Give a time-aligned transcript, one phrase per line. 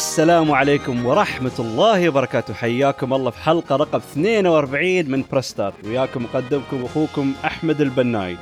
[0.00, 2.54] السلام عليكم ورحمة الله وبركاته.
[2.54, 8.36] حياكم الله في حلقة رقم 42 من برستار وياكم مقدمكم أخوكم أحمد البناي.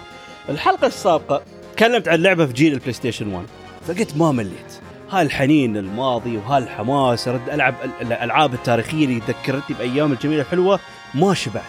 [0.49, 1.43] الحلقة السابقة
[1.77, 3.47] تكلمت عن لعبة في جيل البلاي ستيشن 1
[3.87, 4.81] فقلت ما مليت.
[5.11, 10.81] هاي الحنين للماضي وهاي الحماس ارد ألعب الألعاب التاريخية اللي ذكرتني بأيام الجميلة الحلوة
[11.15, 11.63] ما شبعت.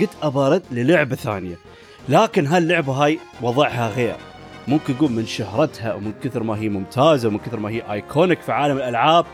[0.00, 1.58] قلت أبارد للعبة ثانية.
[2.08, 4.16] لكن هاللعبه هاي وضعها غير.
[4.68, 8.52] ممكن نقول من شهرتها ومن كثر ما هي ممتازة ومن كثر ما هي iconic في
[8.52, 9.26] عالم الألعاب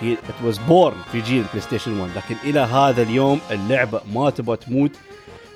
[0.00, 4.30] هي it was born في جيل البلاي ستيشن 1 لكن إلى هذا اليوم اللعبة ما
[4.30, 4.90] تبغى تموت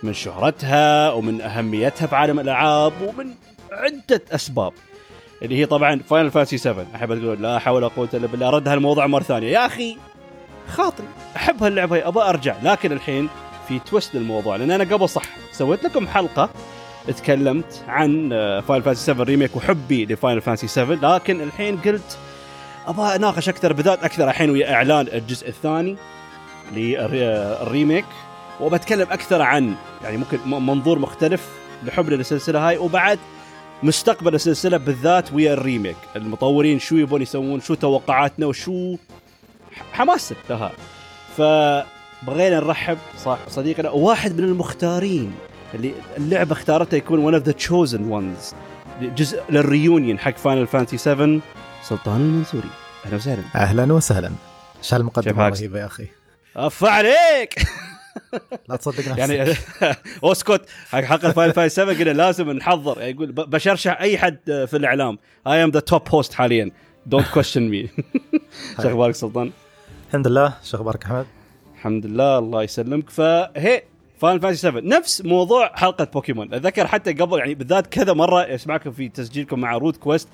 [0.02, 3.34] من شهرتها ومن أهميتها في عالم الألعاب ومن
[3.72, 4.72] عدة أسباب.
[5.42, 8.68] اللي هي طبعا فاينل فانتسي 7 أحب أقول لا حول ولا قوة إلا بالله رد
[8.68, 9.48] هالموضوع مرة ثانية.
[9.48, 9.96] يا أخي
[10.68, 11.06] خاطري
[11.36, 12.56] أحب هاللعبة ابى أرجع.
[12.62, 13.28] لكن الحين
[13.68, 16.50] في twist للموضوع لأن أنا قبل صح سويت لكم حلقة
[17.08, 18.28] تكلمت عن
[18.68, 22.18] فاينل فانتسي 7 ريميك وحبي لفاينل فانتسي 7 لكن الحين قلت
[22.86, 25.96] أبغى أناقش أكثر بالذات أكثر الحين ويا إعلان الجزء الثاني
[26.72, 28.04] لل remake
[28.60, 31.48] وبتكلم أكثر عن يعني ممكن منظور مختلف
[31.84, 33.18] لحبنا للسلسلة هاي وبعد
[33.82, 35.96] مستقبل السلسلة بالذات ويا ال remake.
[36.16, 38.96] المطورين شو يبون يسوون شو توقعاتنا وشو
[39.92, 40.72] حماسنا لها.
[41.36, 45.32] فبغينا نرحب صح صديقنا واحد من المختارين.
[45.74, 48.54] اللي اللعبة اختارتها يكون one of the chosen ones
[49.00, 51.40] جزء لل reunion حق فاينل فانتسي 7
[51.82, 52.68] سلطان المنصوري.
[53.06, 53.42] أهلا وسهلا.
[53.54, 54.30] أهلا وسهلا.
[54.82, 56.06] شو هالمقدمه رهيبة يا أخي.
[56.56, 57.54] أف عليك!
[58.68, 59.18] لا تصدق نفسك.
[59.18, 59.54] يعني
[60.32, 62.98] اسكت حق حلقه فاينل فاينل 7 قلنا لازم نحضر.
[62.98, 65.18] يعني يقول بشرشح أي حد في الإعلام.
[65.46, 66.70] I am the top host حاليا.
[67.06, 67.88] don't question me
[68.82, 69.50] شو أخبارك سلطان؟
[70.08, 70.54] الحمد لله.
[70.64, 71.26] شو أخبارك أحمد؟
[71.74, 72.38] الحمد لله.
[72.38, 73.10] الله يسلمك.
[73.10, 73.82] فهي
[74.22, 78.92] فاينل فانتسي 7 نفس موضوع حلقة بوكيمون أتذكر حتى قبل يعني بالذات كذا مرة أسمعكم
[78.92, 80.28] في تسجيلكم مع روت كويست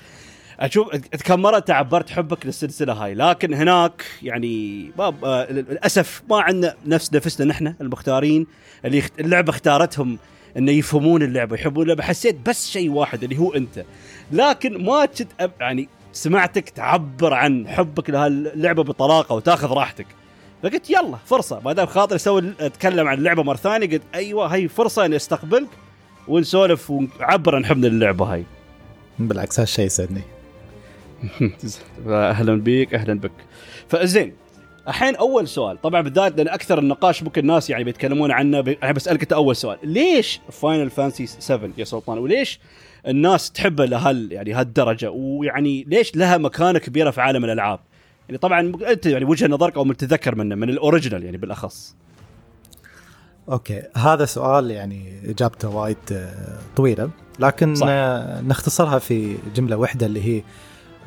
[0.60, 3.14] أشوف كم مرة تعبر عن حبك للسلسلة هاي.
[3.14, 8.46] لكن هناك يعني باب آه للأسف ما عندنا نفس نفسنا نحن المختارين.
[8.84, 10.18] اللي اللعبة اختارتهم
[10.56, 12.02] إنه يفهمون اللعبة يحبون اللعبة.
[12.02, 13.84] حسيت بس شيء واحد اللي هو أنت.
[14.32, 20.06] لكن ما كنت يعني سمعتك تعبر عن حبك لهاللعبه بطلاقة وتاخذ راحتك.
[20.62, 21.60] فقلت يلا فرصة.
[21.64, 25.68] ما دام خاطر أسوي أتكلم عن اللعبة مرة ثانية قلت أيوه هي فرصة إني أستقبلك
[26.28, 28.44] ونسولف ونعبر عن حبنا للعبة هاي.
[29.18, 30.22] بالعكس هالشيء يسعدني.
[32.08, 33.32] أهلا بيك أهلا بك.
[33.88, 34.34] فزين
[34.88, 35.80] الحين أول سؤال.
[35.80, 39.78] طبعا بالذات لأن أكثر النقاش ممكن الناس يعني بيتكلمون عنه أنا بسألك أنت أول سؤال.
[39.82, 42.60] ليش فاينل فانتسي 7 يا سلطان؟ وليش
[43.06, 47.80] الناس تحبه لهال يعني هالدرجة؟ ويعني ليش لها مكانة كبيرة في عالم الألعاب؟
[48.28, 51.94] يعني طبعا أنت يعني وجهة نظرك أو من تتذكر منه من ال original يعني بالأخص.
[53.48, 56.28] okay هذا سؤال يعني إجابته وايد
[56.76, 57.86] طويلة لكن صح.
[58.42, 60.42] نختصرها في جملة واحدة اللي هي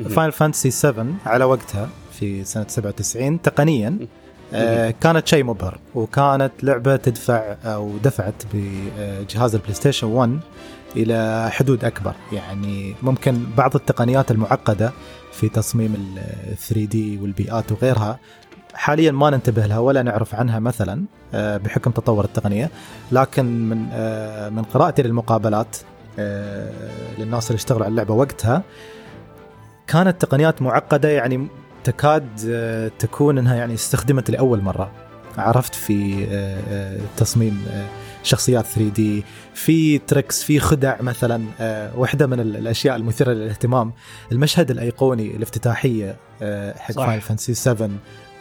[0.09, 3.98] فاينل فانتسي 7 على وقتها في سنة 97 تقنيا
[4.53, 10.40] آه كانت شيء مبهر وكانت لعبة تدفع أو دفعت بجهاز البلاي ستيشن 1
[10.96, 12.14] إلى حدود أكبر.
[12.32, 14.91] يعني ممكن بعض التقنيات المعقدة
[15.32, 18.20] في تصميم ال 3 دي والبيئات وغيرها
[18.73, 22.70] حاليا ما ننتبه لها ولا نعرف عنها مثلا بحكم تطور التقنية.
[23.11, 23.78] لكن من
[24.55, 25.78] من قراءتي للمقابلات
[27.20, 28.64] للناس اللي اشتغلوا على اللعبة وقتها
[29.88, 31.47] كانت تقنيات معقدة يعني
[31.84, 32.28] تكاد
[32.99, 34.91] تكون إنها يعني استخدمت لأول مرة.
[35.37, 36.28] عرفت في
[37.17, 37.66] تصميم
[38.23, 39.23] شخصيات 3D
[39.53, 41.43] في tricks في خدع مثلا
[41.95, 43.91] واحدة من الأشياء المثيرة للاهتمام.
[44.31, 46.16] المشهد الأيقوني الافتتاحية
[46.78, 47.89] حق فاينل فانتسي 7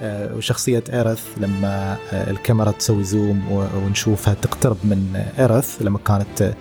[0.03, 6.55] وشخصية ايرث لما الكاميرا تسوي zoom ونشوفها تقترب من ايرث لما كانت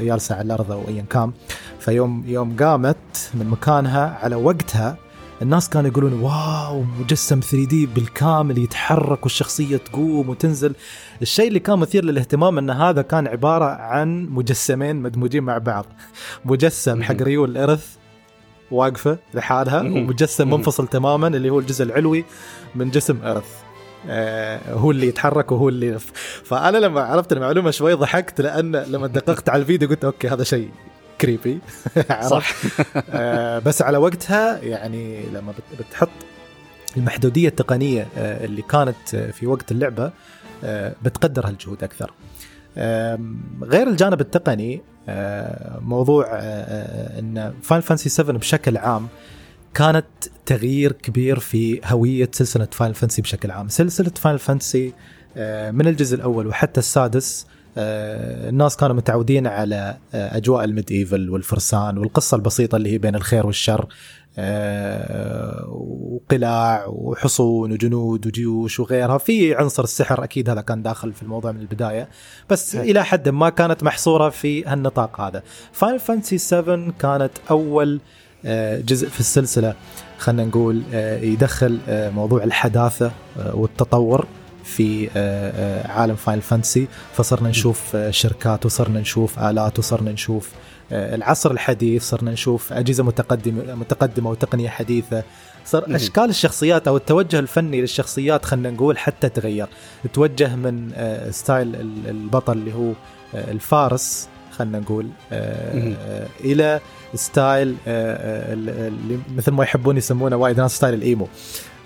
[0.00, 1.32] جالسة على الأرض أو ايا كان.
[1.80, 4.96] فيوم يوم قامت من مكانها على وقتها
[5.42, 10.74] الناس كانوا يقولون wow مجسم 3D بالكامل يتحرك والشخصية تقوم وتنزل.
[11.22, 15.86] الشيء اللي كان مثير للاهتمام أن هذا كان عبارة عن مجسمين مدموجين مع بعض.
[16.44, 17.86] مجسم حق ريول ايرث
[18.70, 22.24] واقفة لحالها ومجسم منفصل تماما اللي هو الجزء العلوي
[22.74, 23.66] من جسم ايرث.
[24.08, 26.12] آه هو اللي يتحرك وهو اللي يلف
[26.44, 30.70] فأنا لما عرفت المعلومة شوي ضحكت لأن لما دققت على الفيديو قلت okay هذا شيء
[31.20, 31.58] creepy
[32.30, 32.52] صح.
[33.10, 36.08] آه بس على وقتها يعني لما بتحط
[36.96, 40.12] المحدودية التقنية آه اللي كانت في وقت اللعبة
[40.64, 42.12] آه بتقدر هالجهود أكثر.
[43.62, 44.82] غير الجانب التقني
[45.80, 46.26] موضوع
[47.18, 49.08] إن فاينل فانتسي 7 بشكل عام
[49.74, 50.06] كانت
[50.46, 53.68] تغيير كبير في هوية سلسلة فاينل فانتسي بشكل عام.
[53.68, 54.92] سلسلة فاينل فانتسي
[55.72, 57.46] من الجزء الأول وحتى السادس
[57.78, 63.86] الناس كانوا متعودين على أجواء ال medieval والفرسان والقصة البسيطة اللي هي بين الخير والشر
[64.38, 69.18] آه، وقلاع وحصون وجنود وجيوش وغيرها.
[69.18, 72.08] في عنصر السحر أكيد هذا كان داخل في الموضوع من البداية
[72.50, 72.90] بس هي.
[72.90, 75.42] إلى حد ما كانت محصورة في هالنطاق هذا.
[75.72, 78.00] فاينل فانتسي 7 كانت أول
[78.44, 79.74] آه، جزء في السلسلة
[80.18, 84.26] خلينا نقول آه، يدخل آه، موضوع الحداثة آه، والتطور.
[84.66, 90.50] في آه، آه، عالم فاينل فانتسي فصرنا نشوف آه، شركات وصرنا نشوف آلات وصرنا نشوف
[90.92, 95.22] العصر الحديث صرنا نشوف أجهزة متقدمة متقدمة وتقنية حديثة.
[95.64, 95.84] صار.
[95.96, 99.66] أشكال الشخصيات أو التوجه الفني للشخصيات خلينا نقول حتى تغير.
[100.12, 100.90] توجه من
[101.30, 102.92] style ال- البطل اللي هو
[103.34, 105.08] الفارس خلينا نقول
[106.44, 106.80] إلى
[107.14, 107.76] style
[109.36, 111.28] مثل ما يحبون يسمونه وايد ناس style ال emo.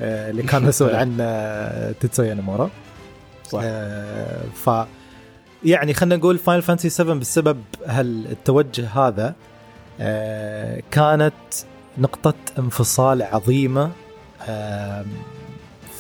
[0.01, 2.71] اللي كان مسؤول عنه آه، تيتسويا نومورا
[3.49, 3.61] صح.
[3.65, 4.71] آه، ف
[5.65, 9.35] يعني خلينا نقول Final Fantasy 7 بسبب هالتوجه هذا
[10.01, 11.33] آه، كانت
[11.99, 13.91] نقطة انفصال عظيمة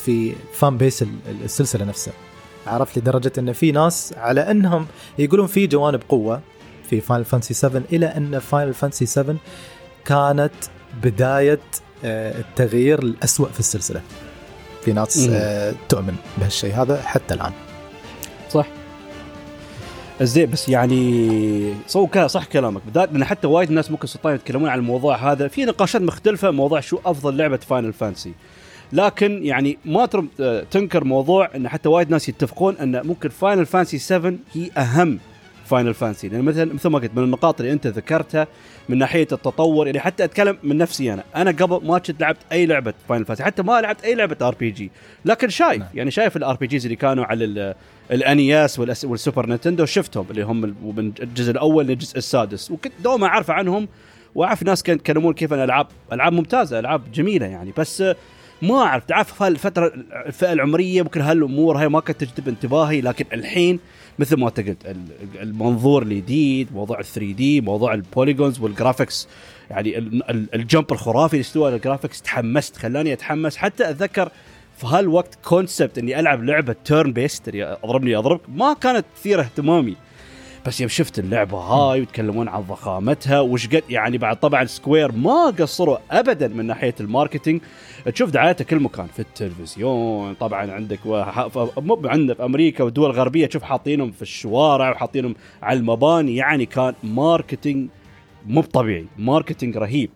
[0.04, 2.14] في fan base ال- ال- السلسلة نفسها.
[2.66, 4.86] عرفت؟ لدرجة إن في ناس على إنهم
[5.18, 6.40] يقولون في جوانب قوة
[6.90, 9.36] في Final Fantasy 7 إلى إن Final Fantasy 7
[10.04, 10.52] كانت
[11.02, 14.00] بداية آه، التغيير الأسوأ في السلسلة.
[14.84, 15.28] في ناس.
[15.32, 16.74] آه، تؤمن بهالشيء.
[16.74, 17.52] هذا حتى الآن.
[18.50, 18.66] صح.
[20.22, 22.82] زين بس يعني so كا- صح كلامك.
[22.84, 25.48] بالذات لأن حتى وايد ناس ممكن سلطان يتكلمون عن الموضوع هذا.
[25.48, 28.32] في نقاشات مختلفة موضوع شو أفضل لعبة Final Fantasy
[28.92, 30.08] لكن يعني ما
[30.40, 35.18] آه، تنكر موضوع إن حتى وايد ناس يتفقون إن ممكن Final Fantasy 7 هي أهم
[35.66, 38.46] Final Fantasy لأن مثلا مثل ما قلت من النقاط اللي أنت ذكرتها
[38.90, 41.24] من ناحية التطور يعني حتى أتكلم من نفسي أنا.
[41.36, 44.90] أنا قبل ما كنت لعبت أي لعبة Final Fantasy حتى ما لعبت أي لعبة RPG
[45.24, 45.88] لكن شايف نعم.
[45.94, 47.74] يعني شايف ال RPGs اللي كانوا على ال-
[48.12, 50.60] ال NES وال Super Nintendo شفتهم اللي هم
[50.96, 52.70] من الجزء الأول للجزء السادس.
[52.70, 53.88] وكنت دوما أعرف عنهم
[54.34, 57.72] وأعرف ناس كانوا يتكلمون كيف الالعاب ألعاب ممتازة ألعاب جميلة يعني.
[57.76, 58.04] بس
[58.62, 59.92] ما أعرف تعرف هالفترة
[60.26, 63.78] الفئة العمرية ممكن هالأمور هاي ما كانت تجذب انتباهي لكن الحين
[64.20, 64.96] مثل ما قلت ال-
[65.42, 69.28] المنظور الجديد موضوع ال 3D موضوع ال polygons وال graphics
[69.70, 73.56] يعني ال- ال- jump الخرافي اللي استوى ال graphics تحمست خلاني أتحمس.
[73.56, 74.28] حتى أتذكر
[74.76, 79.96] في هالوقت concept إني ألعب لعبة turn-based اللي أضربني أضربك ما كانت تثير اهتمامي.
[80.66, 85.46] بس يوم شفت اللعبة هاي ويتكلمون عن ضخامتها وش قد يعني بعد طبعا Square ما
[85.46, 87.60] قصروا ابدا من ناحية ال marketing.
[88.14, 93.62] تشوف دعايته كل مكان في التلفزيون طبعا عندك مو عندنا في أمريكا والدول الغربية تشوف
[93.62, 97.88] حاطينهم في الشوارع وحاطينهم على المباني يعني كان marketing
[98.46, 100.10] مو طبيعي marketing رهيب.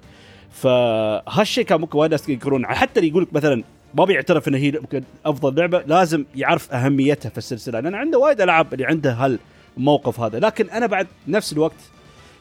[0.50, 3.62] فهالشيء كان ممكن وايد ناس يقولون حتى اللي يقول لك مثلا
[3.94, 4.80] ما بيعترف إن هي
[5.26, 7.80] أفضل لعبة لازم يعرف أهميتها في السلسلة.
[7.80, 9.38] لأن عنده وايد ألعاب اللي عنده
[9.76, 10.38] هالموقف هذا.
[10.38, 11.74] لكن أنا بعد نفس الوقت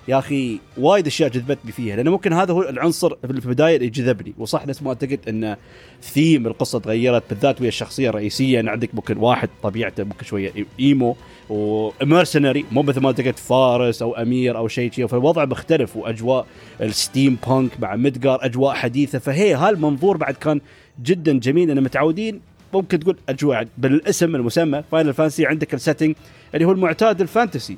[0.08, 4.34] يا أخي وايد أشياء جذبتني فيها لأنه ممكن هذا هو العنصر في البداية اللي جذبني.
[4.38, 5.56] وصح نفس ما انت قلت أن
[6.02, 8.60] ثيم القصة تغيرت بالذات ويا الشخصية الرئيسية.
[8.60, 11.16] ان عندك ممكن واحد طبيعته ممكن شوية إيمو
[11.50, 15.08] ومرسنري مو مثل ما قلت فارس أو أمير أو شيء شيء.
[15.08, 16.46] فالوضع مختلف وأجواء
[16.82, 19.20] ال steampunk مع مدقار أجواء حديثة.
[19.20, 20.62] فهي هالمنظور بعد كان
[21.04, 22.42] جدا جميل لأن متعودين
[22.74, 26.16] ممكن تقول اجواء بالاسم المسمى Final Fantasy عندك ال setting
[26.56, 27.78] اللي هو المعتاد ال fantasy.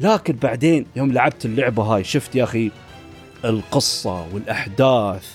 [0.00, 2.70] لكن بعدين يوم لعبت اللعبة هاي شفت يا أخي
[3.44, 5.34] القصة والأحداث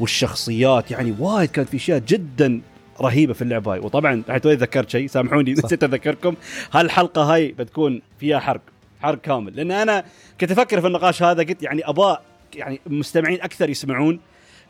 [0.00, 2.60] والشخصيات يعني وايد كانت في أشياء جدا
[3.00, 3.78] رهيبة في اللعبة هاي.
[3.78, 5.52] وطبعا حتى ذكرت شيء سامحوني.
[5.64, 6.34] نسيت أذكركم.
[6.72, 8.60] هالحلقة هاي بتكون فيها حرق
[9.02, 9.56] حرق كامل.
[9.56, 10.04] لأن أنا
[10.40, 12.16] كنت أفكر في النقاش هذا قلت يعني ابى
[12.54, 14.20] يعني مستمعين أكثر يسمعون.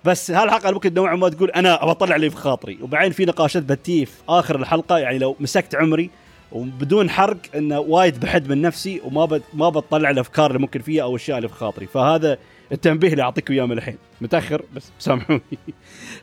[0.04, 3.62] بس هالحلقه ممكن نوعا ما تقول أنا ابى أطلع اللي في خاطري؟ وبعدين في نقاشات
[3.62, 6.10] بتيه في آخر الحلقة يعني لو مسكت عمري
[6.52, 11.10] وبدون حرق إنه وايد بحد من نفسي وما ما بتطلع الأفكار اللي ممكن فيها أو
[11.10, 11.86] الأشياء اللي في خاطري.
[11.86, 12.38] فهذا
[12.72, 13.96] التنبيه اللي اعطيكم اياه من الحين.
[14.20, 15.40] متأخر؟ بس سامحوني.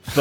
[0.01, 0.19] ف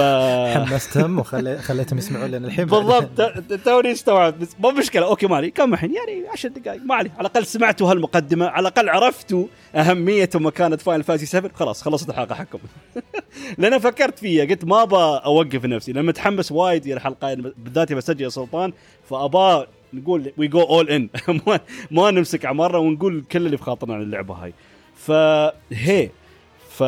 [0.55, 2.65] حمستهم وخليتهم يسمعون لنا الحين.
[2.65, 3.23] بالضبط.
[3.65, 5.07] توني استوعبت بس مو مشكلة.
[5.07, 5.51] okay مالي.
[5.51, 8.47] كم الحين؟ يعني 10 دقائق ما علي على الأقل سمعتوا هالمقدمة.
[8.47, 12.59] على الأقل عرفتوا اهميه ومكانه Final Fantasy 7 خلاص خلصت الحلقة حقكم.
[13.59, 14.45] لأن فكرت فيها.
[14.45, 15.93] قلت ما ابى أوقف نفسي.
[15.93, 17.35] لأن متحمس وايد الحلقة.
[17.35, 18.73] بالذات بسجل يا سلطان.
[19.11, 21.09] فابى نقول we go all in
[21.91, 24.53] ما نمسك عمارنا ونقول كل اللي في خاطرنا عن اللعبة هاي.
[25.07, 26.11] فهي
[26.71, 26.83] ف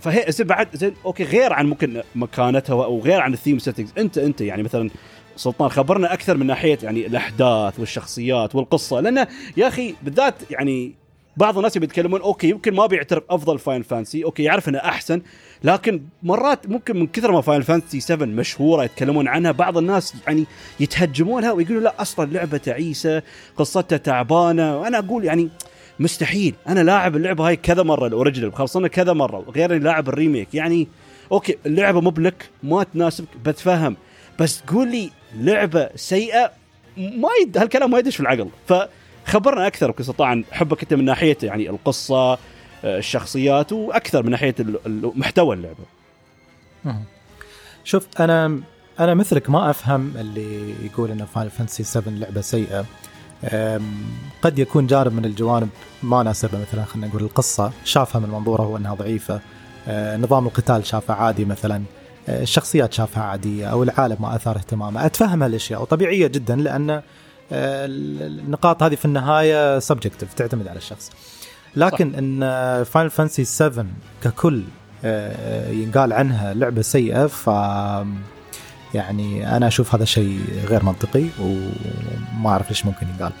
[0.00, 3.92] فهي زين بعد زين okay غير عن ممكن مكانتها أو غير عن ال theme settings
[3.98, 4.90] انت انت يعني مثلا
[5.36, 10.94] سلطان خبرنا أكثر من ناحية يعني الأحداث والشخصيات والقصة لأنه يا أخي بالذات يعني
[11.36, 15.22] بعض الناس بيتكلمون okay يمكن ما بيعترف أفضل Final Fantasy okay يعرف إنه أحسن
[15.64, 20.44] لكن مرات ممكن من كثر ما Final Fantasy 7 مشهورة يتكلمون عنها بعض الناس يعني
[20.80, 23.22] يتهجمونها ويقولوا لا أصلا لعبة تعيسة
[23.56, 25.48] قصتها تعبانة وأنا أقول يعني
[25.98, 26.54] مستحيل.
[26.68, 30.14] أنا لاعب اللعبة هاي كذا مرة ال original خلصنا كذا مرة غير إني لاعب ال
[30.14, 30.54] remake.
[30.54, 30.88] يعني
[31.32, 33.96] okay اللعبة مو بلك ما تناسبك بتفهم.
[34.40, 36.52] بس تقول لي لعبة سيئة
[36.96, 37.58] ما يد...
[37.58, 38.48] هالكلام ما يدش في العقل.
[38.66, 42.38] فخبرنا أكثر بكل عن حبك أنت من ناحية يعني القصة
[42.84, 44.54] آه، الشخصيات وأكثر من ناحية
[44.86, 45.84] محتوى اللعبة.
[47.84, 48.60] شوف أنا
[49.00, 52.84] أنا مثلك ما أفهم اللي يقول إن Final Fantasy 7 لعبة سيئة.
[54.42, 55.68] قد يكون جانب من الجوانب
[56.02, 59.40] ما ناسبه مثلا خلينا نقول القصة شافها من منظوره هو أنها ضعيفة.
[59.88, 61.82] أه، نظام القتال شافه عادي مثلا.
[62.28, 67.02] أه، الشخصيات شافها عادية أو العالم ما اثار اهتمامه أتفهم هالأشياء وطبيعية جدا لأن أه،
[67.52, 71.10] النقاط هذه في النهاية subjective تعتمد على الشخص.
[71.76, 72.18] لكن صح.
[72.18, 72.40] إن
[72.84, 73.86] Final Fantasy 7
[74.22, 74.62] ككل
[75.70, 77.50] ينقال عنها لعبة سيئة ف
[78.96, 83.32] يعني أنا أشوف هذا شيء غير منطقي وما أعرف ليش ممكن ينقال.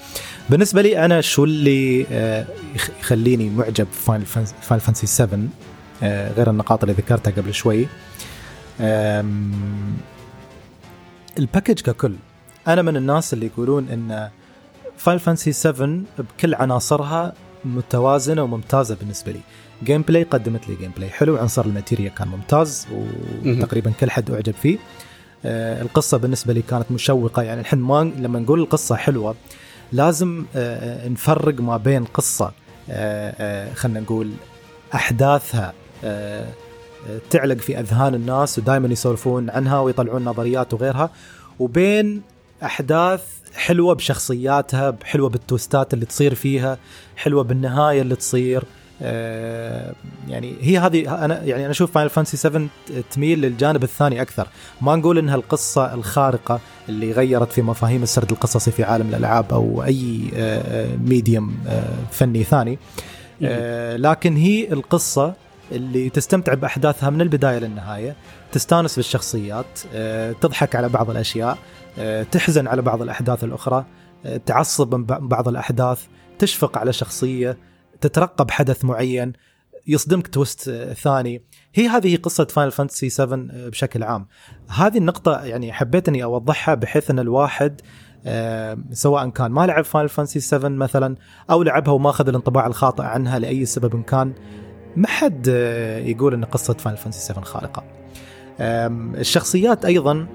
[0.50, 2.46] بالنسبة لي أنا شو اللي آه،
[3.00, 4.26] يخليني معجب Final
[4.80, 5.40] Fantasy 7
[6.36, 7.86] غير النقاط اللي ذكرتها قبل شوي.
[11.38, 12.14] ال package ككل.
[12.68, 14.30] أنا من الناس اللي يقولون إن
[14.96, 17.32] Final Fantasy 7 بكل عناصرها
[17.64, 19.40] متوازنة وممتازة بالنسبة لي.
[19.84, 22.86] gameplay قدمت لي gameplay حلو عنصر ال materia كان ممتاز
[23.44, 24.78] وتقريبا كل حد أعجب فيه.
[25.44, 27.42] آه، القصة بالنسبة لي كانت مشوقة.
[27.42, 29.34] يعني الحين ما لما نقول القصة حلوة
[29.92, 32.06] لازم آه، نفرق ما بين
[32.90, 34.32] آه، خلينا نقول
[34.94, 35.72] أحداثها
[37.30, 41.10] تعلق في أذهان الناس ودائما يسولفون عنها ويطلعون نظريات وغيرها
[41.58, 42.22] وبين
[42.62, 43.22] أحداث
[43.54, 46.78] حلوة بشخصياتها حلوة بالتويستات اللي تصير فيها
[47.16, 48.62] حلوة بالنهاية اللي تصير.
[48.62, 52.66] آه، يعني هي هذه أنا يعني أنا أشوف Final Fantasy 7
[53.10, 54.48] تميل للجانب الثاني أكثر.
[54.80, 59.84] ما نقول إنها القصة الخارقة اللي غيرت في مفاهيم السرد القصصي في عالم الألعاب أو
[59.84, 60.20] أي
[61.04, 62.78] medium آه، آه، فني ثاني.
[63.96, 65.34] لكن هي القصة
[65.72, 68.16] اللي تستمتع بأحداثها من البداية للنهاية
[68.52, 69.66] تستانس بالشخصيات
[70.40, 71.58] تضحك على بعض الأشياء
[72.32, 73.84] تحزن على بعض الأحداث الأخرى
[74.46, 76.04] تعصب من بعض الأحداث
[76.38, 77.56] تشفق على شخصية
[78.00, 79.32] تترقب حدث معين
[79.86, 80.70] يصدمك twist
[81.02, 81.42] ثاني.
[81.74, 84.26] هي هذه قصة Final Fantasy 7 بشكل عام.
[84.68, 87.80] هذه النقطة يعني حبيت أني أوضحها بحيث أن الواحد
[88.28, 91.16] آه، سواء كان ما لعب Final Fantasy 7 مثلا
[91.50, 94.32] أو لعبها وما أخذ الانطباع الخاطئ عنها لأي سبب كان
[94.96, 97.84] ما حد آه، يقول أن قصة Final Fantasy 7 خارقة.
[98.60, 100.26] الشخصيات أيضا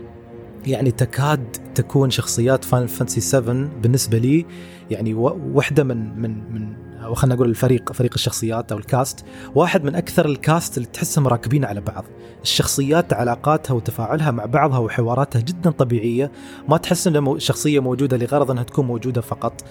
[0.66, 4.46] يعني تكاد تكون شخصيات Final Fantasy 7 بالنسبة لي
[4.92, 9.84] يعني واحدة من من من أو خلينا نقول الفريق فريق الشخصيات أو ال cast واحد
[9.84, 12.06] من أكثر ال cast اللي تحسهم راكبين على بعض.
[12.42, 16.32] الشخصيات علاقاتها وتفاعلها مع بعضها وحواراتها جدا طبيعية
[16.70, 19.64] ما تحس ان شخصية موجودة لغرض إنها تكون موجودة فقط.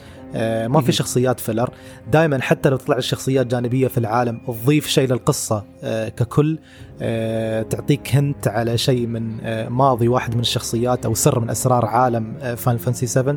[0.68, 1.70] ما في شخصيات filler
[2.12, 6.58] دائما حتى لو طلع الشخصيات جانبية في العالم تضيف شيء للقصة آه، ككل
[7.02, 9.36] آه، تعطيك hint على شيء من
[9.68, 13.36] ماضي واحد من الشخصيات أو سر من أسرار عالم Final Fantasy 7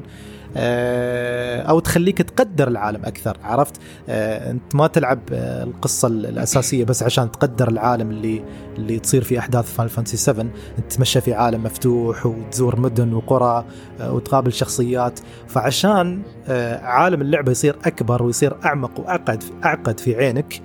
[0.57, 3.75] آه، أو تخليك تقدر العالم أكثر عرفت؟
[4.09, 8.43] آه، أنت ما تلعب آه، القصة الأساسية بس عشان تقدر العالم اللي
[8.77, 10.41] اللي تصير في أحداث Final Fantasy 7
[10.77, 13.65] انت تتمشى في عالم مفتوح وتزور مدن وقرى
[14.01, 15.19] وتقابل شخصيات.
[15.47, 16.21] فعشان
[16.83, 20.61] عالم اللعبة يصير أكبر ويصير أعمق واعقد أعقد في عينك.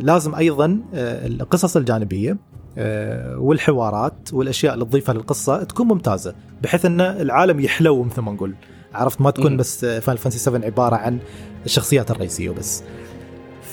[0.00, 2.36] لازم أيضا القصص الجانبية
[2.78, 8.54] آه، والحوارات والأشياء اللي تضيفها للقصة تكون ممتازة بحيث أن العالم يحلو مثل ما نقول.
[8.94, 11.18] عرفت؟ ما تكون بس Final Fantasy 7 عبارة عن
[11.64, 12.82] الشخصيات الرئيسية وبس.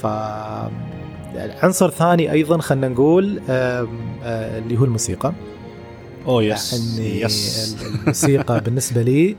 [0.01, 0.05] ف
[1.63, 3.87] عنصر ثاني أيضا خلينا نقول آه،
[4.57, 5.33] اللي هو الموسيقى.
[6.27, 7.77] oh yes يعني yes.
[7.85, 9.35] الموسيقى بالنسبة لي آه،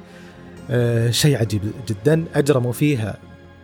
[1.10, 2.24] شيء عجيب جدا.
[2.34, 3.16] أجرموا فيها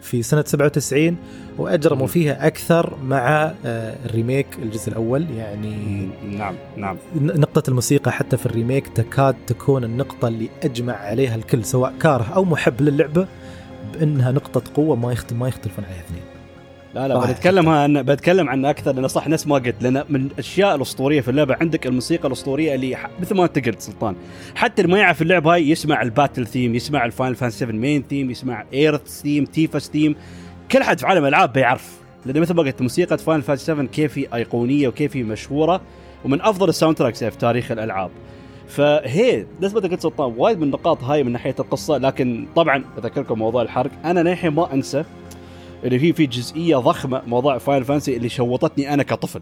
[0.03, 1.17] في سنة 97
[1.59, 6.97] وأجرموا فيها أكثر مع آه، ال remake الجزء الأول يعني نعم نعم.
[7.15, 12.25] نقطة الموسيقى حتى في ال remake تكاد تكون النقطة اللي أجمع عليها الكل سواء كاره
[12.35, 13.27] أو محب للعبة
[13.93, 16.32] بأنها نقطة قوة ما يختلف ما يختلفون عليها اثنين.
[16.95, 20.75] لا لا بتكلم عن بتكلم عن أكثر لأنه صح نفس ما قلت لأن من الأشياء
[20.75, 24.17] الأسطورية في اللعبة عندك الموسيقى الأسطورية اللي مثل ما أنت قلت سلطان.
[24.55, 27.73] حتى اللي ما يعرف اللعبه هاي يسمع ال battle theme يسمع ال Final Fantasy 7
[27.73, 30.17] main theme يسمع Aerith theme Tifa's theme
[30.73, 31.99] كل حد في عالم الالعاب بيعرف.
[32.27, 35.81] لأن مثل ما قلت موسيقى Final Fantasy 7 كيف هي أيقونية وكيف هي مشهورة
[36.25, 38.11] ومن أفضل ال soundtracks في تاريخ الألعاب.
[38.69, 43.63] فهي نسبة قلت سلطان وايد من النقاط هاي من ناحية القصة لكن طبعا بذكركم موضوع
[43.63, 43.91] الحرق.
[44.05, 45.05] أنا للحين ما أنسى
[45.85, 49.41] اللي فيه في جزئية ضخمة موضوع Final Fantasy اللي شوطتني أنا كطفل.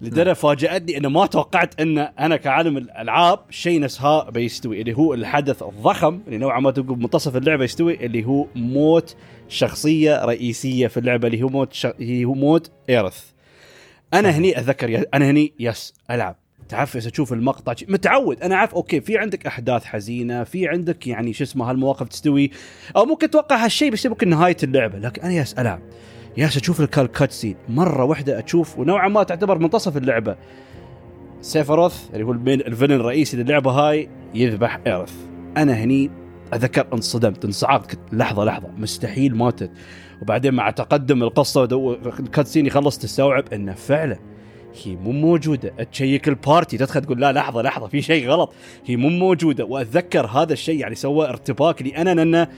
[0.00, 5.14] لدرجة فاجأتني إنه ما توقعت إن أنا كعالم الألعاب شيء نفس ها بيستوي اللي هو
[5.14, 9.16] الحدث الضخم اللي نوعا ما تقول منتصف اللعبة يستوي اللي هو موت
[9.48, 11.86] شخصية رئيسية في اللعبة اللي هو موت ش...
[11.86, 13.24] هو موت Aerith
[14.14, 16.36] أنا هني أتذكر أنا هني يالس ألعب.
[16.68, 18.42] تعفس أشوف المقطع متعود.
[18.42, 22.50] أنا عارف okay في عندك أحداث حزينة في عندك يعني شو اسمه هالمواقف تستوي
[22.96, 24.98] أو ممكن تتوقع هالشيء بس ممكن نهاية اللعبة.
[24.98, 25.80] لكن أنا يالس ألعب.
[26.36, 30.36] يالس أشوف ال cutscene مرة واحدة أشوف ونوعا ما تعتبر منتصف اللعبة.
[31.40, 35.14] Sephiroth اللي هو ال main ال villain الرئيسي للعبة هاي يذبح Aerith.
[35.56, 36.10] أنا هني
[36.52, 38.68] اتذكر انصدمت انصعقت لحظة لحظة.
[38.78, 39.70] مستحيل ماتت.
[40.22, 41.64] وبعدين مع تقدم القصة
[42.20, 44.18] ال cutscene يخلص تستوعب إنه فعلا
[44.84, 45.68] هي مو موجودة.
[45.92, 46.78] check ال party.
[46.78, 48.52] تدخل تقول لا لحظة لحظة في شيء غلط.
[48.86, 49.64] هي مو موجودة.
[49.64, 52.48] وأتذكر هذا الشيء يعني سوى ارتباك لي أنا لأنه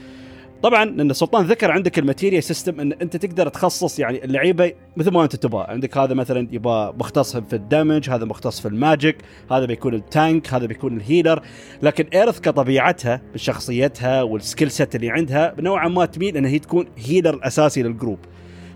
[0.63, 5.11] طبعا لأن سلطان ذكر عندك ال Materia system إن أنت تقدر تخصص يعني اللعيبة مثل
[5.11, 5.65] ما أنت تبغى.
[5.67, 9.17] عندك هذا مثلا يبغى مختص في ال damage هذا مختص في ال magic
[9.51, 11.41] هذا بيكون ال tank هذا بيكون ال healer.
[11.81, 16.85] لكن Aerith كطبيعتها بشخصيتها وال skill set اللي عندها نوعا ما تميل انها هي تكون
[16.97, 18.19] healer أساسي لل group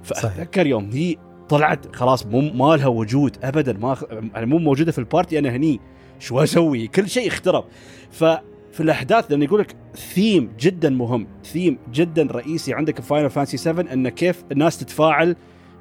[0.03, 1.15] فأتذكر يوم هي
[1.49, 3.97] طلعت خلاص مو ما لها وجود ابدا ما
[4.33, 5.79] يعني مو موجودة في ال party أنا هني
[6.19, 7.65] شو أسوي؟ كل شيء اخترب
[8.11, 8.23] ف
[8.71, 13.57] في الأحداث لأن يقول لك ثيم جدا مهم ثيم جدا رئيسي عندك في Final Fantasy
[13.57, 15.35] 7 إنه كيف الناس تتفاعل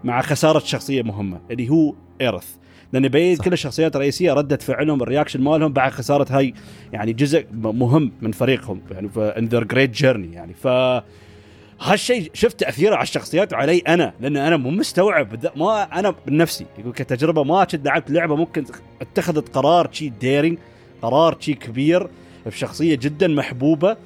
[0.05, 2.57] مع خسارة شخصية مهمة اللي هو Aerith
[2.92, 6.55] لأن يبين كل الشخصيات الرئيسية رده فعلهم ال reaction مالهم بعد خسارة هاي
[6.92, 10.55] يعني جزء مهم من فريقهم يعني in their great journey يعني.
[10.55, 10.66] ف
[11.81, 15.51] هالشيء شفت تأثيره على الشخصيات وعلي أنا لأن أنا مو مستوعب.
[15.57, 18.65] ما أنا بنفسي يقول كتجربة ما كنت لعبت لعبة ممكن
[19.01, 20.59] اتخذت قرار شي daring
[21.03, 22.09] قرار شي كبير
[22.47, 23.97] بشخصية جدا محبوبة.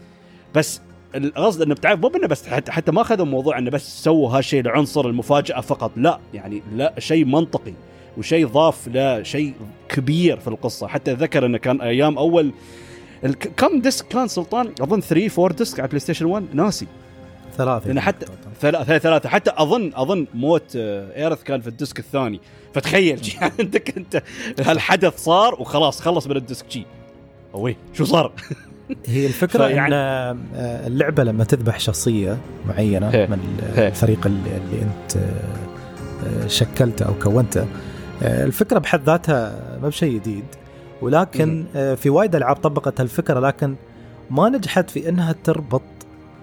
[0.54, 0.80] بس
[1.14, 5.06] القصد إنه بتعرف مو بس حتى, حتى ما اخذوا موضوع إنه بس سووا هالشيء لعنصر
[5.06, 7.72] المفاجأة فقط لا يعني لا شيء منطقي
[8.18, 9.54] وشيء ضاف لشيء
[9.88, 10.86] كبير في القصة.
[10.86, 12.52] حتى ذكر إنه كان أيام أول
[13.56, 16.86] كم disc كان سلطان؟ أظن 3 4 disc على PlayStation 1 ناسي.
[17.58, 18.26] ثلاثة لأن حتى
[18.60, 22.40] ثلاثة ثلاثة حتى اظن أظن موت آه، Aerith كان في ال disc الثاني
[22.74, 23.20] فتخيل
[23.58, 24.22] عندك أنت
[24.60, 26.84] هالحدث صار وخلاص خلص من الديسك شي
[27.54, 28.32] أوي شو صار؟
[29.06, 33.26] هي الفكرة فيعني- إن آه، اللعبة لما تذبح شخصية معينة هي.
[33.26, 33.38] من.
[33.78, 37.66] الفريق اللي, اللي أنت آه، شكلته أو كونته
[38.22, 40.44] آه، الفكرة بحد ذاتها ما بشيء جديد
[41.02, 43.74] ولكن آه، في وايد ألعاب طبقت هالفكرة لكن
[44.30, 45.82] ما نجحت في إنها تربط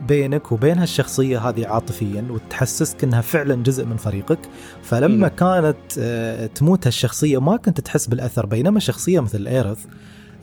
[0.07, 4.39] بينك وبين هالشخصية هذه عاطفيا وتحسسك إنها فعلا جزء من فريقك
[4.83, 5.35] فلما مم.
[5.35, 9.85] كانت آه، تموت هالشخصية ما كنت تحس بالأثر بينما شخصية مثل إيرث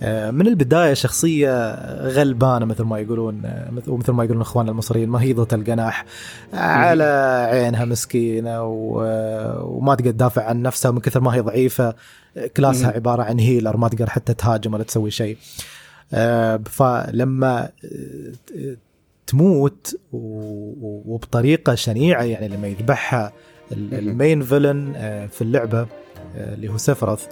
[0.03, 1.75] آه، من البداية شخصية
[2.09, 6.05] غلبانة مثل ما يقولون آه، مثل ومثل ما يقولون اخواننا المصريين مهيضة الجناح
[6.55, 7.05] على
[7.53, 11.95] عينها مسكينة و- وما تقدر تدافع عن نفسها من كثر ما هي ضعيفة
[12.57, 12.95] كلاسها مم.
[12.95, 15.37] عبارة عن هيلر ما تقدر حتى تهاجم ولا تسوي شيء
[16.65, 17.69] فلما
[19.33, 23.33] تموت وبطريقة شنيعة يعني لما يذبحها.
[23.73, 25.81] ال main villain آه، في اللعبة
[26.37, 27.27] آه، اللي هو Sephiroth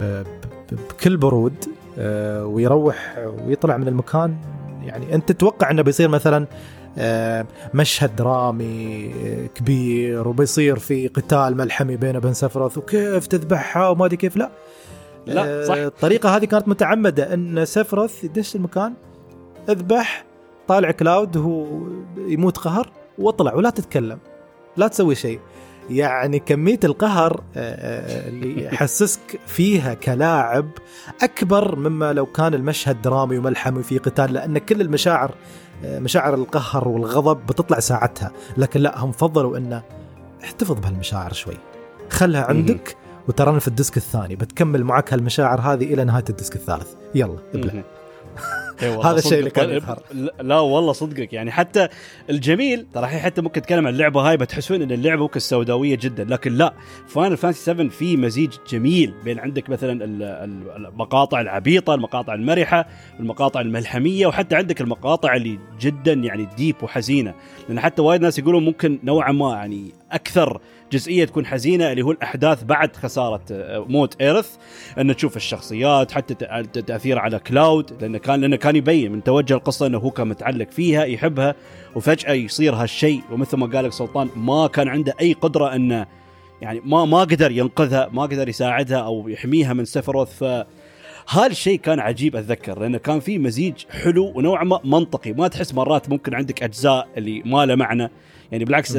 [0.00, 1.54] بكل برود
[1.98, 4.36] آه، ويروح ويطلع من المكان
[4.84, 6.46] يعني أنت تتوقع إنه بيصير مثلا
[7.74, 9.14] مشهد درامي
[9.54, 14.50] كبير وبيصير في قتال ملحمي بينه وبين Sephiroth وكيف تذبحها وما أدري كيف لا
[15.26, 15.74] لا، صح.
[15.74, 18.94] الطريقة هذه كانت متعمدة إن Sephiroth يدش المكان
[19.68, 20.31] اذبح
[20.68, 21.66] طالع Cloud هو
[22.16, 24.18] يموت قهر واطلع ولا تتكلم
[24.76, 25.40] لا تسوي شيء.
[25.90, 30.68] يعني كمية القهر آه، آه، اللي يحسسك فيها كلاعب
[31.22, 35.34] أكبر مما لو كان المشهد درامي وملحمي في قتال لأن كل المشاعر
[35.84, 38.32] آه، مشاعر القهر والغضب بتطلع ساعتها.
[38.56, 39.82] لكن لا هم فضلوا أنه
[40.44, 41.56] احتفظ بهالمشاعر شوي.
[42.10, 42.96] خلها عندك
[43.28, 44.36] وترانا في ال disc الثاني.
[44.36, 46.94] بتكمل معك هالمشاعر هذه إلى نهاية ال disc الثالث.
[47.14, 47.82] يلا ابلع.
[48.86, 50.02] هذا الشيء اللي كان يظهر.
[50.40, 51.32] لا- والله صدقك.
[51.32, 51.88] يعني حتى
[52.30, 56.24] الجميل ترى الحين حتى ممكن نتكلم عن اللعبه هاي بتحسون إن اللعبة ممكن سوداوية جدا
[56.24, 56.74] لكن لا.
[57.08, 62.86] Final Fantasy 7 في مزيج جميل بين عندك مثلا ال- ال- المقاطع العبيطة المقاطع المرحة
[63.20, 67.34] المقاطع الملحمية وحتى عندك المقاطع اللي جدا يعني deep وحزينة.
[67.68, 70.60] لأن حتى وايد ناس يقولون ممكن نوعا ما يعني أكثر
[70.92, 74.56] جزئية تكون حزينة اللي هو الأحداث بعد خسارة آه، موت إيرث.
[74.98, 79.86] أن تشوف الشخصيات حتى تأثير على كلاود لأنه كان لأنه كان يبين من توجه القصة
[79.86, 81.54] أنه هو كان متعلق فيها يحبها.
[81.94, 86.06] وفجأة يصير هالشيء ومثل ما قال لك سلطان ما كان عنده أي قدرة انه
[86.62, 90.44] يعني ما ما قدر ينقذها ما قدر يساعدها أو يحميها من سفروث.
[90.44, 90.66] ف
[91.28, 95.32] هالشيء كان عجيب أتذكر لأنه كان في مزيج حلو ونوعا ما منطقي.
[95.32, 98.10] ما تحس مرات ممكن عندك أجزاء اللي ما له معنى.
[98.52, 98.98] يعني بالعكس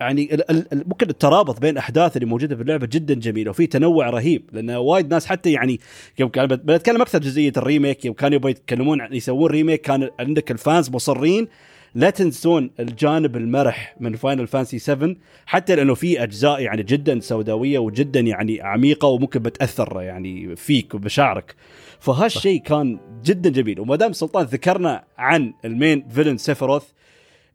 [0.00, 0.38] يعني
[0.72, 5.10] ممكن الترابط بين الاحداث اللي موجودة في اللعبة جدا جميل وفي تنوع رهيب لأن وايد
[5.10, 5.80] ناس حتى يعني
[6.18, 10.10] يوم كان بنتكلم أكثر جزئية ال remake يوم كانوا يبغوا يتكلمون عن يسوون remake كان
[10.20, 11.48] عندك ال fans مصرين
[11.94, 17.78] لا تنسون الجانب المرح من Final Fantasy 7 حتى لأنه في أجزاء يعني جدا سوداوية
[17.78, 21.54] وجدا يعني عميقة وممكن بتأثر يعني فيك وبشعرك.
[22.00, 26.84] فهالشيء كان جدا جميل وما دام سلطان ذكرنا عن ال main villain سيفروث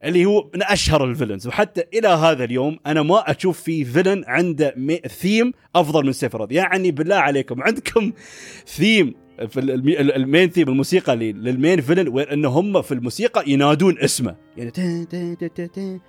[0.05, 1.47] اللي هو من أشهر ال villains.
[1.47, 4.75] وحتى إلى هذا اليوم أنا ما أشوف في villain عنده
[5.19, 8.11] ثيم أفضل من سيفروث يعني بالله عليكم عندكم
[8.67, 9.13] ثيم
[9.49, 13.43] في ال mai- ال main theme الموسيقى لل main villain وين إن هم في الموسيقى
[13.51, 14.35] ينادون اسمه.
[14.57, 15.99] يعني تن تن تن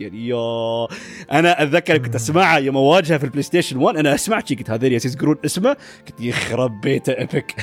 [0.00, 0.86] يعني يا
[1.32, 5.36] أنا أتذكر كنت أسمعها يوم أواجهها في ال PlayStation 1 أنا اسمع قلت هذول يزقرون
[5.44, 7.54] اسمه قلت يخرب بيته epic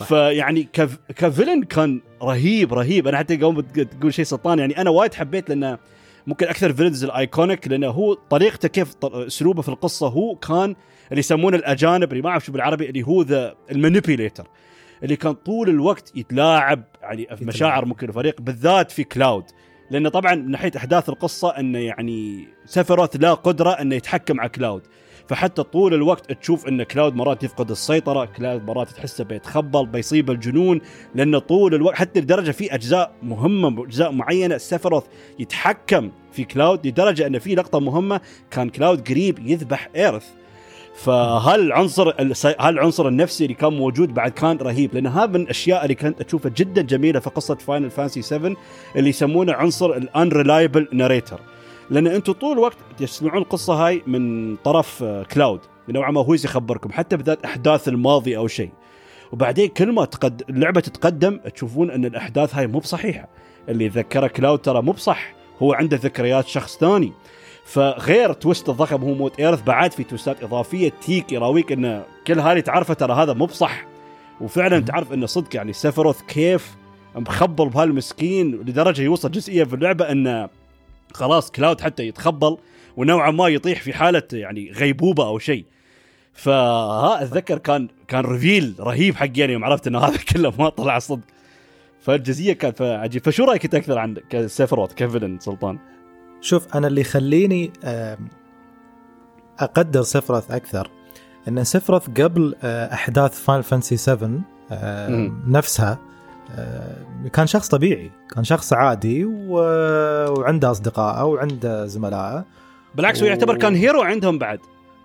[0.00, 0.06] صح.
[0.06, 0.98] فيعني كف...
[1.16, 3.08] ك villain كان رهيب رهيب.
[3.08, 5.78] أنا حتى قوم تقول شيء سلطان يعني أنا وايد حبيت لأنه
[6.26, 10.76] ممكن أكثر villains ال iconic لأنه هو طريقته كيف أسلوبه في القصة هو كان
[11.10, 14.46] اللي يسمونه الأجانب اللي ما أعرف شو بالعربي اللي هو the ال manipulator
[15.02, 19.44] اللي كان طول الوقت يتلاعب يعني في مشاعر ممكن الفريق بالذات في كلاود
[19.90, 24.82] لأنه طبعا من ناحية أحداث القصة إنه يعني سفروث له قدرة إنه يتحكم على كلاود
[25.30, 30.80] فحتى طول الوقت تشوف إن كلاود مرات يفقد السيطرة كلاود مرات تحسه بيتخبل بيصيب الجنون
[31.14, 35.04] لأنه طول الوقت حتى لدرجة في أجزاء مهمة أجزاء معينة سفروث
[35.38, 40.26] يتحكم في كلاود لدرجة إن في لقطة مهمة كان كلاود قريب يذبح إيرث.
[40.94, 45.94] فهالعنصر الس- هالعنصر النفسي اللي كان موجود بعد كان رهيب؟ لأن هذا من الأشياء اللي
[45.94, 48.56] كنت أشوفها جدا جميلة في قصة Final Fantasy 7
[48.96, 51.40] اللي يسمونه عنصر ال unreliable narrator
[51.90, 55.60] لأن أنتم طول الوقت تسمعون القصة هاي من طرف آه، كلاود.
[55.88, 58.70] نوعا ما هو يخبركم حتى بذات أحداث الماضي أو شيء.
[59.32, 60.42] وبعدين كل ما تقد...
[60.50, 63.28] اللعبة تتقدم تشوفون أن الأحداث هاي مو بصحيحة.
[63.68, 67.12] اللي ذكره كلاود ترى مو بصح هو عنده ذكريات شخص ثاني.
[67.64, 72.60] فغير twist الضخم هو موت إيرث بعد في تويستات إضافية تيك يراويك أن كل هذه
[72.60, 73.86] تعرفه ترى هذا مو بصح.
[74.40, 76.76] وفعلا تعرف انه صدق يعني سيفروث كيف
[77.16, 80.59] مخبل بهالمسكين لدرجة يوصل جزئية في اللعبة انه
[81.14, 82.56] خلاص كلاود حتى يتخبل
[82.96, 85.64] ونوعا ما يطيح في حالة يعني غيبوبة أو شيء
[86.32, 90.98] فها أتذكر كان كان reveal رهيب حقي يعني يوم عرفت ان هذا كله ما طلع
[90.98, 91.24] صدق
[92.00, 95.78] فالجزئية كانت عجيب فشو رأيك أنت أكثر عن كسيفروث ك villain سلطان؟
[96.40, 97.72] شوف أنا اللي يخليني
[99.58, 100.90] أقدر سفرث أكثر
[101.48, 105.42] إن سفرث قبل آه، أحداث Final Fantasy 7 آم، مم.
[105.46, 105.98] نفسها
[107.32, 112.44] كان شخص طبيعي كان شخص عادي و- وعنده أصدقائه وعنده زملائه
[112.94, 114.58] بالعكس هو يعتبر كان هيرو عندهم بعد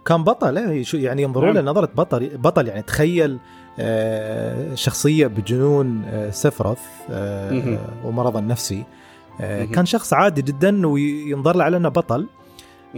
[0.06, 1.66] كان بطل إيه، يعني ينظرون نعم.
[1.66, 3.40] له نظرة بطل بطل يعني تخيل
[3.80, 6.80] آه، شخصية بجنون آه، سفرث
[7.10, 7.78] آه، مهم.
[8.04, 8.84] ومرض النفسي
[9.42, 9.66] آه،.
[9.66, 12.28] كان شخص عادي جدا وينظر له على إنه بطل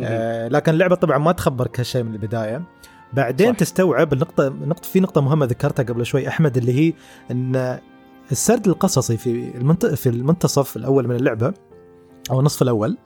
[0.04, 2.62] آه، لكن اللعبة طبعا ما تخبرك هالشيء من البداية
[3.14, 3.54] بعدين صح.
[3.54, 3.60] صح.
[3.60, 6.94] تستوعب النقطه نقطة في نقطة مهمة ذكرتها قبل شوي أحمد اللي هي
[7.32, 7.80] إن
[8.32, 9.52] السرد القصصي في.
[9.96, 11.54] في المنتصف الأول من اللعبة
[12.32, 12.98] أو النصف الأول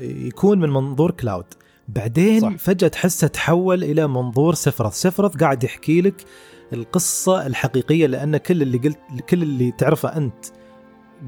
[0.00, 1.44] يكون من منظور كلاود
[1.88, 2.56] بعدين صح.
[2.56, 6.24] فجأة تحسه تحول إلى منظور سفرث سفرث قاعد يحكي لك
[6.72, 10.44] القصة الحقيقية لأن كل اللي قلت كل اللي تعرفه أنت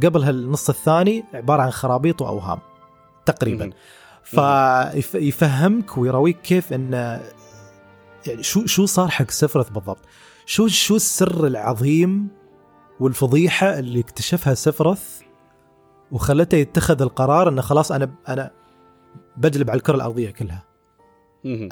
[0.03, 2.59] قبل هالنص الثاني عبارة عن خرابيط وأوهام
[3.27, 3.71] تقريبا
[5.03, 6.93] فيفهمك ويراويك كيف إن
[8.27, 9.99] يعني شو شو صار حق سفرث بالضبط
[10.47, 12.29] شو شو السر العظيم
[13.01, 15.21] والفضيحة اللي اكتشفها سفرث
[16.13, 18.51] وخلته يتخذ القرار إنه خلاص أنا أنا
[19.37, 20.65] بجلب على الكرة الأرضية كلها.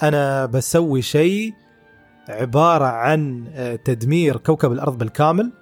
[0.02, 1.52] أنا بسوي شيء
[2.28, 5.52] عبارة عن آه، تدمير كوكب الأرض بالكامل.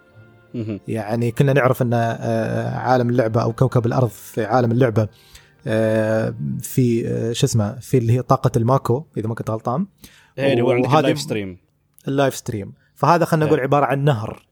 [0.88, 5.08] يعني كنا نعرف إن آه، عالم اللعبة أو كوكب الأرض في عالم اللعبة
[5.66, 7.02] آه، في
[7.34, 9.86] شو اسمه في اللي هي طاقة الماكو إذا ما كنت غلطان
[10.38, 11.58] إيه، اللي هو عندك ال Lifestream
[12.08, 13.64] ال Lifestream فهذا خلينا نقول إيه.
[13.64, 14.42] عبارة عن نهر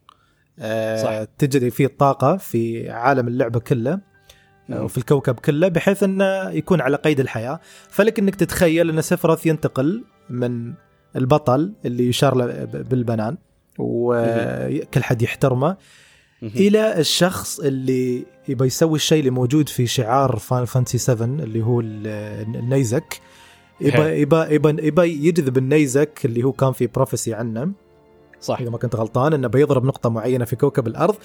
[1.03, 1.23] صح.
[1.37, 3.99] تجري فيه الطاقة في عالم اللعبة كله
[4.69, 4.83] آه،.
[4.83, 10.03] وفي الكوكب كله بحيث إنه يكون على قيد الحياة فلك إنك تتخيل إن سفرث ينتقل
[10.29, 10.73] من
[11.15, 13.37] البطل اللي يشار له بالبنان
[13.79, 15.77] وكل حد يحترمه.
[16.43, 21.79] إلى الشخص اللي يبى يسوي الشيء اللي موجود في شعار Final Fantasy 7 اللي هو
[21.81, 23.19] ال- النيزك
[23.81, 23.97] يبى.
[24.21, 27.71] يبى يبى يبى يجذب النيزك اللي هو كان في prophecy عنه
[28.41, 28.59] صح.
[28.61, 31.15] إذا ما كنت غلطان إنه بيضرب نقطة معينة في كوكب الأرض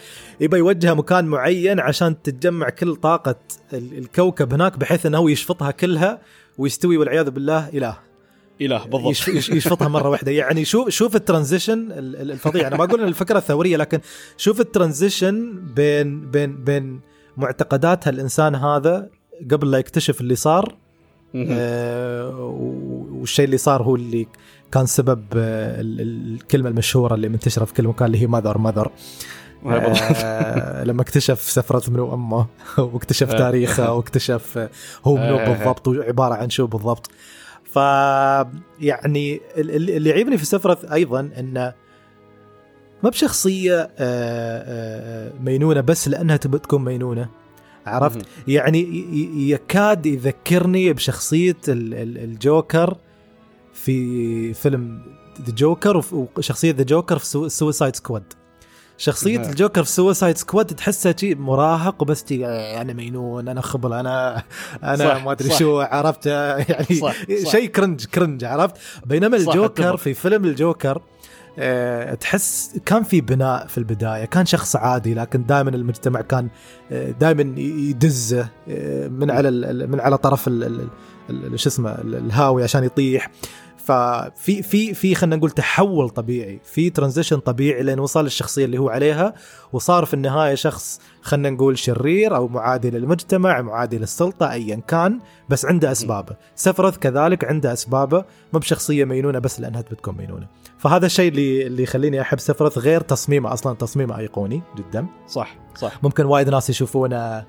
[0.40, 3.36] يبى يوجهها مكان معين عشان تتجمع كل طاقة
[3.72, 6.20] ال- الكوكب هناك بحيث إنه هو يشفطها كلها
[6.58, 7.98] ويستوي والعياذ بالله إله.
[8.60, 9.10] إله بالضبط.
[9.10, 10.32] يش- يش- يشفطها مرة واحدة.
[10.32, 12.66] يعني شوف شوف ال transition ال- ال- الفظيع.
[12.68, 14.00] أنا ما أقول إن الفكرة ثوريه لكن
[14.36, 17.00] شوف ال transition بين بين بين
[17.36, 19.08] معتقدات هالانسان هذا
[19.50, 20.76] قبل لا يكتشف اللي صار.
[21.36, 22.36] آه
[23.12, 24.26] والشيء اللي صار هو اللي
[24.74, 28.90] كان سبب آه الكلمة المشهورة اللي منتشرة في كل مكان اللي هي ماذر ماذر
[29.66, 32.46] آه لما اكتشف سفرة منو امه
[32.92, 33.38] واكتشف آه.
[33.38, 34.68] تاريخه واكتشف
[35.04, 35.36] هو منو.
[35.36, 37.10] بالضبط وعبارة عن شو بالضبط.
[37.64, 37.76] ف
[38.80, 41.74] يعني اللي يعيبني في سفرة أيضا إنه
[43.02, 43.90] ما بشخصية
[45.40, 47.28] مينونة بس لأنها تبي تكون مينونة
[47.86, 49.04] عرفت؟ يعني
[49.50, 52.96] يكاد يذكرني بشخصية الجوكر
[53.74, 55.02] في فيلم
[55.46, 56.04] The Joker
[56.36, 58.32] وشخصية The Joker في Suicide Squad
[58.98, 59.40] شخصية.
[59.40, 64.42] الجوكر في Suicide Squad تحسه شيء مراهق وبس أنا مينون أنا خبل أنا
[64.82, 66.26] أنا ما أدري شو عرفت
[66.68, 66.86] يعني
[67.44, 71.02] شيء cringe cringe عرفت؟ بينما الجوكر في فيلم الجوكر
[71.58, 76.48] أه تحس كان في بناء في البداية كان شخص عادي لكن دائما المجتمع كان
[76.90, 78.48] دائما يدزه
[79.08, 79.50] من على
[79.86, 80.50] من على طرف
[81.54, 83.30] شو اسمه الهاوي عشان يطيح.
[83.84, 88.88] ففي في في خلينا نقول تحول طبيعي في ترانزيشن طبيعي لين وصل للشخصيه اللي هو
[88.88, 89.34] عليها
[89.72, 95.18] وصار في النهاية شخص خلينا نقول شرير أو معادي للمجتمع معادي للسلطه ايا كان
[95.48, 96.36] بس عنده أسبابه.
[96.54, 100.46] سفرث كذلك عنده أسبابه مو بشخصية مينونة بس لأنها بتكون مينونة.
[100.78, 105.06] فهذا الشيء اللي اللي يخليني أحب سفرث غير تصميمه أصلا تصميمه أيقوني جدا.
[105.28, 106.04] صح صح.
[106.04, 107.44] ممكن وايد ناس يشوفونه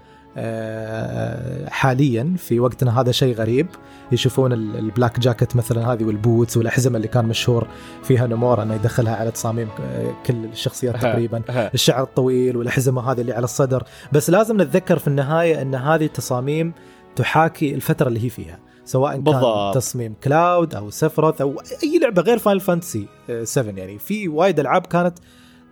[1.69, 3.67] حاليا في وقتنا هذا شيء غريب.
[4.11, 7.67] يشوفون ال black jacket مثلا هذه وال boots والأحزمة اللي كان مشهور
[8.03, 11.41] فيها نومورا إنه يدخلها على تصاميم آه، كل الشخصيات تقريبا.
[11.73, 13.83] الشعر الطويل والأحزمة هذه اللي على الصدر.
[14.11, 16.73] بس لازم نتذكر في النهاية إن هذه التصاميم
[17.15, 19.73] تحاكي الفترة اللي هي فيها سواء بالضبط.
[19.73, 23.07] كان تصميم كلاود أو سفرث أو أي لعبة غير Final Fantasy
[23.43, 23.99] 7 يعني.
[23.99, 25.19] في وايد ألعاب كانت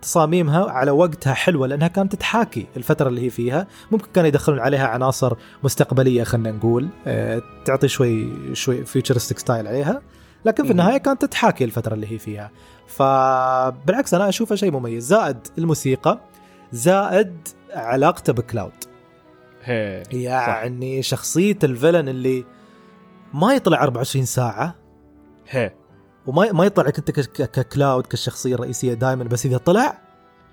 [0.04, 3.66] تصاميمها على وقتها حلوة لأنها كانت تحاكي الفترة اللي هي فيها.
[3.90, 10.02] ممكن كانوا يدخلون عليها عناصر مستقبلية خلينا نقول أه تعطي شوي شوي futuristic style عليها.
[10.44, 12.50] لكن في النهاية كانت تحاكي الفترة اللي هي فيها.
[12.86, 15.06] فبالعكس أنا أشوفها شيء مميز.
[15.06, 16.20] زائد الموسيقى
[16.72, 18.72] زائد علاقته بكلاود
[20.12, 21.08] يعني صح.
[21.08, 22.44] شخصية ال villain اللي
[23.34, 24.74] ما يطلع 24 ساعة.
[25.48, 25.72] هي.
[26.26, 29.98] وما ما يطلع لك انت ككلاود كالشخصيه الرئيسيه دائما بس إذا طلع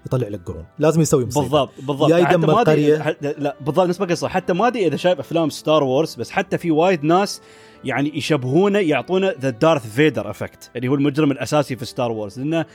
[0.06, 0.66] يطلع لك قرون.
[0.80, 1.42] لازم يسوي مصيبة.
[1.42, 2.10] بالضبط بالضبط.
[2.10, 3.18] يا يدمر قرية.
[3.22, 6.72] لا بالضبط نسبة قصة حتى ما أدري إذا شايف أفلام ستار وورز بس حتى في
[6.72, 7.42] وايد ناس
[7.84, 12.66] يعني يشبهونه يعطونه the Darth Vader effect اللي هو المجرم الأساسي في ستار وورز لأنه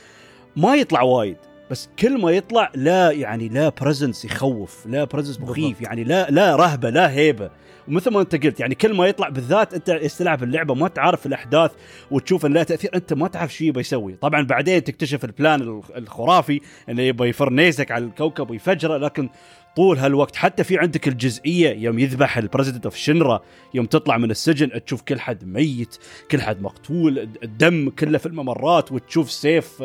[0.55, 1.37] ما يطلع وايد
[1.71, 5.81] بس كل ما يطلع لا يعني له presence يخوف له presence مخيف.
[5.81, 7.49] يعني له له رهبة له هيبة.
[7.87, 11.71] ومثل ما انت قلت يعني كل ما يطلع بالذات انت تلعب اللعبة ما تعرف الأحداث
[12.11, 14.13] وتشوف إن لها تأثير أنت ما تعرف شو يبغى يسوي.
[14.13, 19.29] طبعا بعدين تكتشف ال plan الخرافي إنه يفر نيزك على الكوكب ويفجره لكن
[19.75, 23.41] طول هالوقت حتى في عندك الجزئية يوم يذبح ال president of Shinra
[23.73, 25.97] يوم تطلع من السجن تشوف كل حد ميت
[26.31, 29.83] كل حد مقتول الدم كله في الممرات وتشوف سيف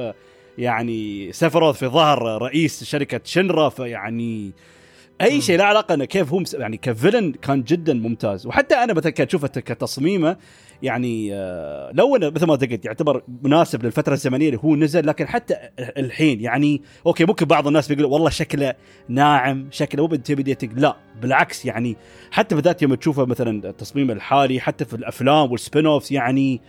[0.59, 4.53] يعني سفروث في ظهر رئيس شركة شنرا فيعني
[5.23, 8.47] أي شيء له علاقة إنه كيف هو يعني ك villain كان جدا ممتاز.
[8.47, 10.37] وحتى أنا مثلا كتشوفه كتصميمه
[10.83, 15.29] يعني آه، لو إنه مثل ما قلت يعتبر مناسب للفترة الزمنية اللي هو نزل لكن
[15.29, 18.75] حتى الحين يعني okay ممكن بعض الناس بيقولوا والله شكله
[19.09, 20.79] ناعم شكله مو ب intimidating.
[20.79, 21.97] لا بالعكس يعني
[22.31, 26.61] حتى بالذات يوم تشوفه مثلا التصميم الحالي حتى في الأفلام وال spin offs يعني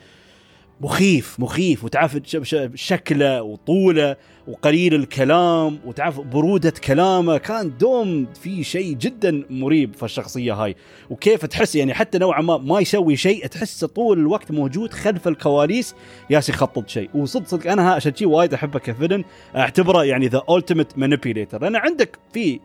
[0.84, 2.20] مخيف مخيف وتعرف
[2.76, 4.16] شكله وطوله
[4.48, 7.38] وقليل الكلام وتعرف برودة كلامه.
[7.38, 10.76] كان دوم في شيء جدا مريب في الشخصية هاي.
[11.10, 15.96] وكيف تحس؟ يعني حتى نوعا ما ما يسوي شيء تحسه طول الوقت موجود خلف الكواليس.
[16.30, 17.10] يالس يخطط شيء.
[17.16, 19.24] وصدق صدق أنا عشان شيء وايد أحبه ك villain.
[19.56, 22.60] أعتبره يعني the ultimate manipulator لأن عندك في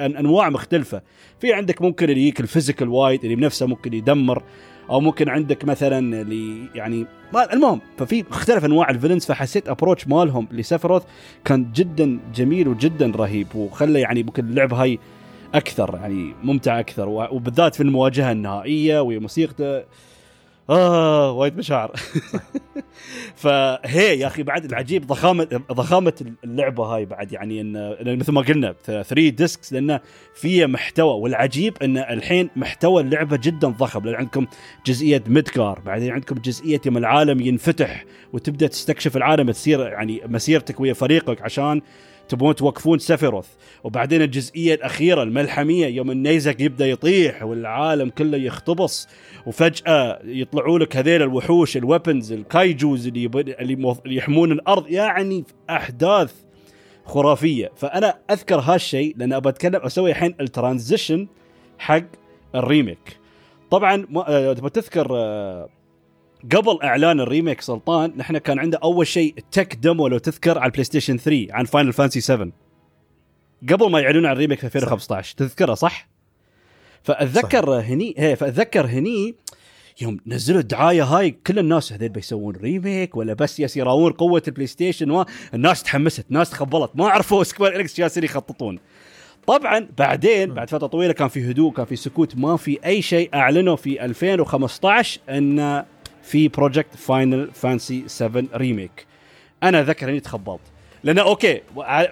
[0.00, 1.02] أنواع مختلفة.
[1.40, 4.42] في عندك ممكن اللي يجيك ال physical وايد اللي بنفسه ممكن يدمر.
[4.90, 7.06] أو ممكن عندك مثلا اللي يعني
[7.52, 11.02] المهم ففي اختلف أنواع ال villains فحسيت approach مالهم لسفروث
[11.44, 14.98] كان جدا جميل وجدا رهيب وخلى يعني ممكن اللعبه هاي
[15.54, 19.82] أكثر يعني ممتعه أكثر وبالذات في المواجهة النهائية وموسيقته
[20.70, 21.92] آه وايد مشاعر.
[23.36, 28.74] فهي يا أخي بعد العجيب ضخامة ضخامة اللعبة هاي بعد يعني إن مثل ما قلنا
[28.84, 30.00] 3 discs لأنه
[30.34, 34.04] فيها محتوى والعجيب إن الحين محتوى اللعبة جدا ضخم.
[34.04, 34.46] لأن عندكم
[34.86, 40.92] جزئية ميدغار بعدين عندكم جزئية يوم العالم ينفتح وتبدأ تستكشف العالم تصير يعني مسيرتك ويا
[40.92, 41.82] فريقك عشان
[42.28, 43.48] تبون توقفون سفيروث.
[43.84, 49.08] وبعدين الجزئية الأخيرة الملحمية يوم النيزك يبدأ يطيح والعالم كله يختبص
[49.46, 53.30] وفجأة يطلعوا لك هذيل الوحوش ال weapons ال kaijus اللي
[54.04, 56.32] اللي يحمون الأرض يعني أحداث
[57.04, 57.70] خرافية.
[57.76, 61.28] فأنا أذكر هالشيء لأن ابى أتكلم أسوي الحين ال transition
[61.78, 62.04] حق
[62.54, 63.18] ال remake.
[63.70, 65.06] طبعا ما تبغى تذكر
[66.52, 70.66] قبل إعلان ال remake سلطان نحن كان عندنا أول شيء tech demo لو تذكر على
[70.66, 72.48] البلاي ستيشن 3 عن فاينل فانتسي 7
[73.70, 75.32] قبل ما يعلنون عن ال remake في 2015 صح.
[75.32, 76.08] تذكره صح؟
[77.02, 77.86] فأتذكر صح.
[77.88, 79.34] هني هي فأتذكر هني
[80.00, 84.66] يوم نزلوا الدعاية هاي كل الناس هذول بيسوون remake ولا بس بس يراون قوة البلاي
[84.66, 88.78] ستيشن الناس تحمست ناس تخبلت ما عرفوا سكوير انيكس جالسين يخططون
[89.46, 93.30] طبعا بعدين بعد فترة طويلة كان في هدوء كان في سكوت ما في أي شيء
[93.34, 95.84] أعلنوا في 2015 إن
[96.24, 99.06] في project فاينل فانتسي 7 remake
[99.62, 100.60] أنا أذكر إني تخبلت
[101.04, 101.60] لأن okay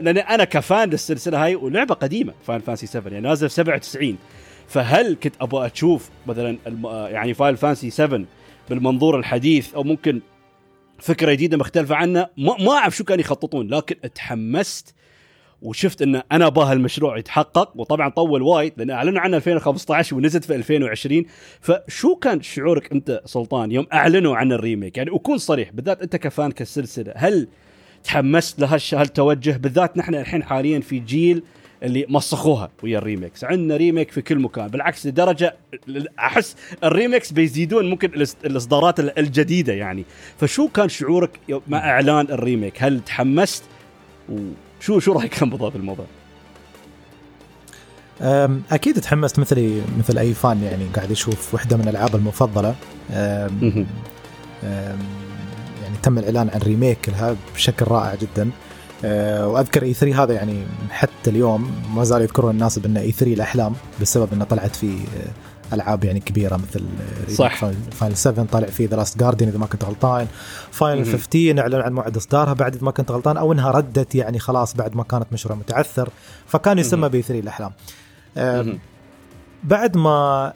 [0.00, 4.16] لأن أنا ك fan للسلسلة هاي ولعبة قديمة فاينل فانتسي 7 يعني نازل 97
[4.68, 6.58] فهل كنت أبغى أشوف مثلا
[7.10, 8.24] يعني فاينل فانتسي 7
[8.70, 10.20] بالمنظور الحديث أو ممكن
[10.98, 14.94] فكرة جديدة مختلفة عنه ما, ما أعرف شو كانوا يخططون لكن اتحمست
[15.62, 20.54] وشفت إن أنا أبغى المشروع يتحقق وطبعا طول وايد لأن أعلنوا عنه 2015 ونزلت في
[20.54, 21.24] 2020
[21.60, 26.16] فشو كان شعورك أنت سلطان يوم أعلنوا عن ال remake؟ يعني وكون صريح بالذات أنت
[26.16, 27.48] ك fan كالسلسله هل
[28.04, 31.42] تحمست لهالتوجه بالذات نحن الحين حاليا في جيل
[31.82, 33.44] اللي مسخوها ويا ال remakes.
[33.44, 35.56] عندنا remake في كل مكان بالعكس لدرجة
[36.18, 38.10] أحس ال remakes بيزيدون ممكن
[38.44, 40.04] الإصدارات الجديدة يعني.
[40.38, 41.30] فشو كان شعورك
[41.68, 43.64] مع أعلان ال remake؟ هل تحمست؟
[44.82, 46.06] شو رأيك كان بالضبط الموضوع؟
[48.70, 52.74] أكيد تحمست مثلي مثل أي fan يعني قاعد يشوف واحدة من الألعاب المفضلة.
[53.10, 53.86] أم
[54.64, 54.98] أم
[55.82, 58.50] يعني تم الإعلان عن remake لها بشكل رائع جدا.
[59.04, 63.34] أه وأذكر E 3 هذا يعني حتى اليوم ما زالوا يذكرون الناس بانه E 3
[63.34, 65.30] الأحلام بسبب إنه طلعت في آه،
[65.72, 66.84] ألعاب يعني كبيرة مثل
[67.34, 67.64] صح.
[67.92, 70.26] فاينل 7 طالع فيه ذا لاست جارديان إذا ما كنت غلطان.
[70.70, 74.38] فاينل 15 اعلن عن موعد إصدارها بعد إذا ما كنت غلطان أو إنها ردت يعني
[74.38, 76.08] خلاص بعد ما كانت مشروع متعثر
[76.46, 77.72] فكان يسمى ب E 3 الاحلام
[79.64, 80.52] بعد ما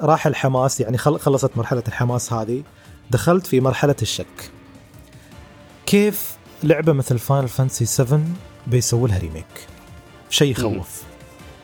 [0.00, 2.62] راح الحماس يعني خلصت مرحلة الحماس هذه
[3.10, 4.50] دخلت في مرحلة الشك.
[5.86, 8.20] كيف لعبة مثل فاينل فانتسي 7
[8.66, 9.66] بيسووا لها remake
[10.30, 11.02] شيء يخوف.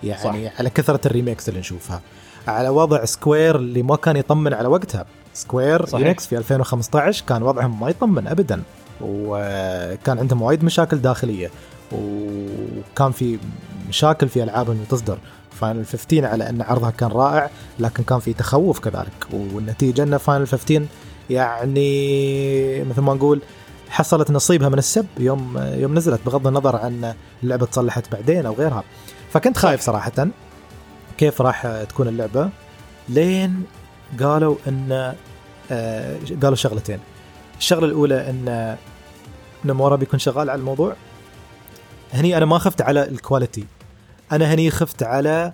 [0.04, 0.58] يعني صح.
[0.58, 2.00] على كثرة ال remakes اللي نشوفها.
[2.46, 5.04] على وضع سكوير اللي ما كان يطمن على وقتها.
[5.35, 8.62] سكوير انيكس في 2015 كان وضعهم ما يطمن ابدا.
[9.00, 11.50] وكان عندهم وايد مشاكل داخلية.
[11.92, 13.38] وكان في
[13.88, 15.18] مشاكل في العابهم اللي تصدر.
[15.50, 19.26] فاينل 15 على أن عرضها كان رائع لكن كان في تخوف كذلك.
[19.32, 20.87] والنتيجة إن فاينل 15
[21.30, 23.40] يعني مثل ما نقول
[23.88, 28.85] حصلت نصيبها من السب يوم يوم نزلت بغض النظر عن اللعبه تصلحت بعدين أو غيرها.
[29.30, 30.28] فكنت خايف صراحة.
[31.18, 32.50] كيف راح تكون اللعبة؟
[33.09, 33.64] لين
[34.20, 35.14] قالوا إن
[35.70, 36.98] آه قالوا شغلتين.
[37.59, 38.76] الشغلة الأولى إن
[39.64, 40.96] نمورا بيكون شغال على الموضوع.
[42.12, 43.64] هني أنا ما خفت على الكواليتي
[44.33, 45.52] أنا هني خفت على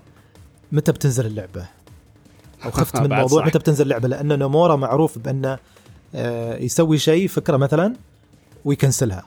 [0.73, 1.67] متى بتنزل اللعبة.
[2.65, 5.59] أو خفت من موضوع متى بتنزل اللعبة لأن نمورا معروف بأنه
[6.15, 7.95] آه يسوي شيء فكرة مثلا
[8.65, 9.25] ويكنسلها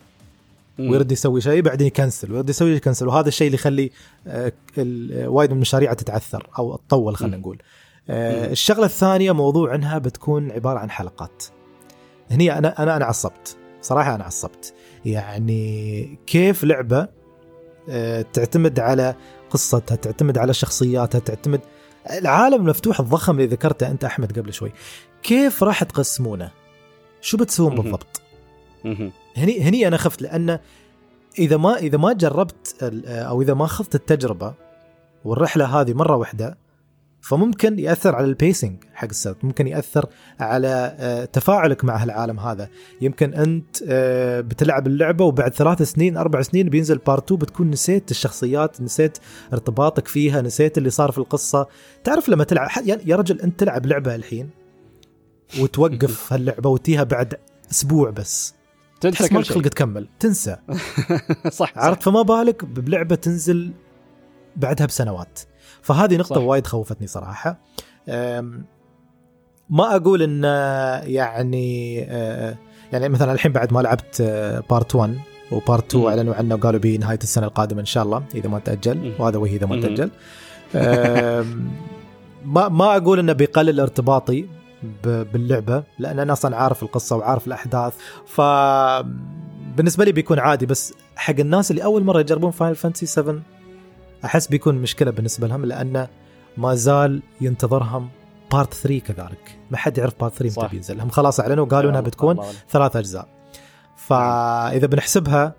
[0.79, 2.31] ويرد يسوي شيء بعدين يكنسل.
[2.31, 3.07] ويرد يسوي شيء يكنسل.
[3.07, 3.91] وهذا الشيء اللي يخلي
[4.27, 4.51] آه،
[5.27, 7.61] وايد من المشاريع تتعثر أو تطول خلينا نقول.
[8.09, 11.43] آه، الشغلة الثانية موضوع إنها بتكون عبارة عن حلقات.
[12.31, 13.57] هني أنا أنا أنا عصبت.
[13.81, 14.73] صراحة أنا عصبت.
[15.05, 17.07] يعني كيف لعبة
[17.89, 19.15] آه، تعتمد على
[19.49, 21.61] قصتها تعتمد على شخصياتها تعتمد
[22.11, 24.71] العالم المفتوح الضخم اللي ذكرته أنت أحمد قبل شوي.
[25.23, 26.51] كيف راح تقسمونه؟
[27.21, 28.21] شو بتسوون بالضبط؟
[29.35, 30.59] هني هني أنا خفت لأن
[31.39, 32.75] إذا ما إذا ما جربت
[33.07, 34.53] أو إذا ما خضت التجربة
[35.25, 36.57] والرحلة هذه مرة واحدة
[37.25, 40.05] فممكن يأثر على ال pacing حق القصة ممكن يأثر
[40.39, 42.69] على آه، تفاعلك مع هالعالم هذا.
[43.01, 48.11] يمكن أنت آه، بتلعب اللعبة وبعد ثلاث سنين أربع سنين بينزل part 2 بتكون نسيت
[48.11, 49.17] الشخصيات نسيت
[49.53, 51.67] ارتباطك فيها نسيت اللي صار في القصة.
[52.03, 54.49] تعرف لما تلعب يا رجل أنت تلعب لعبة الحين
[55.59, 57.33] وتوقف هاللعبة وتيها بعد
[57.71, 58.54] أسبوع بس.
[59.11, 60.07] تنسى ما خلق تكمل.
[60.19, 60.57] تنسى.
[61.49, 63.71] صح عرفت؟ فما بالك بلعبة تنزل
[64.55, 65.39] بعدها بسنوات.
[65.81, 66.41] فهذه نقطة صح.
[66.41, 67.59] وايد خوفتني صراحة.
[69.69, 70.43] ما أقول إن
[71.09, 72.57] يعني آه،
[72.93, 74.21] يعني مثلا الحين بعد ما لعبت
[74.69, 75.17] part 1
[75.51, 79.13] و part 2 أعلنوا عنه وقالوا بنهايه السنة القادمة إن شاء الله إذا ما تأجل.
[79.19, 80.09] وهذا وهي إذا ما تأجل.
[82.45, 84.45] ما ما أقول إنه بيقلل ارتباطي
[85.03, 87.93] باللعبة لأن أنا أصلا عارف القصة وعارف الأحداث.
[88.25, 88.41] ف
[89.75, 93.41] بالنسبة لي بيكون عادي بس حق الناس اللي أول مرة يجربون Final Fantasy 7
[94.25, 96.07] أحس بيكون مشكلة بالنسبة لهم لأنه
[96.57, 98.09] ما زال ينتظرهم
[98.51, 99.59] part 3 كذلك.
[99.71, 101.01] ما حد يعرف part 3 متى بينزل.
[101.01, 103.27] هم خلاص أعلنوا قالوا إنها بتكون ثلاث أجزاء.
[103.95, 105.55] فاذا بنحسبها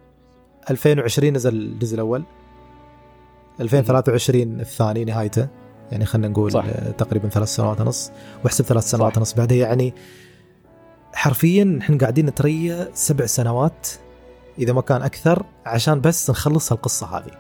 [0.71, 2.23] 2020 نزل الجزء الأول
[3.61, 5.49] 2023 الثاني نهايته.
[5.93, 6.65] يعني خلينا نقول صح.
[6.99, 8.11] تقريبا ثلاث سنوات ونص.
[8.45, 9.35] واحسب ثلاث سنوات ونص.
[9.35, 9.95] بعدها يعني
[11.13, 13.89] حرفيا إحنا قاعدين نتريا سبع سنوات
[14.59, 17.31] إذا ما كان أكثر عشان بس نخلص القصة هذه.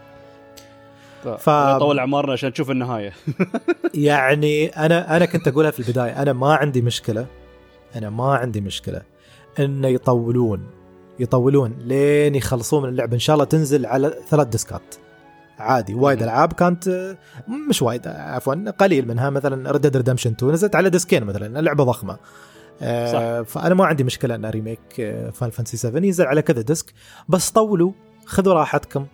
[1.38, 1.50] ف...
[1.78, 3.12] طول أعمارنا عشان نشوف النهاية.
[3.94, 7.26] يعني أنا أنا كنت أقولها في البداية أنا ما عندي مشكلة
[7.96, 9.02] أنا ما عندي مشكلة
[9.58, 10.66] انه يطولون
[11.18, 13.14] يطولون لين يخلصون من اللعبة.
[13.14, 14.94] إن شاء الله تنزل على ثلاث disc ات.
[15.58, 17.16] عادي وايد ألعاب كانت
[17.68, 21.84] مش وايد عفوا قليل منها مثلا Red Redemption 2 نزلت على disc ين مثلا لعبه
[21.84, 22.18] ضخمة.
[22.82, 23.48] آه، صح.
[23.48, 24.80] فأنا ما عندي مشكلة ان remake
[25.32, 26.92] Final Fantasy 7 ينزل على كذا disc.
[27.28, 27.92] بس طولوا
[28.26, 29.06] خذوا راحتكم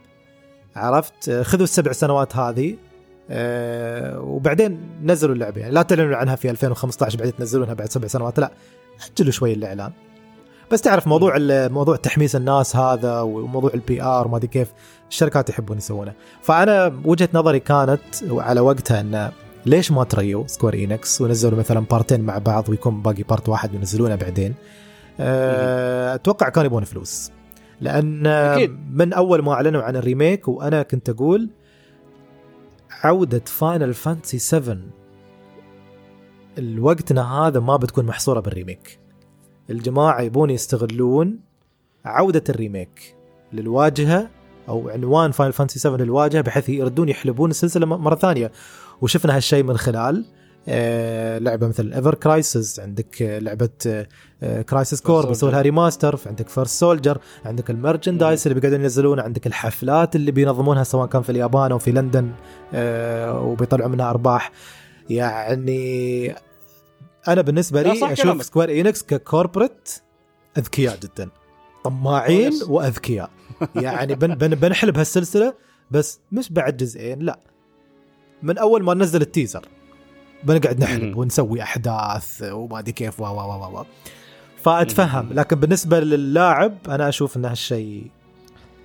[0.76, 2.76] عرفت؟ آه، خذوا السبع سنوات هذه
[4.16, 5.60] وبعدين نزلوا اللعبة.
[5.60, 8.52] يعني لا تعلنوا عنها في 2015 بعدين تنزلونها بعد سبع سنوات لا
[9.16, 9.92] أجلوا شوي الإعلان.
[10.72, 11.34] بس تعرف موضوع
[11.68, 14.72] موضوع تحميس الناس هذا وموضوع ال PR وما أدري كيف
[15.10, 16.12] الشركات يحبون يسوونه.
[16.42, 18.00] فأنا وجهة نظري كانت
[18.30, 19.32] على وقتها انه
[19.66, 23.74] ليش ما تريوا Square Enix ونزلوا مثلا part ين مع بعض ويكون باقي part واحد
[23.74, 24.54] وينزلونه بعدين؟
[25.20, 27.30] أه أتوقع كانوا يبون فلوس.
[27.80, 28.78] لأن أكيد.
[28.90, 31.50] من أول ما أعلنوا عن ال remake وأنا كنت أقول
[33.02, 34.76] عودة Final Fantasy 7
[36.58, 39.01] لوقتنا هذا ما بتكون محصورة بال remake.
[39.72, 41.38] الجماعة يبون يستغلون
[42.04, 43.16] عودة ال remake
[43.52, 44.30] للواجهة
[44.68, 48.52] أو عنوان Final Fantasy 7 للواجهة بحيث يردون يحلبون السلسلة مرة ثانية.
[49.00, 50.24] وشفنا هالشيء من خلال
[50.68, 53.68] آه لعبة مثل Ever Crisis عندك آه لعبة
[54.42, 59.20] آه Crisis Core بيسوي لها remaster عندك First Soldier عندك ال merchandise اللي بيقعدون ينزلون.
[59.20, 62.30] عندك الحفلات اللي بينظمونها سواء كان في اليابان أو في لندن
[62.74, 64.52] آه وبيطلعوا منها أرباح.
[65.10, 66.34] يعني
[67.28, 69.90] أنا بالنسبة لي أشوف Square Enix ك corporate
[70.58, 71.28] أذكياء جدا.
[71.84, 73.30] طماعين وأذكياء.
[73.74, 75.54] يعني بن بن بنحلب هالسلسله
[75.90, 77.40] بس مش بعد جزئين لا.
[78.42, 79.68] من أول ما نزل ال teaser
[80.44, 83.84] بنقعد نحلب ونسوي أحداث وما أدري كيف و و و
[84.62, 85.32] فأتفهم.
[85.32, 88.10] لكن بالنسبة للاعب أنا أشوف ان هالشيء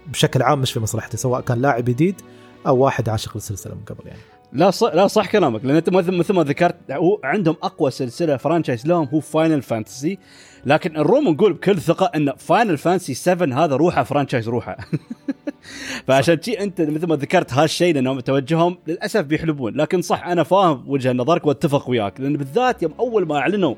[0.07, 2.21] بشكل عام مش في مصلحته سواء كان لاعب جديد
[2.67, 4.19] أو واحد عاشق للسلسلة من قبل يعني.
[4.53, 8.87] لا صح لا صح كلامك لأن أنت مثل ما ذكرت هو عندهم أقوى سلسلة franchise
[8.87, 10.19] لهم هو Final Fantasy
[10.65, 14.77] لكن نروم نقول بكل ثقة إن Final Fantasy 7 هذا روحه franchise روحه.
[16.07, 20.83] فعشان شي أنت مثل ما ذكرت هالشيء لأنهم توجههم للأسف بيحلبون لكن صح أنا فاهم
[20.87, 23.75] وجهة نظرك وأتفق وياك لأن بالذات يوم أول ما أعلنوا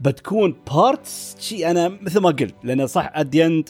[0.00, 3.68] بتكون parts شي أنا مثل ما قلت لأن صح at the end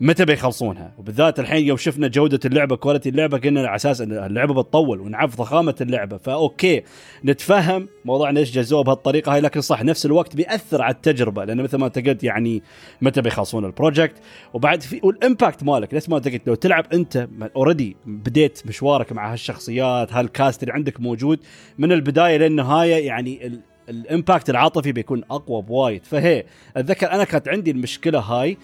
[0.00, 4.54] متى بيخلصونها؟ وبالذات الحين يوم شفنا جودة اللعبة quality اللعبة قلنا على أساس إن اللعبة
[4.54, 6.16] بتطول ونعرف ضخامة اللعبة.
[6.16, 6.82] ف okay
[7.24, 11.76] نتفهم موضوع ليش جزوه بهالطريقة هاي لكن صح نفس الوقت بيأثر على التجربة لأن مثل
[11.76, 12.62] ما أنت قلت يعني
[13.02, 14.14] متى بيخلصون ال project
[14.54, 19.12] وبعد في وال impact مالك نفس ما أنت قلت لو تلعب أنت already بديت مشوارك
[19.12, 21.38] مع هالشخصيات هال cast اللي عندك موجود
[21.78, 26.04] من البداية للنهايه يعني ال impact العاطفي بيكون أقوى بوايد.
[26.04, 26.44] فهي
[26.76, 28.56] أتذكر أنا كانت عندي المشكلة هاي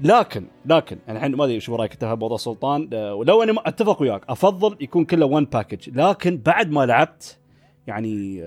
[0.00, 4.02] لكن لكن أنا الحين ما أدري شو رأيك انت بموضوع سلطان آه، ولو أنا أتفق
[4.02, 7.38] وياك أفضل يكون كله one package لكن بعد ما لعبت
[7.86, 8.42] يعني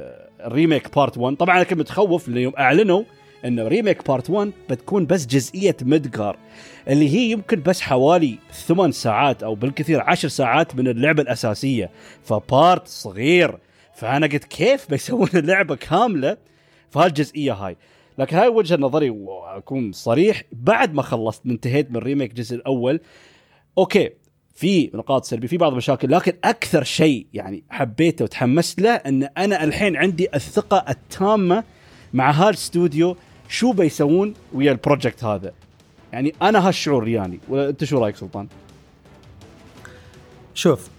[0.46, 3.04] ال remake part 1 طبعا أنا كنت متخوف لأن يوم أعلنوا
[3.46, 6.38] انه remake part 1 بتكون بس جزئية Midgar
[6.88, 11.90] اللي هي يمكن بس حوالي ثمان ساعات أو بالكثير عشر ساعات من اللعبة الأساسية
[12.24, 13.58] ف part صغير
[13.96, 16.38] فأنا قلت كيف بيسوون اللعبة كاملة؟
[16.90, 17.78] في هالجزئيه هاي.
[18.18, 23.00] لكن هاي وجهة نظري وأكون صريح بعد ما خلصت انتهيت من remake الجزء الأول
[23.78, 24.10] okay
[24.56, 29.64] في نقاط سلبية في بعض المشاكل لكن أكثر شيء يعني حبيته وتحمست له إن أنا
[29.64, 31.64] الحين عندي الثقة التامة
[32.14, 33.18] مع هالاستوديو
[33.50, 35.54] شو بيسوون ويا ال project هذا.
[36.14, 37.40] يعني أنا هالشعور يعني.
[37.52, 38.48] أنت شو رأيك سلطان؟
[40.54, 40.90] شوف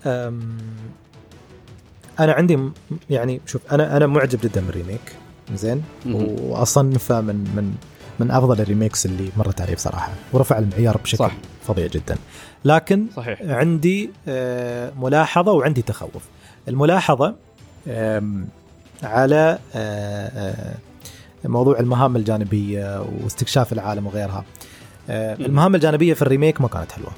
[2.21, 2.59] أنا عندي
[3.11, 5.17] يعني شوف أنا أنا معجب جدا بال remake.
[5.55, 7.75] زين؟ واصنفه من من
[8.21, 10.13] من أفضل ال remakes اللي مرت علي بصراحة.
[10.33, 11.33] ورفع المعيار بشكل صح.
[11.67, 12.17] فظيع جدا.
[12.65, 13.43] لكن صحيح.
[13.43, 16.23] عندي آه، ملاحظة وعندي تخوف.
[16.69, 17.35] الملاحظة
[19.03, 20.75] على آه، آه،
[21.45, 24.45] موضوع المهام الجانبية واستكشاف العالم وغيرها.
[25.11, 27.11] المهام الجانبية في ال remake ما كانت حلوة.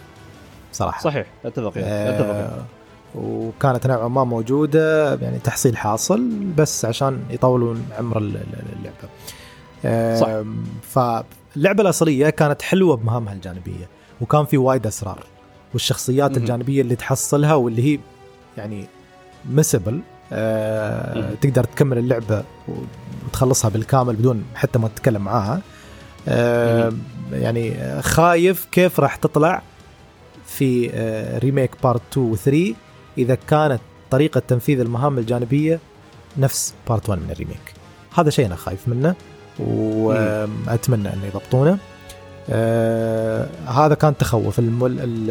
[0.72, 1.01] صراحة.
[1.01, 1.26] صحيح.
[1.45, 2.64] أتفق أتفق
[3.15, 9.09] وكانت نوعا ما موجودة يعني تحصيل حاصل بس عشان يطولون عمر اللعبة.
[10.21, 10.29] صح.
[10.83, 13.89] فاللعبه الأصلية كانت حلوة بمهامها الجانبية
[14.21, 15.25] وكان في وايد أسرار
[15.73, 17.99] والشخصيات الجانبية اللي تحصلها واللي هي
[18.57, 18.85] يعني
[19.51, 20.01] مسبل
[20.33, 22.45] آه تقدر تكمل اللعبة
[23.27, 25.61] وتخلصها بالكامل بدون حتى ما تتكلم معاها.
[26.29, 26.93] آه
[27.33, 29.63] يعني خايف كيف راح تطلع
[30.47, 30.91] في
[31.43, 32.75] remake part 2 و 3
[33.19, 35.81] إذا كانت طريقة تنفيذ المهام الجانبية
[36.37, 37.75] نفس part 1 من ال remake.
[38.14, 39.14] هذا شيء أنا خايف منه
[39.59, 41.79] وأتمنى انه يضبطونه.
[42.51, 45.31] آه هذا كان تخوف المل ال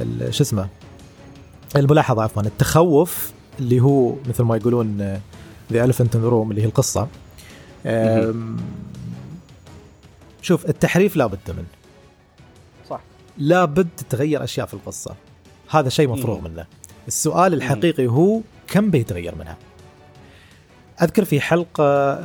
[0.00, 0.68] ال شو اسمه؟
[1.76, 5.20] الملاحظة عفوا التخوف اللي هو مثل ما يقولون
[5.72, 7.08] the elephant in room اللي هي القصة.
[10.42, 11.64] شوف التحريف لابد منه.
[12.88, 13.00] صح.
[13.38, 15.14] لابد تتغير أشياء في القصة.
[15.70, 16.66] هذا شيء مفروغ منه.
[17.08, 19.56] السؤال الحقيقي هو كم بيتغير منها؟
[21.02, 22.16] أذكر في حلقة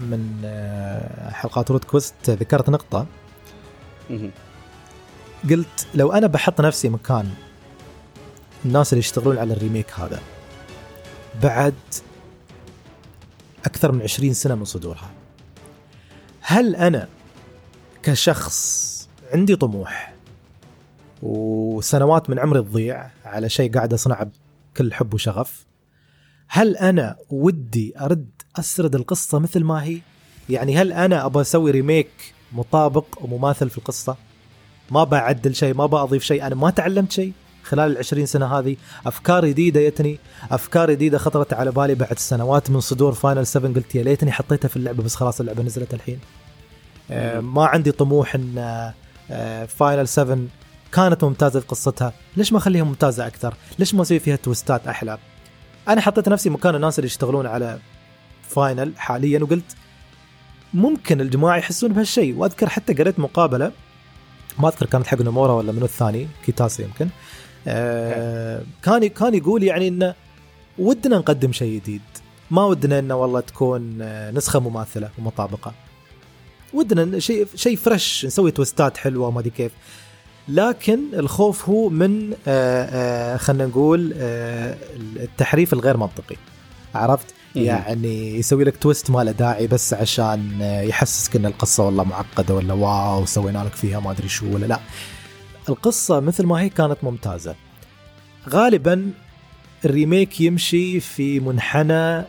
[0.00, 3.06] من آه، حلقات رود كويست ذكرت نقطة.
[5.50, 7.30] قلت لو أنا بحط نفسي مكان
[8.64, 10.20] الناس اللي يشتغلون على الريميك هذا
[11.42, 11.74] بعد
[13.64, 15.10] أكثر من 20 سنة من صدورها
[16.40, 17.08] هل أنا
[18.02, 20.12] كشخص عندي طموح
[21.22, 24.30] وسنوات من عمري تضيع على شيء قاعد أصنعه
[24.74, 25.66] بكل حب وشغف.
[26.48, 29.98] هل أنا ودي أرد أسرد القصة مثل ما هي؟
[30.48, 32.10] يعني هل أنا أبغى أسوي ريميك
[32.52, 34.16] مطابق ومماثل في القصة؟
[34.90, 37.32] ما بعدل شيء ما بضيف شيء أنا ما تعلمت شيء.
[37.62, 40.18] خلال العشرين سنة هذه أفكار جديدة جتني
[40.50, 44.68] أفكار جديدة خطرت على بالي بعد سنوات من صدور Final 7 قلت يا ليتني حطيتها
[44.68, 46.18] في اللعبة بس خلاص اللعبة نزلت الحين.
[47.10, 48.36] آه ما عندي طموح
[49.30, 50.38] آه Final 7
[50.92, 52.12] كانت ممتازة في قصتها.
[52.36, 55.18] ليش ما أخليها ممتازة أكثر؟ ليش ما أسوي فيها twist ات أحلى؟
[55.88, 57.78] أنا حطيت نفسي مكان الناس اللي يشتغلون على
[58.48, 59.76] Final حاليا وقلت
[60.74, 63.72] ممكن الجماعة يحسون بهالشيء وأذكر حتى قريت مقابلة
[64.58, 67.08] ما أذكر كانت حق نمورا ولا منو الثاني كيتاسي يمكن.
[67.66, 70.14] آه كان كان يقول يعني انه
[70.78, 72.02] ودنا نقدم شيء جديد.
[72.50, 75.74] ما ودنا إنه والله تكون آه، نسخة مماثلة ومطابقة.
[76.72, 79.72] ودنا شيء شيء فريش نسوي تويستات حلوة وما أدري كيف.
[80.48, 84.12] لكن الخوف هو من آه، آه، خلينا نقول
[85.16, 86.36] التحريف الغير منطقي.
[86.94, 92.54] عرفت؟ يعني يسوي لك twist ما له داعي بس عشان يحسسك إن القصة والله معقدة
[92.54, 94.80] ولا wow سوينا لك فيها ما أدري شو ولا لا.
[95.68, 97.54] القصة مثل ما هي كانت ممتازة.
[98.48, 99.10] غالبا
[99.84, 102.24] ال remake يمشي في منحنى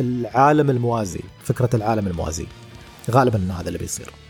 [0.00, 2.46] العالم الموازي فكرة العالم الموازي.
[3.10, 4.06] غالبا هذا اللي بيصير.
[4.06, 4.21] آه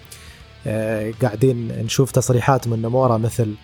[1.23, 3.55] قاعدين نشوف تصريحات من نومورا مثل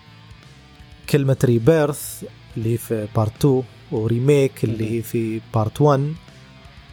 [1.09, 2.23] كلمة rebirth
[2.57, 6.13] اللي في part 2 و remake اللي هي في part 1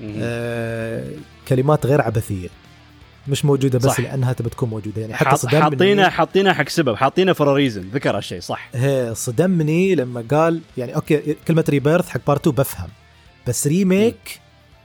[0.03, 1.11] آه
[1.49, 2.49] كلمات غير عبثية.
[3.29, 4.01] مش موجودة بس صح.
[4.01, 5.01] لأنها تبى تكون موجودة.
[5.01, 6.95] يعني حتى صدمني حاطينها حاطينها حق سبب.
[6.95, 8.69] حاطينها for reason ذكر هالشيء صح.
[8.75, 12.89] هي صدمني لما قال يعني أوكي كلمة rebirth حق part 2 بفهم.
[13.47, 14.41] بس remake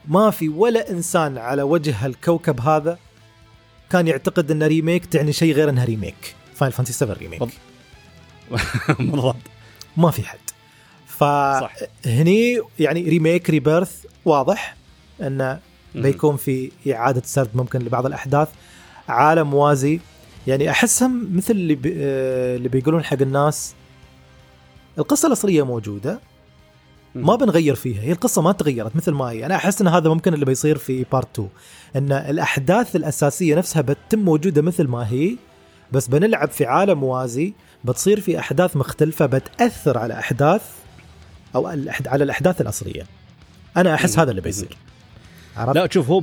[0.08, 2.98] ما في ولا إنسان على وجه الكوكب هذا
[3.92, 6.34] كان يعتقد إن remake تعني شيء غير انها remake.
[6.54, 7.42] Final Fantasy 7 Remake
[8.98, 9.36] بالضبط.
[9.96, 10.38] ما في حد.
[11.06, 14.76] فهني يعني remake rebirth واضح
[15.20, 15.60] انه
[15.94, 18.48] بيكون في إعادة سرد ممكن لبعض الأحداث.
[19.08, 20.00] عالم موازي.
[20.46, 23.74] يعني أحسهم مثل اللي بي آه، اللي بيقولون حق الناس
[24.98, 26.20] القصة الأصلية موجودة
[27.14, 29.46] ما بنغير فيها هي القصة ما تغيرت مثل ما هي.
[29.46, 31.48] أنا أحس إن هذا ممكن اللي بيصير في part 2
[31.96, 35.36] إن الأحداث الأساسية نفسها بتتم موجودة مثل ما هي
[35.92, 37.52] بس بنلعب في عالم موازي
[37.84, 40.62] بتصير في أحداث مختلفة بتأثر على أحداث
[41.54, 41.66] أو
[42.06, 43.02] على الأحداث الأصلية.
[43.76, 44.76] أنا أحس هذا اللي بيصير.
[45.56, 46.22] عرفت؟ لا شوف هو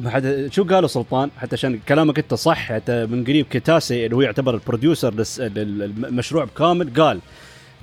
[0.51, 4.53] شو قالوا سلطان؟ حتى عشان كلامك انت صح حتى من قريب كيتاسي اللي هو يعتبر
[4.53, 7.19] ال producer للمشروع بكامل قال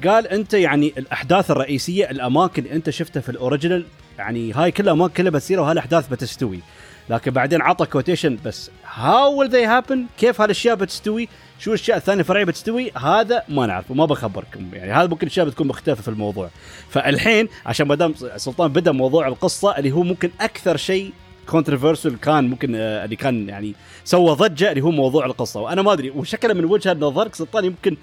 [0.05, 3.85] قال أنت يعني الأحداث الرئيسية الأماكن اللي أنت شفتها في ال original
[4.19, 6.61] يعني هاي كلها أماكن كلها بتصير وهاي الأحداث بتستوي.
[7.11, 11.29] لكن بعدين عطى quotation بس how will they happen كيف هالأشياء بتستوي؟
[11.59, 15.67] شو الأشياء الثانية الفرعيه بتستوي؟ هذا ما نعرفه ما بخبركم يعني هذا ممكن اشياء بتكون
[15.67, 16.51] مختلفة في الموضوع.
[16.91, 21.13] فالحين عشان ما دام سلطان بدأ موضوع القصة اللي هو ممكن أكثر شيء
[21.47, 23.75] controversial كان ممكن آه، اللي كان يعني
[24.05, 25.61] سوى ضجة اللي هو موضوع القصة.
[25.61, 27.97] وأنا ما أدري وشكله من وجهة نظرك سلطان يمكن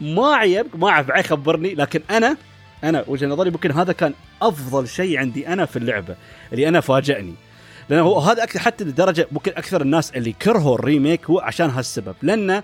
[0.00, 2.36] ما عيبك ما أعرف بعد خبرني لكن أنا
[2.84, 6.16] أنا وجهة نظري ممكن هذا كان أفضل شيء عندي أنا في اللعبة
[6.52, 7.34] اللي أنا فاجأني.
[7.88, 11.70] لأنه هو هذا أكثر حتى لدرجة ممكن أكثر الناس اللي كرهوا ال remake هو عشان
[11.70, 12.14] هالسبب.
[12.22, 12.62] لأنه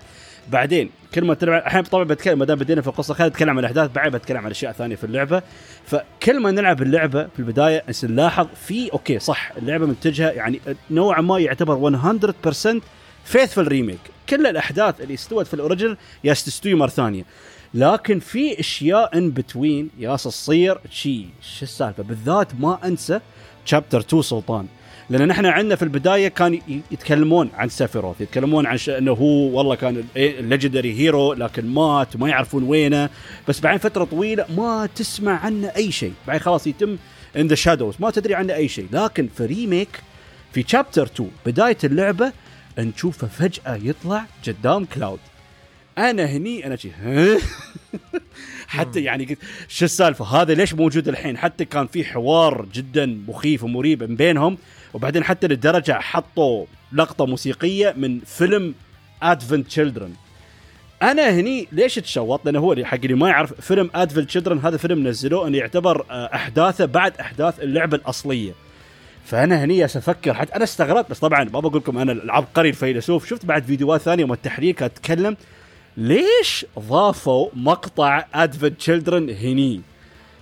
[0.49, 3.59] بعدين كل ما تلعب الحين طبعا بتكلم ما دام بدينا في القصة خلينا نتكلم عن
[3.59, 5.41] الأحداث بعدين بتكلم عن أشياء ثانية في اللعبة.
[5.85, 10.59] فكل ما نلعب اللعبة في البداية نلاحظ في أوكي صح اللعبة متجهة يعني
[10.91, 12.81] نوعا ما يعتبر 100%
[13.25, 13.99] faithful remake
[14.29, 17.25] كل الأحداث اللي استوت في ال original يا تستوي مرة ثانية.
[17.73, 23.19] لكن في أشياء in between يا تصير شي شو السالفة؟ بالذات ما أنسى
[23.65, 24.67] chapter 2 سلطان.
[25.09, 26.59] لأن نحن عندنا في البداية كان
[26.91, 32.29] يتكلمون عن سيفيروث يتكلمون عن إنه هو والله كان ال legendary hero لكن مات وما
[32.29, 33.09] يعرفون وينه.
[33.47, 36.13] بس بعد فترة طويلة ما تسمع عنه أي شيء.
[36.27, 36.97] بعد خلاص يتم
[37.37, 38.87] in the shadows ما تدري عنه أي شيء.
[38.91, 40.01] لكن في remake
[40.53, 42.31] في chapter 2 بداية اللعبة
[42.83, 45.19] نشوفه فجأة يطلع قدام كلاود.
[45.97, 46.91] أنا هني أنا شي
[48.67, 53.63] حتى يعني قلت شو السالفة؟ هذا ليش موجود الحين؟ حتى كان في حوار جدا مخيف
[53.63, 54.57] ومريب بينهم
[54.93, 58.75] وبعدين حتى للدرجه حطوا لقطة موسيقية من فيلم
[59.23, 60.13] Advent Children
[61.01, 65.07] أنا هني ليش تشوط؟ لأنه هو حق اللي ما يعرف فيلم Advent Children هذا فيلم
[65.07, 68.51] نزلوه انه يعتبر آه، أحداثه بعد أحداث اللعبة الأصلية.
[69.27, 73.45] فأنا هني أفكر حتى أنا استغربت بس طبعا ما بقول لكم أنا العبقري الفيلسوف شفت
[73.45, 75.37] بعد فيديوهات ثانية من التحرير كانت تتكلم
[75.97, 79.81] ليش ضافوا مقطع Advent Children هني؟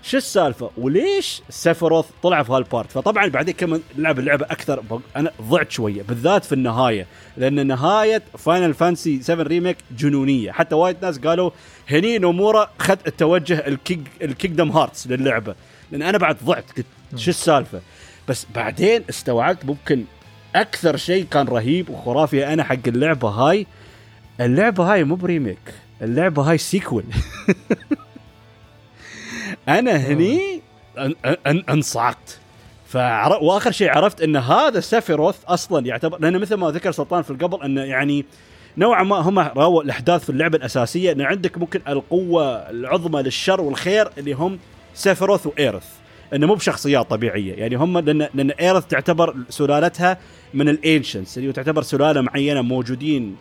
[0.04, 4.84] شو السالفة؟ وليش سيفروث طلع في هال part؟ فطبعا بعدين كمان لعب اللعبة أكثر
[5.16, 7.08] أنا ضعت شوية بالذات في النهاية
[7.38, 10.52] لأن نهاية Final Fantasy 7 Remake جنونية.
[10.52, 11.52] حتى وايد ناس قالوا
[11.90, 15.56] هني نومورا خذ التوجه ال King ال Kingdom Hearts للعبة.
[15.92, 17.82] لأن أنا بعد ضعت قلت شو السالفة؟
[18.28, 20.04] بس بعدين استوعبت ممكن
[20.56, 23.68] أكثر شيء كان رهيب وخرافي أنا حق اللعبة هاي.
[24.42, 27.04] اللعبة هاي مو ب remake اللعبة هاي sequel.
[29.68, 30.62] أنا هني
[31.46, 32.40] انصعقت.
[33.42, 37.64] وآخر شيء عرفت إن هذا سيفيروث أصلا يعتبر لأنه مثل ما ذكر سلطان في القبل
[37.64, 38.26] إنه يعني
[38.78, 44.10] نوعا ما هم راوا الأحداث في اللعبة الأساسية انه عندك ممكن القوة العظمى للشر والخير
[44.18, 44.60] اللي هم
[44.94, 46.05] سيفيروث وإيرث.
[46.34, 47.54] إنه مو بشخصيات طبيعية.
[47.54, 50.18] يعني هم لأن لأن ايرث تعتبر سلالتها
[50.54, 53.36] من ال Ancients اللي تعتبر سلالة معينة موجودين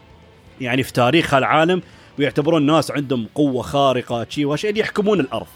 [0.60, 1.82] يعني في تاريخ العالم
[2.18, 5.46] ويعتبرون الناس عندهم قوة خارقة شيء وشيء اللي يحكمون الأرض.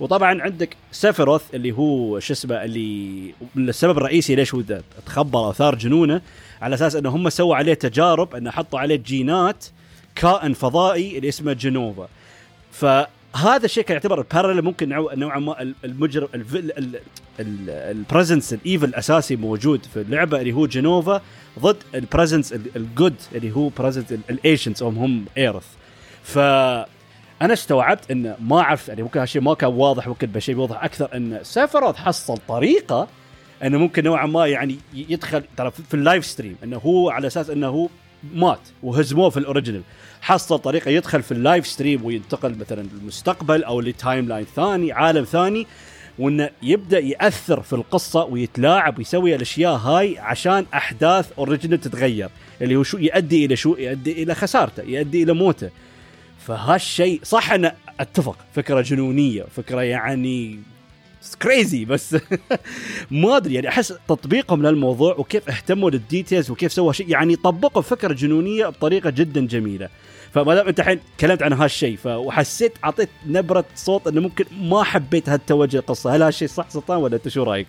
[0.00, 4.62] وطبعا عندك سيفيروث اللي هو شو اسمه اللي السبب الرئيسي ليش هو
[5.06, 6.20] تخبر أو ثار جنونه
[6.62, 9.64] على أساس إنه هم سووا عليه تجارب إنه حطوا عليه جينات
[10.14, 12.08] كائن فضائي اللي اسمه جنوفا
[13.42, 16.28] فهذا الشيء كان يعتبر ال parallel ممكن نوعا ما المجرم
[17.40, 21.22] ال presence ال evil الأساسي موجود في اللعبة اللي هو جنوفا
[21.58, 25.66] ضد ال presence ال good اللي هو presence ال Ancients هم هم ايرث
[26.22, 26.38] ف
[27.42, 31.16] أنا استوعبت انه ما أعرف يعني ممكن هالشيء ما كان واضح ممكن بشيء يوضح أكثر
[31.16, 33.08] إن سيفروث حصل طريقة
[33.62, 37.68] إنه ممكن نوعا ما يعني يدخل ترى في ال Lifestream إنه هو على أساس إنه
[37.68, 37.88] هو
[38.34, 39.82] مات وهزموه في ال original
[40.20, 45.66] حصل طريقة يدخل في ال Lifestream وينتقل مثلا للمستقبل أو ل timeline ثاني عالم ثاني
[46.18, 52.30] وإنه يبدأ يأثر في القصة ويتلاعب ويسوي الأشياء هاي عشان أحداث original تتغير.
[52.62, 55.70] اللي هو شو يؤدي إلى شو؟ يؤدي إلى خسارته يؤدي إلى موته.
[56.46, 60.58] فهالشيء صح أنا أتفق فكرة جنونية فكرة يعني
[61.42, 62.16] crazy بس
[63.10, 67.82] ما أدري يعني أحس تطبيقهم للموضوع وكيف اهتموا لل details وكيف سووا شيء يعني طبقوا
[67.82, 69.88] فكرة جنونية بطريقة جدا جميلة.
[70.34, 75.28] فما دام أنت الحين تكلمت عن هالشيء وحسيت أعطيت نبرة صوت إنه ممكن ما حبيت
[75.28, 76.16] هالتوجه القصة.
[76.16, 77.66] هل هالشيء صح سلطان ولا أنت شو رأيك؟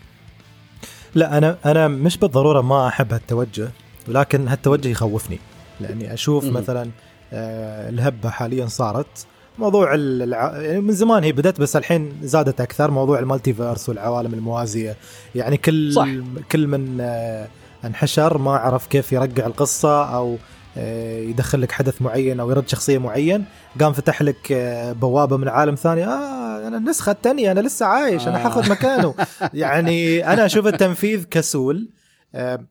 [1.16, 3.70] لا أنا أنا مش بالضرورة ما أحب هالتوجه
[4.08, 5.39] ولكن هالتوجه يخوفني.
[5.80, 6.89] لأني أشوف مثلا
[7.34, 9.28] آه الهبة حاليا صارت
[9.60, 10.62] موضوع الع...
[10.62, 12.91] يعني من زمان هي بدأت بس الحين زادت أكثر.
[12.91, 14.95] موضوع المالتيفيرس والعوالم الموازية.
[15.36, 16.07] يعني كل صح.
[16.51, 17.47] كل من آه
[17.86, 20.38] انحشر ما عرف كيف يرجع القصة أو
[20.78, 23.45] آه، يدخل لك حدث معين أو يرد شخصية معين.
[23.82, 26.05] قام فتح لك آه، بوابة من عالم ثاني.
[26.05, 28.70] آه أنا النسخة الثانية أنا لسه عايش أنا حاخذ.
[28.70, 29.16] مكانه.
[29.53, 31.89] يعني أنا أشوف التنفيذ كسول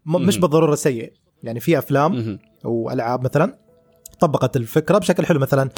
[0.07, 1.12] مش بالضرورة سيء.
[1.43, 3.55] يعني في أفلام وألعاب مثلا
[4.20, 5.41] طبقت الفكرة بشكل حلو.
[5.41, 5.70] مثلا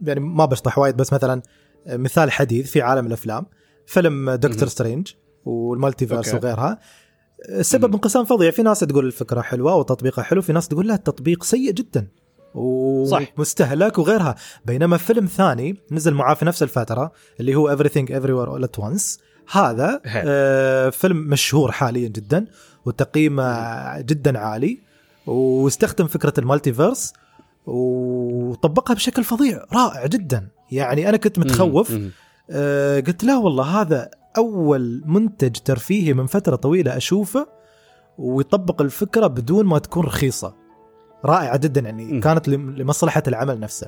[0.00, 1.42] يعني ما بشطح وايد بس مثلا
[1.86, 3.46] مثال حديث في عالم الأفلام
[3.86, 5.08] فيلم دكتور سترينج
[5.44, 6.78] وال multiverse وغيرها.
[7.48, 8.50] السبب انقسام فظيع.
[8.50, 12.08] في ناس تقول الفكرة حلوة وتطبيقها حلو في ناس تقول لا التطبيق سيء جدا
[12.54, 14.34] ومستهلك وغيرها.
[14.64, 19.20] بينما فيلم ثاني نزل معاه في نفس الفترة اللي هو Everything Everywhere All At Once.
[19.52, 22.46] هذا آه فيلم مشهور حاليا جدا
[22.84, 24.80] وتقييمه جدا عالي
[25.26, 27.12] واستخدم فكرة ال multiverse
[27.66, 30.48] وطبقها بشكل فظيع رائع جدا.
[30.72, 31.98] يعني أنا كنت متخوف.
[32.50, 37.46] آه قلت لا والله هذا أول منتج ترفيهي من فترة طويلة أشوفه
[38.18, 40.54] ويطبق الفكرة بدون ما تكون رخيصة.
[41.24, 42.20] رائعة جدا يعني.
[42.20, 43.86] كانت لمصلحة العمل نفسه.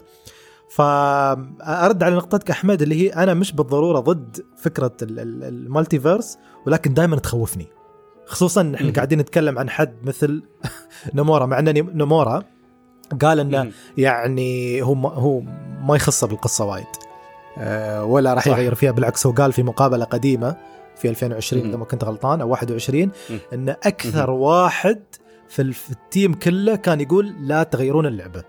[0.70, 7.66] فارد على نقطتك أحمد اللي هي أنا مش بالضرورة ضد فكرة المالتيفيرس ولكن دائما تخوفني.
[8.26, 10.42] خصوصا إحنا قاعدين نتكلم عن حد مثل
[11.14, 12.42] نمورا مع ان نمورا.
[13.22, 15.40] قال إنه يعني هو ما هو
[15.82, 16.86] ما يخصه بالقصة وايد.
[17.58, 20.56] آه ولا راح يغير فيها بالعكس هو قال في مقابلة قديمة
[20.96, 23.10] في 2020 إذا ما كنت غلطان أو 21
[23.52, 25.02] إن أكثر واحد
[25.48, 28.44] في ال team كله كان يقول لا تغيرون اللعبة.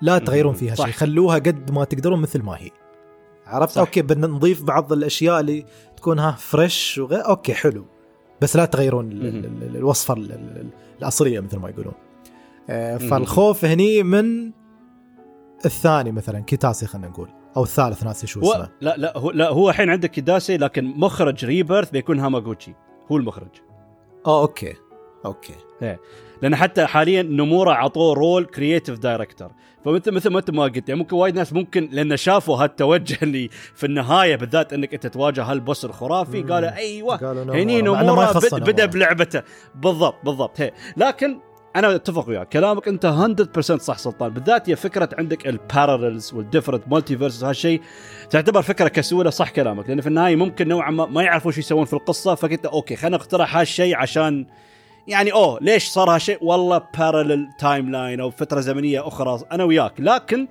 [0.00, 2.70] لا تغيرون فيها شيء خلوها قد ما تقدرون مثل ما هي.
[3.46, 3.80] عرفت؟ صح.
[3.80, 5.66] okay بدنا نضيف بعض الأشياء اللي
[5.96, 7.86] تكون ها fresh وغير okay حلو.
[8.40, 9.12] بس لا تغيرون
[9.62, 10.14] الوصفة
[11.00, 11.94] الأصلية مثل ما يقولون.
[13.10, 14.52] فالخوف هني من
[15.64, 18.68] الثاني مثلا كيتاسي خلينا نقول أو الثالث ناسي شو اسمه.
[18.80, 22.74] لا لا هو لا هو الحين عندك كيداسي لكن مخرج ريبيرث بيكون هاماغوتشي
[23.12, 23.50] هو المخرج.
[24.26, 24.74] آه okay
[25.24, 25.54] okay.
[25.82, 26.00] إيه.
[26.42, 29.50] لأن حتى حاليا نمورا عطوه role creative director
[29.84, 33.48] فمثل مثل ما أنت ما قلت يعني ممكن وايد ناس ممكن لأن شافوا هالتوجه اللي
[33.74, 39.42] في النهاية بالذات إنك أنت تواجه هال boss الخرافي قالوا أيوه هني نمورا بدأ بلعبته.
[39.74, 41.38] بالضبط بالضبط هي لكن
[41.76, 42.48] أنا أتفق وياك.
[42.48, 44.32] كلامك أنت 100% صح سلطان.
[44.32, 47.80] بالذات هي فكرة عندك ال parallels وال different multiverse وهالشيء
[48.30, 49.88] تعتبر فكرة كسولة صح كلامك.
[49.88, 53.16] لأن في النهاية ممكن نوعا ما ما يعرفوا شو يسوون في القصة فقلت okay خلينا
[53.16, 54.46] نقترح هالشيء عشان
[55.06, 59.92] يعني أوه ليش صار هالشيء والله parallel timeline أو فترة زمنية أخرى أنا وياك.
[59.98, 60.48] لكن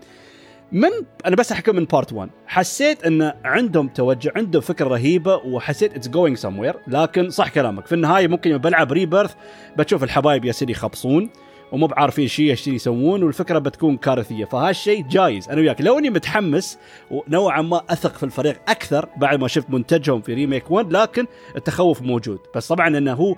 [0.72, 0.90] من
[1.26, 6.08] أنا بس احكي من part 1 حسيت إن عندهم توجه عندهم فكرة رهيبة وحسيت it's
[6.08, 7.86] going somewhere لكن صح كلامك.
[7.86, 9.34] في النهاية ممكن بلعب ريبيرث
[9.78, 11.30] بتشوف الحبايب يا سيدي يخبصون
[11.72, 14.46] ومو بعارفين شيء إيش يسوون والفكرة بتكون كارثية.
[14.46, 15.50] فهالشيء جايز.
[15.50, 15.82] أنا وياك.
[15.82, 16.78] لو إني متحمس
[17.12, 22.02] ونوعا ما أثق في الفريق أكثر بعد ما شفت منتجهم في ريميك 1 لكن التخوف
[22.02, 22.40] موجود.
[22.56, 23.36] بس طبعا إنه هو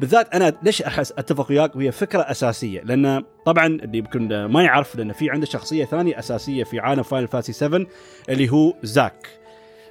[0.00, 2.80] بالذات أنا ليش أحس أتفق وياك؟ وهي فكرة أساسية.
[2.80, 7.28] لأن طبعا اللي يمكن ما يعرف لأن في عنده شخصية ثانية أساسية في عالم فاينل
[7.28, 7.86] فانتسي 7
[8.28, 9.28] اللي هو زاك.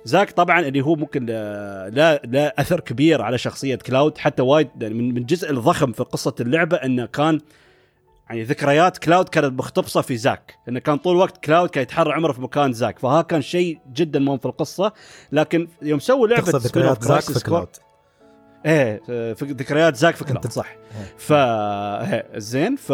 [0.05, 5.17] زاك طبعا اللي هو ممكن لا لا أثر كبير على شخصية كلاود حتى وايد من
[5.17, 7.39] الجزء الضخم في قصة اللعبة إنه كان
[8.29, 10.55] يعني ذكريات كلاود كانت مختبصة في زاك.
[10.67, 12.99] لأنه كان طول الوقت كلاود كان يتحرى عمره في مكان زاك.
[12.99, 14.93] فها كان شيء جدا مهم في القصة.
[15.31, 17.67] لكن يوم سووا لعبة ذكريات زاك في كلاود.
[18.65, 19.01] إيه
[19.33, 20.69] في ذكريات زاك في كلاود صح.
[20.69, 21.13] إيه.
[21.17, 22.91] ف إيه، زين ف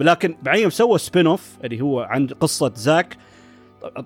[0.00, 3.16] لكن بعدين سووا spin-off اللي هو عن قصة زاك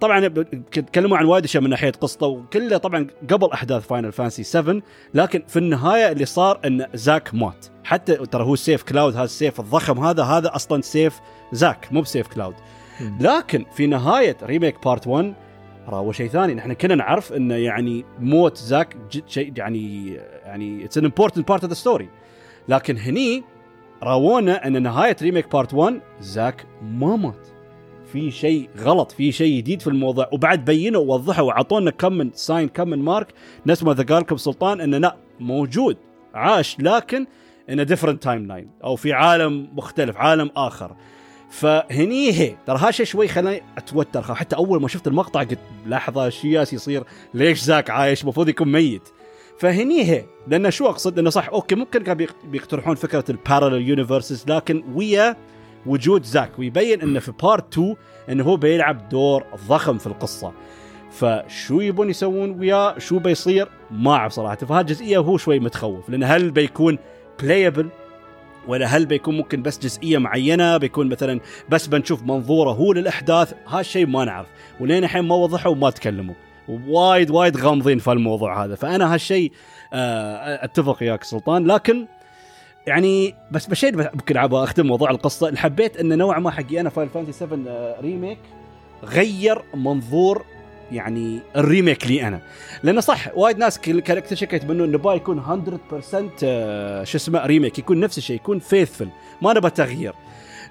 [0.00, 0.28] طبعا
[0.72, 4.80] تكلموا عن وايد أشياء من ناحية قصته وكله طبعا قبل أحداث فاينل فانتسي 7
[5.14, 7.66] لكن في النهاية اللي صار إن زاك مات.
[7.84, 11.20] حتى ترى هو سيف كلاود هذا السيف الضخم هذا هذا أصلا سيف
[11.52, 12.54] زاك مو بسيف كلاود
[13.20, 15.34] لكن في نهاية ريميك part 1
[15.88, 20.14] راهو شيء ثاني نحن كنا نعرف انه يعني موت زاك شيء يعني
[20.44, 22.08] يعني it's an important part of the story
[22.68, 23.42] لكن هني
[24.02, 27.46] راونا إن نهاية ريميك part 1 زاك ما مات.
[28.12, 30.28] في شيء غلط في شيء جديد في الموضوع.
[30.32, 33.26] وبعد بينوا ووضحوا وعطونا كم من sign كم من mark
[33.66, 35.96] نفس ما ذكر لكم سلطان إنه لا موجود
[36.34, 37.26] عاش لكن
[37.70, 40.96] in different timeline أو في عالم مختلف عالم آخر.
[41.54, 44.34] فهني هي ترى هالشيء شوي خلاني أتوتر.
[44.34, 49.08] حتى أول ما شفت المقطع قلت لحظة إيش يصير؟ ليش زاك عايش؟ المفروض يكون ميت.
[49.58, 54.44] فهني هي لأن شو أقصد؟ انه صح okay ممكن كانوا بيقترحون فكرة ال parallel universes
[54.48, 55.36] لكن ويا
[55.86, 57.96] وجود زاك ويبين إنه في part 2
[58.28, 60.52] إنه هو بيلعب دور ضخم في القصة.
[61.10, 64.56] فشو يبون يسوون وياه؟ شو بيصير؟ ما أعرف صراحة.
[64.56, 66.98] فهالجزئيه هو شوي متخوف لأن هل بيكون
[67.42, 67.88] playable
[68.68, 74.06] ولا هل بيكون ممكن بس جزئية معينة؟ بيكون مثلا بس بنشوف منظوره هو للأحداث؟ هالشيء
[74.06, 74.46] ما نعرف.
[74.80, 76.34] ولين الحين ما وضحوا وما تكلموا.
[76.68, 78.74] وايد وايد غامضين في الموضوع هذا.
[78.74, 79.52] فأنا هالشيء
[79.92, 81.66] آه، أتفق وياك سلطان.
[81.66, 82.06] لكن
[82.86, 85.48] يعني بس بشيء ممكن أختم موضوع القصة.
[85.48, 88.38] اللي حبيت انه نوعا ما حقي أنا Final Fantasy 7 Remake
[89.04, 90.44] غير منظور
[90.94, 92.40] يعني ال remake لي أنا.
[92.82, 96.14] لأنه صح وايد ناس كاركتر شيك يتمنون نبغى يكون 100%
[96.44, 99.08] آه، شو اسمه remake يكون نفس الشيء يكون faithful
[99.42, 100.12] ما نبغى تغيير.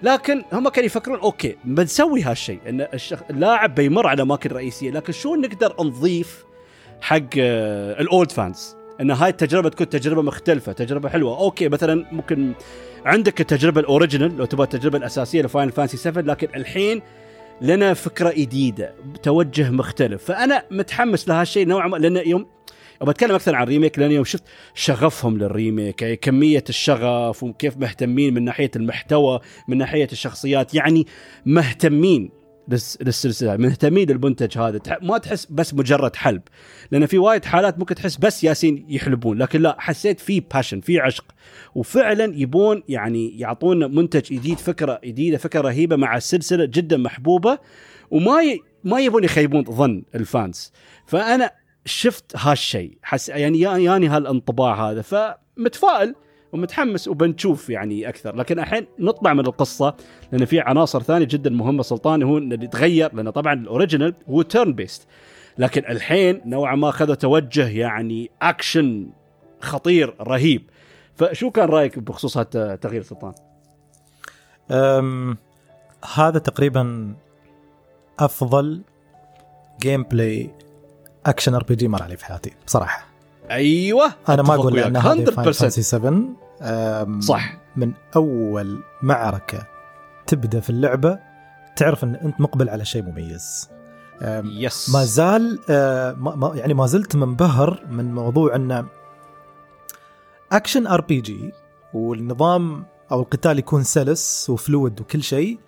[0.04, 2.60] لكن هم كانوا يفكرون okay بنسوي هالشيء.
[2.70, 2.88] إن.
[3.30, 6.46] اللاعب بيمر على أماكن رئيسية لكن شو نقدر نضيف
[7.02, 11.40] حق آه، ال old fans إن هاي التجربة تكون تجربة مختلفة تجربة حلوة.
[11.40, 12.54] okay مثلا ممكن
[13.06, 17.02] عندك التجربة ال original لو تبغى التجربة الأساسية ل Final Fantasy 7 لكن الحين
[17.64, 20.24] لنا فكرة جديدة توجه مختلف.
[20.24, 22.46] فأنا متحمس لهالشيء نوعا ما لأن يوم
[23.02, 24.44] بتكلم أكثر عن ال remake لأن يوم شفت
[24.74, 31.08] شغفهم لل remake يعني كمية الشغف وكيف مهتمين من ناحية المحتوى من ناحية الشخصيات يعني
[31.46, 33.58] مهتمين للسلسلة.
[33.58, 34.80] مهتمين للمنتج هذا.
[35.02, 36.42] ما تحس بس مجرد حلب.
[36.92, 39.38] لأن في وايد حالات ممكن تحس بس يالسين يحلبون.
[39.38, 41.26] لكن لا حسيت في passion في عشق.
[41.76, 47.60] وفعلا يبون يعني يعطونا منتج جديد فكرة جديده فكرة رهيبة مع السلسله جدا محبوبة.
[48.12, 48.60] وما ي...
[48.84, 50.72] ما يبون يخيبون ظن ال fans.
[51.08, 51.52] فأنا
[51.86, 52.98] شفت هالشيء.
[53.02, 55.02] حس يعني يعني هالانطباع هذا.
[55.02, 56.16] فمتفائل.
[56.54, 58.36] ومتحمس وبنشوف يعني أكثر.
[58.36, 59.96] لكن الحين نطلع من القصة
[60.32, 64.42] لأن في عناصر ثانية جدا مهمة سلطان هو اللي تغير لأن طبعا ال original هو
[64.42, 65.08] turn-based
[65.58, 69.08] لكن الحين نوعا ما اخذوا توجه يعني اكشن
[69.62, 70.70] خطير رهيب.
[71.16, 73.34] فشو كان رأيك بخصوص هذا تغيير سلطان؟
[74.72, 75.38] أم
[76.16, 77.14] هذا تقريبا
[78.20, 78.82] أفضل
[79.82, 80.50] gameplay
[81.26, 83.08] action RPG مر علي في حياتي بصراحة.
[83.52, 86.24] أيوه أنا ما أقول ان هذه 100% 7
[87.20, 87.58] صح.
[87.76, 89.68] من أول معركة
[90.28, 91.20] تبدأ في اللعبة
[91.76, 93.70] تعرف إن أنت مقبل على شيء مميز.
[94.44, 95.60] yes ما زال
[96.18, 98.86] ما يعني ما زلت منبهر من موضوع انه
[100.52, 101.52] action RPG
[101.94, 105.60] والنظام أو القتال يكون سلس و fluid وكل شيء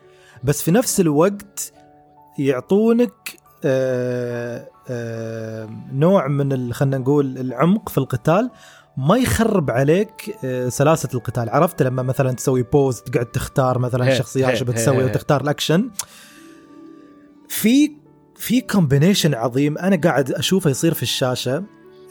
[0.44, 1.74] بس في نفس الوقت
[2.40, 8.50] يعطونك آه آه نوع من خلينا نقول العمق في القتال
[8.98, 11.50] ما يخرب عليك آه سلاسة القتال.
[11.50, 15.90] عرفت لما مثلا تسوي pause تقعد تختار مثلا الشخصيات شو بتسوي وتختار الأكشن.
[17.50, 17.92] في
[18.36, 21.64] في combination عظيم أنا قاعد أشوفه يصير في الشاشة.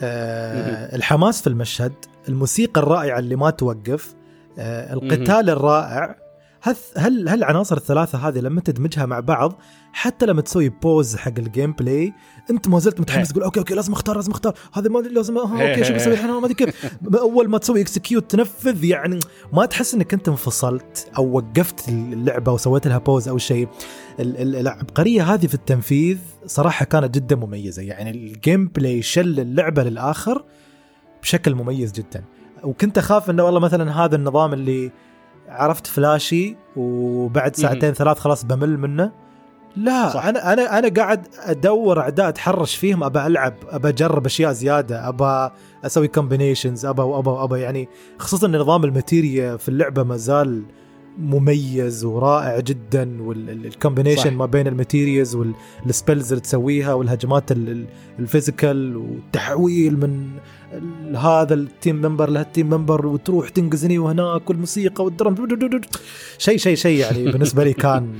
[0.02, 1.92] آه الحماس في المشهد
[2.28, 4.14] الموسيقى الرائعة اللي ما توقف
[4.58, 6.23] آه القتال الرائع
[6.64, 9.60] هل هل العناصر الثلاثة هذه لما تدمجها مع بعض
[9.92, 12.14] حتى لما تسوي pause حق ال gameplay
[12.50, 14.54] انت ما زلت متحمس تقول okay okay لازم أختار لازم أختار.
[14.72, 16.96] هذا ما لازم okay شو بسوي الحين؟ ما أدري كيف.
[17.14, 19.18] أول ما تسوي execute تنفذ يعني
[19.52, 23.68] ما تحس إنك أنت انفصلت أو وقفت اللعبة وسويت لها pause أو شيء.
[24.20, 27.82] العبقرية هذه في التنفيذ صراحة كانت جدا مميزة.
[27.82, 30.44] يعني ال gameplay شل اللعبة للآخر
[31.22, 32.24] بشكل مميز جدا.
[32.62, 34.92] وكنت أخاف إنه والله مثلا هذا النظام اللي
[35.48, 39.12] عرفت flashy وبعد ساعتين ثلاث خلاص بمل منه.
[39.76, 40.26] لا صح.
[40.26, 45.54] أنا أنا أنا قاعد أدور أعداء أتحرش فيهم أبى ألعب أبى أجرب أشياء زيادة أبى
[45.84, 47.88] أسوي combinations أبى وابى وابى يعني
[48.18, 50.62] خصوصا إن نظام ال materia في اللعبة ما زال
[51.18, 55.36] مميز ورائع جدا وال combination ما بين ال materials
[55.86, 57.52] وال spells اللي تسويها والهجمات
[58.18, 60.30] ال physical والتحويل من
[61.16, 65.34] هذا ال team member لهال team member وتروح تنقز هني وهناك والموسيقى وال drum.
[66.38, 68.12] شيء شيء شيء يعني بالنسبة لي كان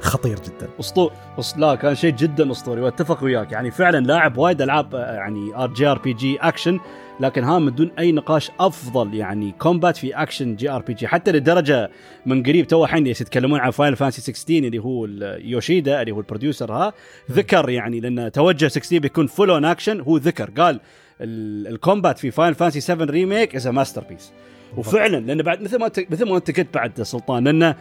[0.00, 0.68] خطير جدا.
[0.80, 1.14] اسطوري
[1.56, 3.52] لا كان شيء جدا أسطوري وأتفق وياك.
[3.52, 6.80] يعني فعلا لاعب وايد ألعاب يعني RG RPG action
[7.20, 11.90] لكن ها من دون أي نقاش أفضل يعني combat في action JRPG حتى لدرجة
[12.26, 15.06] من قريب تو الحين يتكلمون عن Final Fantasy 16 اللي هو
[15.38, 16.92] يوشيدا اللي هو ال producer ها.
[17.30, 20.50] ذكر يعني لأن توجه 16 بيكون full on action هو ذكر.
[20.50, 20.80] قال
[21.20, 24.32] ال combat في Final Fantasy 7 Remake is masterpiece
[24.76, 27.76] وفعلا لأن بعد مثل ما مثل ما أنت قلت بعد سلطان لأنه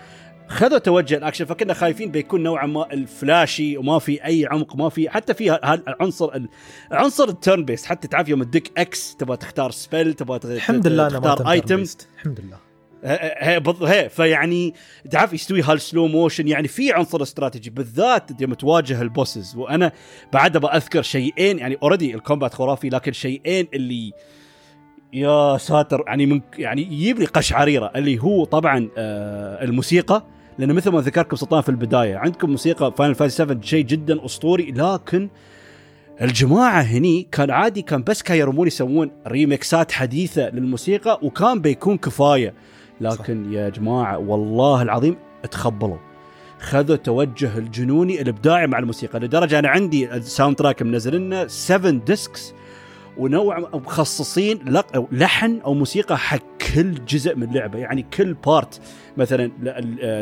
[0.48, 4.90] خذوا توجه الأكشن فكنا خايفين بيكون نوعا ما ال flashy وما في أي عمق ما
[4.90, 5.56] في حتى في
[5.88, 6.42] العنصر
[6.92, 11.52] عنصر ال turn-based حتى تعرف يوم تدق X تبغى تختار spell تبغى الحمد لله تختار
[11.52, 11.84] item
[12.16, 12.58] الحمد لله.
[13.04, 14.74] هي هي فيعني
[15.12, 19.92] تعرف يستوي هال slow motion يعني في عنصر استراتيجي بالذات يوم تواجه ال bosses وأنا
[20.34, 24.14] بعد بأذكر شيئين يعني already ال combat خرافي لكن شيئين اللي
[25.14, 30.26] يا ساتر يعني من يعني يجيب لي قشعريره اللي هو طبعا آه الموسيقى.
[30.58, 34.72] لأن مثل ما ذكركم سلطان في البداية عندكم موسيقى Final Fantasy 7 شيء جدا أسطوري
[34.72, 35.30] لكن
[36.22, 42.54] الجماعة هني كان عادي كان بس كانوا يرمون يسوون ريمكسات حديثة للموسيقى وكان بيكون كفاية.
[43.02, 43.52] لكن صح.
[43.52, 45.18] يا جماعة والله العظيم
[45.52, 45.98] تخبلوا
[46.60, 52.54] خذوا توجه الجنوني الإبداعي مع الموسيقى لدرجة أنا عندي ال soundtrack منزل لنا 7 discs
[53.18, 54.60] ونوع مخصصين
[55.12, 56.40] لحن أو موسيقى حق
[56.76, 58.82] كل جزء من اللعبه يعني كل part
[59.18, 59.52] مثلا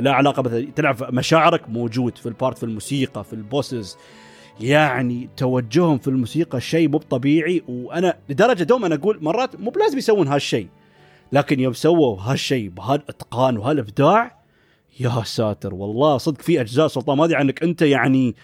[0.02, 3.98] لا علاقة مثلا تلعب مشاعرك موجود في ال part في الموسيقى في ال bosses
[4.60, 9.98] يعني توجههم في الموسيقى شيء مو طبيعي وأنا لدرجة دوم أنا أقول مرات مو بلازم
[9.98, 10.68] يسوون هالشيء.
[11.32, 14.42] لكن يوم سووا هالشيء بهالاتقان وهالإبداع
[15.00, 18.36] يا ساتر والله صدق في أجزاء سلطان ما أدري عنك أنت يعني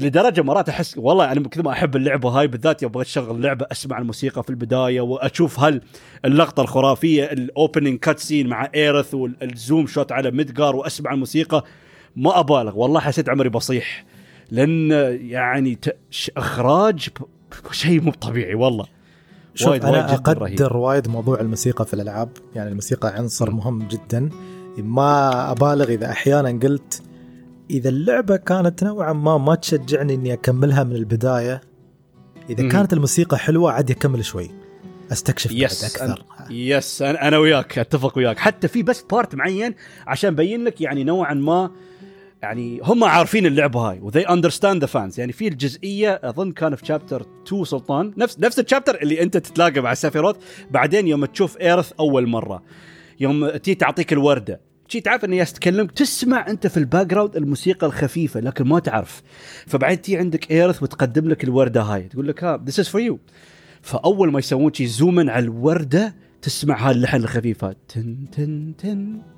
[0.00, 3.66] لدرجة مرات أحس والله أنا كثر ما أحب اللعبة هاي بالذات يوم أبغى اشغل اللعبه
[3.72, 10.12] أسمع الموسيقى في البداية وأشوف هاللقطة الخرافية ال opening cutscene مع إيرث وال zoom shot
[10.12, 11.64] على ميدجار وأسمع الموسيقى
[12.16, 14.04] ما أبالغ والله حسيت عمري بصيح
[14.50, 14.90] لأن
[15.20, 15.78] يعني
[16.36, 17.08] إخراج
[17.70, 18.86] شيء مو طبيعي والله.
[19.54, 22.28] شوف وايد أنا وايد أقدر وايد موضوع الموسيقى في الألعاب.
[22.54, 24.30] يعني الموسيقى عنصر مهم جدا.
[24.78, 27.02] ما أبالغ إذا أحيانا قلت
[27.70, 31.60] إذا اللعبة كانت نوعا ما ما تشجعني إني أكملها من البداية
[32.50, 34.50] إذا م- كانت الموسيقى حلوة عادي أكمل شوي.
[35.12, 36.04] أستكشف يس أكثر.
[36.04, 38.38] أنا يس أنا وياك أتفق وياك.
[38.38, 39.74] حتى في بس part معين
[40.06, 41.70] عشان ابين لك يعني نوعا ما
[42.44, 46.74] يعني هم عارفين اللعبه هاي و they understand the fans يعني في الجزئية أظن كان
[46.74, 50.36] في chapter 2 سلطان نفس نفس ال chapter اللي أنت تتلاقى مع سافيروث.
[50.70, 52.62] بعدين يوم تشوف ايرث أول مرة
[53.20, 58.40] يوم تي تعطيك الوردة شي تعرف انه تكلم تسمع أنت في ال background الموسيقى الخفيفة
[58.40, 59.22] لكن ما تعرف.
[59.66, 63.18] فبعدين تي عندك ايرث وتقدم لك الوردة هاي تقول لك ها this is for you
[63.82, 69.33] فأول ما يسوون شي zoom in على الوردة تسمع هاللحن الخفيف تن تن تن.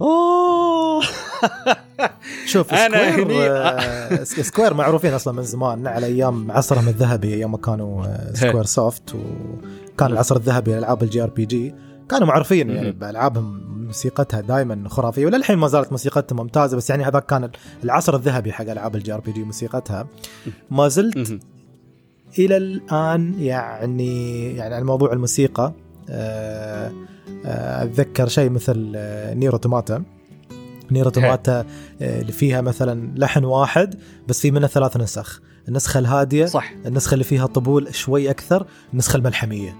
[0.00, 1.02] أوه
[2.46, 7.52] شوف أنا سكوير هني- آه، سكوير معروفين أصلا من زمان على أيام عصرهم الذهبي أيام
[7.52, 11.74] ما كانوا آه، سكوير سوفت وكان العصر الذهبي لألعاب ال JRPG
[12.08, 12.92] كانوا معروفين يعني.
[12.92, 17.50] بألعابهم موسيقتها دائما خرافية وللحين ما زالت موسيقتها ممتازة بس يعني هذاك كان
[17.84, 20.06] العصر الذهبي حق ألعاب ال JRPG موسيقتها
[20.70, 21.40] ما زلت.
[22.38, 25.89] إلى الآن يعني يعني على موضوع الموسيقى آه، آه،
[27.44, 30.02] أتذكر شيء مثل آه، نير اوتوماتا.
[30.90, 31.60] نير اوتوماتا
[32.02, 33.94] آه، اللي فيها مثلا لحن واحد
[34.28, 35.40] بس في منه ثلاث نسخ.
[35.68, 36.72] النسخة الهادية صح.
[36.86, 39.76] النسخة اللي فيها طبول شوي أكثر النسخة الملحمية.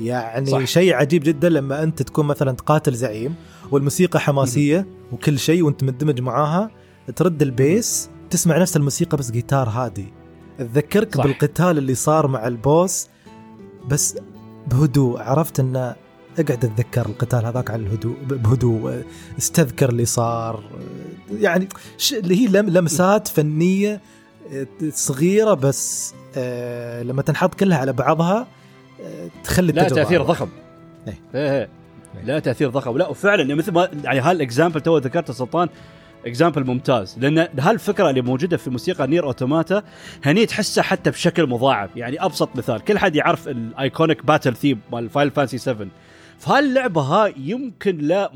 [0.00, 0.66] يعني.
[0.66, 3.34] شيء عجيب جدا لما أنت تكون مثلا تقاتل زعيم
[3.70, 6.70] والموسيقى حماسية وكل شيء وأنت مندمج معاها
[7.16, 10.12] ترد البيس تسمع نفس الموسيقى بس جيتار هادي.
[10.58, 11.16] تذكرك.
[11.20, 13.08] بالقتال اللي صار مع البوس
[13.88, 14.16] بس
[14.66, 15.20] بهدوء.
[15.20, 15.94] عرفت انه
[16.38, 19.02] أقعد أتذكر القتال هذاك على الهدوء بهدوء
[19.38, 20.64] أستذكر اللي صار.
[21.32, 21.68] يعني
[22.12, 24.00] اللي هي لم- لمسات فنية
[24.52, 28.46] آه، صغيرة بس آه، لما تنحط كلها على بعضها
[29.04, 30.28] آه، تخلي لا تأثير أروع.
[30.34, 30.48] ضخم.
[31.08, 31.18] إيه.
[31.34, 31.68] إيه.
[32.24, 32.98] لا تأثير ضخم.
[32.98, 35.68] لا وفعلا يعني مثل ما يعني هال example تو ذكرته سلطان
[36.26, 37.18] example ممتاز.
[37.18, 39.82] لأن هالفكره اللي موجودة في موسيقى نير اوتوماتا
[40.24, 44.80] هني تحسها حتى بشكل مضاعف؟ يعني أبسط مثال كل حد يعرف ال iconic battle theme
[44.92, 45.88] مال فاينل فانتسي 7
[46.38, 48.30] فهاللعبة هاي يمكن لا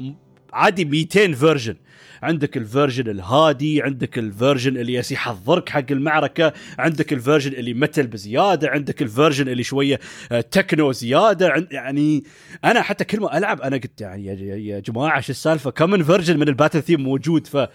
[0.52, 1.76] عادي 200 version.
[2.22, 7.52] عندك ال version الهادي عندك ال version اللي يالس يحضرك حق المعركة عندك ال version
[7.52, 10.00] اللي metal بزيادة عندك ال version اللي شوية
[10.32, 11.66] آه، تكنو زيادة.
[11.70, 12.24] يعني
[12.64, 14.26] أنا حتى كل ما ألعب أنا قلت يعني
[14.66, 17.68] يا, جماعة شو السالفة؟ كم من version من ال battle theme موجود؟ فرهيب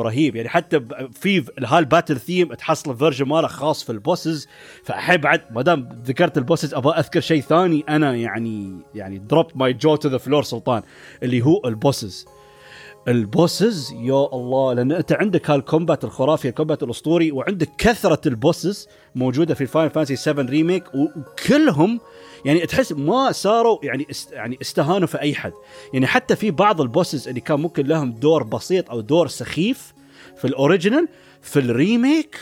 [0.00, 0.80] رهيب يعني حتى
[1.12, 4.48] في هال battle theme تحصل ال version ماله خاص في ال bosses
[4.84, 9.46] فأحب بعد ما دام ذكرت ال bosses أبغى أذكر شيء ثاني أنا يعني يعني drop
[9.54, 10.82] my jaw to the floor سلطان
[11.22, 12.26] اللي هو ال bosses
[13.08, 18.28] ال bosses يا الله لأن أنت عندك هال combat الخرافي ال combat الأسطوري وعندك كثرة
[18.28, 22.00] ال bosses موجودة في فاينل فانتسي 7 ريميك وكلهم
[22.46, 25.52] يعني تحس ما صاروا يعني است يعني استهانوا في أي حد.
[25.92, 29.94] يعني حتى في بعض ال bosses اللي كان ممكن لهم دور بسيط أو دور سخيف
[30.36, 31.08] في ال original
[31.42, 32.38] في ال remake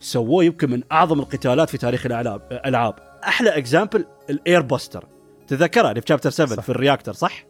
[0.00, 2.60] سووه يمكن من أعظم القتالات في تاريخ الألعاب.
[2.66, 2.94] العاب
[3.24, 5.04] أحلى example الإير باستر
[5.48, 6.62] تذكرها اللي في chapter 7 صح.
[6.62, 7.44] في ال reactor صح؟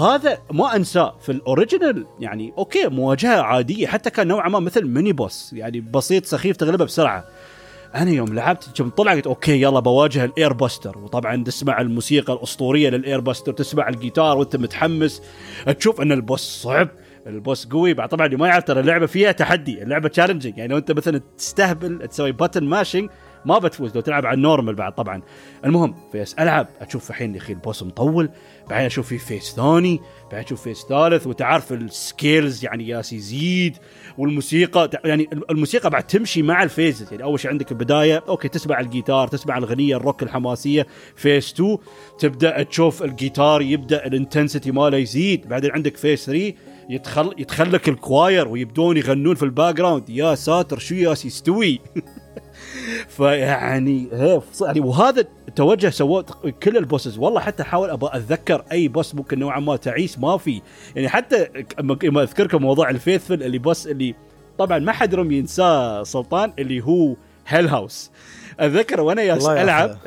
[0.00, 1.18] هذا ما أنساه.
[1.20, 5.80] في ال original يعني okay مواجهة عادية حتى كان نوعا ما مثل mini boss يعني
[5.80, 7.24] بسيط سخيف تغلبه بسرعة.
[7.94, 12.88] أنا يوم لعبت يوم طلع قلت okay يلا بواجه الإير باستر وطبعا تسمع الموسيقى الأسطورية
[12.88, 15.22] للإير باستر تسمع الجيتار وأنت متحمس.
[15.78, 16.88] تشوف إن ال boss صعب
[17.26, 17.94] ال boss قوي.
[17.94, 21.20] بعد طبعا اللي ما يعرف ترى اللعبة فيها تحدي اللعبة challenging يعني لو أنت مثلا
[21.38, 23.10] تستهبل تسوي button mashing
[23.46, 25.22] ما بتفوز لو تلعب على ال normal بعد طبعا.
[25.64, 26.68] المهم يالس ألعب.
[26.80, 28.30] أشوف الحين يا أخي ال boss مطول.
[28.70, 30.00] بعدين أشوف في phase ثاني.
[30.24, 31.26] بعدين أشوف phase ثالث.
[31.26, 33.76] وتعرف ال scales يعني يالس يزيد
[34.18, 34.90] والموسيقى.
[35.04, 37.12] يعني الموسيقى بعد تمشي مع ال phases.
[37.12, 38.24] يعني أول شيء عندك البداية.
[38.28, 40.86] okay تسمع الجيتار تسمع الاغنيه الروك الحماسية.
[41.16, 41.78] phase 2
[42.18, 45.48] تبدأ تشوف الجيتار يبدأ ال intensity ماله يزيد.
[45.48, 46.54] بعدين عندك phase 3
[46.88, 51.80] يدخل يدخلك ال choir ويبدون يغنون في ال background يا ساتر شو يالس يستوي
[53.08, 54.08] فيعني
[54.52, 56.22] فص- يعني وهذا التوجه سووه
[56.62, 57.18] كل ال bosses.
[57.18, 60.62] والله حتى احاول أبغى أتذكر أي boss ممكن نوعا ما تعيس ما في.
[60.96, 61.48] يعني حتى
[62.02, 64.14] لما اذكركم موضوع ال faithful اللي boss اللي
[64.58, 67.14] طبعا ما حد رم ينساه سلطان اللي هو
[67.46, 68.10] هيل هاوس
[68.60, 69.98] أتذكر وأنا يالس العب.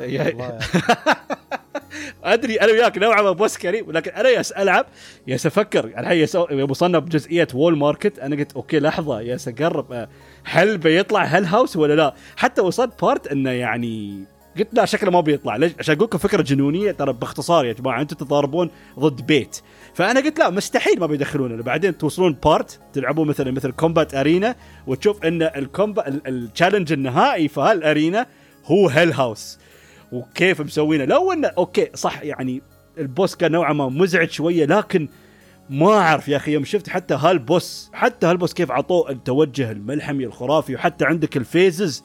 [2.24, 4.86] أدري أنا وياك نوعا ما boss cringe لكن أنا يالس العب
[5.26, 5.84] يالس أفكر.
[5.84, 10.08] الحين يالس وصلنا بجزئية وول ماركت أنا قلت okay لحظة يالس اقرب
[10.44, 14.24] هل بيطلع هيل هاوس ولا لا؟ حتى وصلت part إنه يعني
[14.58, 15.56] قلت لا شكله ما بيطلع.
[15.56, 19.60] ليش؟ عشان أقول لكم فكرة جنونية ترى باختصار يا جماعة أنتم تتضاربون ضد بيت.
[19.94, 21.62] فأنا قلت لا مستحيل ما بيدخلونه.
[21.62, 24.54] بعدين توصلون part تلعبون مثلا مثل combat arena
[24.86, 28.26] وتشوف إن ال combat challenge النهائي في هال arena
[28.66, 29.58] هو هيل هاوس
[30.12, 32.62] وكيف مسوينه؟ لو إنه okay صح يعني
[32.98, 35.08] ال boss كان نوعا ما مزعج شوية لكن
[35.70, 39.70] ما أعرف يا أخي يوم شفت حتى هال boss حتى هال boss كيف عطوه التوجه
[39.70, 42.02] الملحمي الخرافي وحتى عندك ال phases.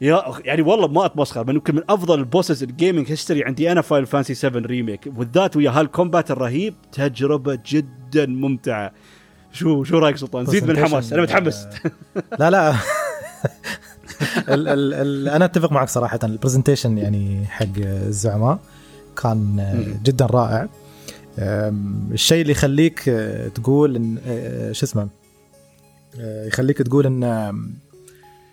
[0.00, 3.44] يا أخ- يعني والله ما أتمسخر من يمكن من أفضل ال bosses ال gaming history
[3.44, 8.92] عندي أنا فاينل فانتسي 7 ريميك بالذات ويا هال combat الرهيب تجربة جدا ممتعة.
[9.52, 11.66] شو شو رأيك سلطان؟ زيد بالحماس أنا متحمس.
[12.38, 12.70] لا لا.
[14.48, 16.18] ال ال ال أنا أتفق معك صراحة.
[16.24, 18.58] ال presentation يعني حق الزعماء
[19.22, 19.66] كان
[20.04, 20.68] جدا رائع.
[21.38, 25.08] الشيء اللي يخليك آه، تقول إن آه، شو اسمه
[26.20, 27.22] آه، يخليك تقول إن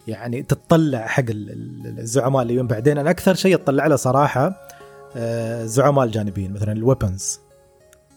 [0.07, 2.97] يعني تطلع حق الزعماء اللي يوم بعدين.
[2.97, 4.67] أنا أكثر شيء أطلع له صراحة
[5.15, 7.39] الزعماء الجانبيين مثلا ال Weapons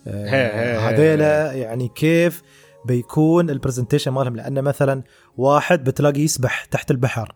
[0.07, 2.43] هذيلا يعني كيف
[2.85, 5.03] بيكون ال presentation مالهم؟ لأن مثلا
[5.37, 7.35] واحد بتلاقي يسبح تحت البحر.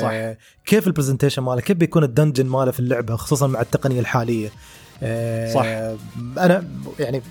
[0.00, 0.12] صح.
[0.66, 4.48] كيف ال presentation ماله؟ كيف بيكون ال dungeon ماله في اللعبة خصوصا مع التقنية الحالية؟
[5.54, 5.64] صح.
[6.38, 6.64] أنا
[6.98, 7.22] يعني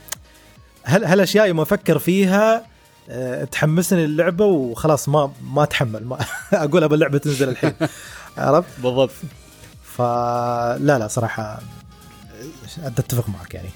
[0.84, 2.65] هل هالاشياء يوم أفكر فيها
[3.09, 6.18] أه تحمسني اللعبه وخلاص ما ما أتحمل ما
[6.53, 7.74] أقول أبى اللعبة تنزل الحين.
[8.38, 9.11] عرفت؟ بالضبط.
[9.84, 11.59] فلا لا صراحة
[12.84, 13.70] أتفق معك يعني.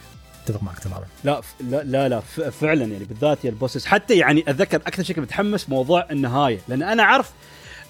[0.46, 1.06] أتفق معك تماما.
[1.24, 2.20] لا لا لا, لا
[2.50, 3.86] فعلا يعني بالذات يا ال bosses.
[3.86, 7.32] حتى يعني أتذكر أكثر شيء متحمس موضوع النهاية لأن أنا أعرف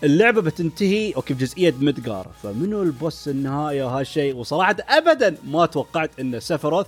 [0.03, 6.39] اللعبة بتنتهي أوكي بجزئية مدقار فمنو ال boss النهايه وهالشيء وصراحة ابدا ما توقعت إنه
[6.39, 6.85] سفروث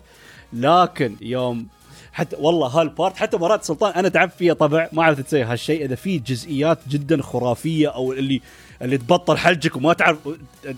[0.54, 1.68] لكن يوم
[2.14, 5.86] حتى والله هال part حتى مرات سلطان أنا تعبت فيها طبع ما عرفت تسوي هالشيء
[5.86, 8.42] إذا في جزئيات جدا خرافية أو اللي
[8.82, 10.18] اللي تبطل حلجك وما تعرف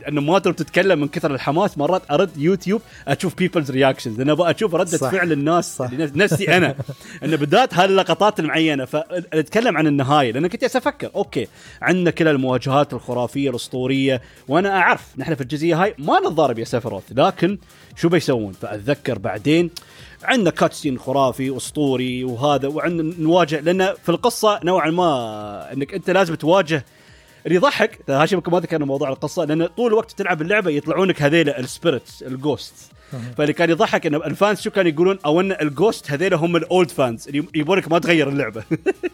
[0.08, 4.52] إنه ما تقدر تتكلم من كثر الحماس مرات أرد يوتيوب أشوف people's reactions أنا أبغى
[4.52, 5.12] أشوف ردة صح.
[5.12, 5.92] فعل الناس صح.
[5.94, 6.76] نفسي أنا
[7.24, 11.48] إنه بالذات هاللقطات المعينة فأتكلم عن النهاية لأن كنت أفكر أوكي
[11.82, 17.04] عندنا كل المواجهات الخرافية الأسطورية وأنا أعرف نحن في الجزئية هاي ما نتضارب يا سفروث
[17.12, 17.58] لكن
[17.96, 19.70] شو بيسوون فأتذكر بعدين
[20.26, 26.36] عندنا cutscene خرافي اسطوري وهذا وعندنا نواجه لأن في القصة نوعا ما إنك أنت لازم
[26.36, 26.86] تواجه
[27.46, 31.59] اللي يضحك هاشم ما ذكرنا موضوع القصة لأن طول الوقت تلعب اللعبة يطلعونك هذيل ال
[31.59, 32.74] spirits ال ghosts
[33.38, 36.56] فاللي كان يضحك ان ال fans شو كانوا يقولون؟ أو إن ال ghosts هذيل هم
[36.56, 38.64] ال old fans اللي يبونك ما تغير اللعبة.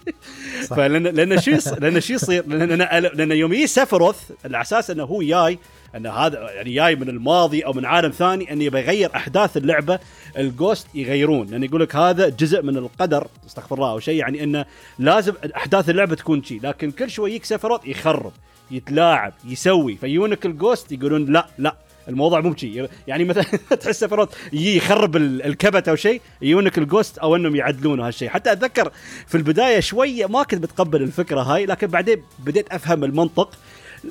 [0.70, 5.22] فلأن لأن شو لأن شو يصير؟ لأن لأن يوم يجي سفروث على أساس إنه هو
[5.22, 5.59] جاي
[5.95, 9.99] أن هذا يعني جاي من الماضي أو من عالم ثاني انه يبغى يغير أحداث اللعبة
[10.38, 11.47] ال ghosts يغيرون.
[11.47, 14.65] لأن يقول لك هذا جزء من القدر استغفر الله أو شيء يعني أنه
[14.99, 18.31] لازم أحداث اللعبة تكون شيء لكن كل شوي يجيك سفروث يخرب
[18.71, 19.95] يتلاعب يسوي.
[19.95, 21.75] فيونك ال ghosts يقولون لا لا
[22.07, 22.87] الموضوع مو بشي.
[23.07, 23.43] يعني مثلا
[23.81, 24.05] تحس
[24.53, 28.29] يجي يخرب الكبت أو شيء يونك ال ghosts أو أنهم يعدلونه هالشيء.
[28.29, 28.91] حتى أتذكر
[29.27, 33.49] في البداية شوية ما كنت بتقبل الفكرة هاي لكن بعدين بديت أفهم المنطق.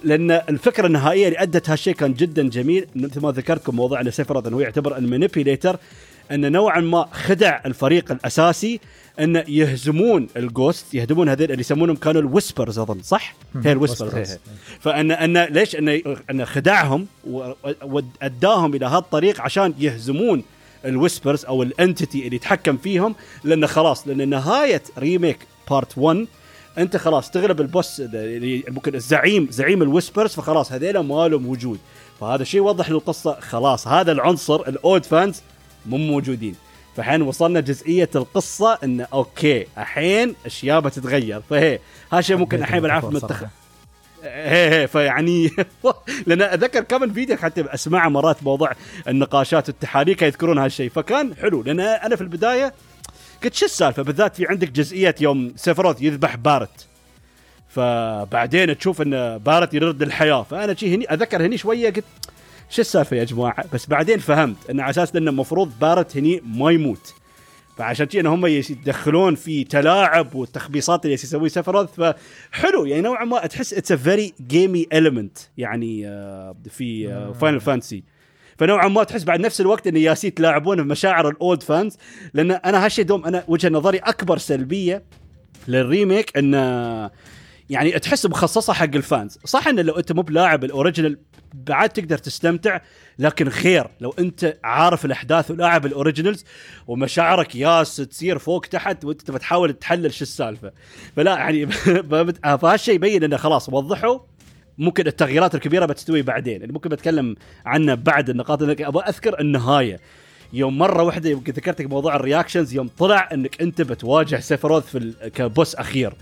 [0.05, 2.87] لأن الفكرة النهائية اللي أدت هالشيء كان جدا جميل.
[2.97, 5.77] مثل ما ذكرتكم موضوع أن سيفروث أنه هو يعتبر ال manipulator
[6.33, 8.81] انه نوعا ما خدع الفريق الأساسي
[9.21, 13.35] انه يهزمون الجوست يهدمون هذول اللي يسمونهم كانوا ال Whispers أظن صح؟
[13.65, 14.39] هي ال Whispers
[14.81, 17.07] فأن أن ليش؟ انه انه خدعهم
[17.83, 20.43] واداهم إلى هالطريق عشان يهزمون
[20.85, 23.15] ال Whispers أو ال entity اللي يتحكم فيهم
[23.45, 25.39] لأنه خلاص لأن نهاية remake
[25.71, 26.27] part 1
[26.79, 31.47] انت خلاص تغلب ال boss اللي ممكن الزعيم زعيم ال Whispers فخلاص هذيلا ما لهم
[31.47, 31.79] وجود.
[32.21, 35.43] فهذا شيء يوضح للقصه خلاص هذا العنصر ال old fans
[35.87, 36.55] مو موجودين.
[36.97, 41.79] فحين وصلنا جزئية القصة انه أوكي الحين اشياء بتتغير فهي
[42.13, 43.43] هذا شيء ممكن الحين بالعافية متخ
[44.23, 45.51] هي هي فيعني
[46.27, 48.73] لأن اتذكر كم فيديو حتى أسمعه مرات موضوع
[49.09, 52.75] النقاشات والتحاليل يذكرون هالشيء فكان حلو لأن أنا في البداية
[53.45, 56.87] قلت شو السالفة؟ بالذات في عندك جزئية يوم سيفروث يذبح باريت.
[57.69, 60.43] فبعدين تشوف إن باريت يرد الحياة.
[60.43, 62.05] فأنا شي هني أذكر هني شوية قلت
[62.71, 66.71] شو السالفة يا جماعة؟ بس بعدين فهمت انه على أساس انه المفروض باريت هني ما
[66.71, 67.15] يموت.
[67.81, 73.75] فعشان كذا هم يدخلون في تلاعب والتخبيصات اللي يسوي سفروث فحلو يعني نوعا ما تحس
[73.75, 77.07] it's a very gimmicky element يعني آه، في
[77.41, 78.03] Final آه، Fantasy
[78.61, 81.97] فنوعا ما تحس بعد نفس الوقت إن يالسين يتلاعبون بمشاعر ال old fans
[82.35, 85.03] لأن أنا هالشيء دوم أنا وجهة نظري أكبر سلبية
[85.69, 87.11] لل remake انه
[87.71, 91.19] يعني تحس مخصصة حق ال fans صح انه لو أنت مو بلاعب ال original
[91.55, 92.81] بعد تقدر تستمتع
[93.19, 93.87] لكن خير.
[94.01, 96.45] لو أنت عارف الأحداث ولاعب ال originals
[96.87, 100.73] ومشاعرك يالس تصير فوق تحت وأنت بتحاول تحلل شو السالفة.
[101.17, 101.67] فلا يعني
[102.61, 104.19] فهالشيء يبين إنه خلاص وضحوا.
[104.81, 106.63] ممكن التغييرات الكبيرة بتستوي بعدين.
[106.63, 107.37] اللي ممكن بتكلم
[107.67, 108.63] عنه بعد النقاط.
[108.63, 110.01] اللي أبغى أذكر النهاية.
[110.53, 115.13] يوم مرة واحدة يمكن ذكرتك موضوع ال reactions يوم طلع إنك أنت بتواجه سيفروث في
[115.35, 116.13] ك boss أخير.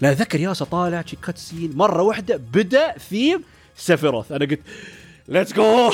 [0.00, 3.42] لا ذكر يالس طالع شي cutscene مرة واحدة بدأ ثيم
[3.76, 4.60] سيفروث أنا قلت
[5.28, 5.92] let's go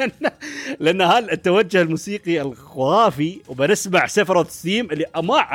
[0.80, 5.46] لأن هال التوجه الموسيقي الخرافي وبنسمع سيفروث ثيم اللي ما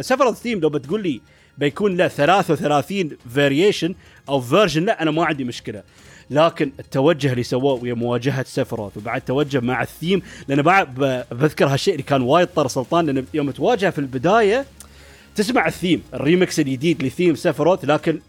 [0.00, 1.20] سيفروث ثيم لو بتقول لي
[1.58, 3.94] بيكون له 33 variation
[4.28, 5.82] أو version لا أنا ما عندي مشكلة
[6.30, 10.94] لكن التوجه اللي سووه ويا مواجهة سفروث وبعد توجه مع الثيم لأن بعد
[11.30, 14.66] بذكر هالشيء اللي كان وايد طر سلطان لأن يوم تواجه في البداية
[15.34, 18.20] تسمع ال theme ال remix الجديد لثيم سفروت لكن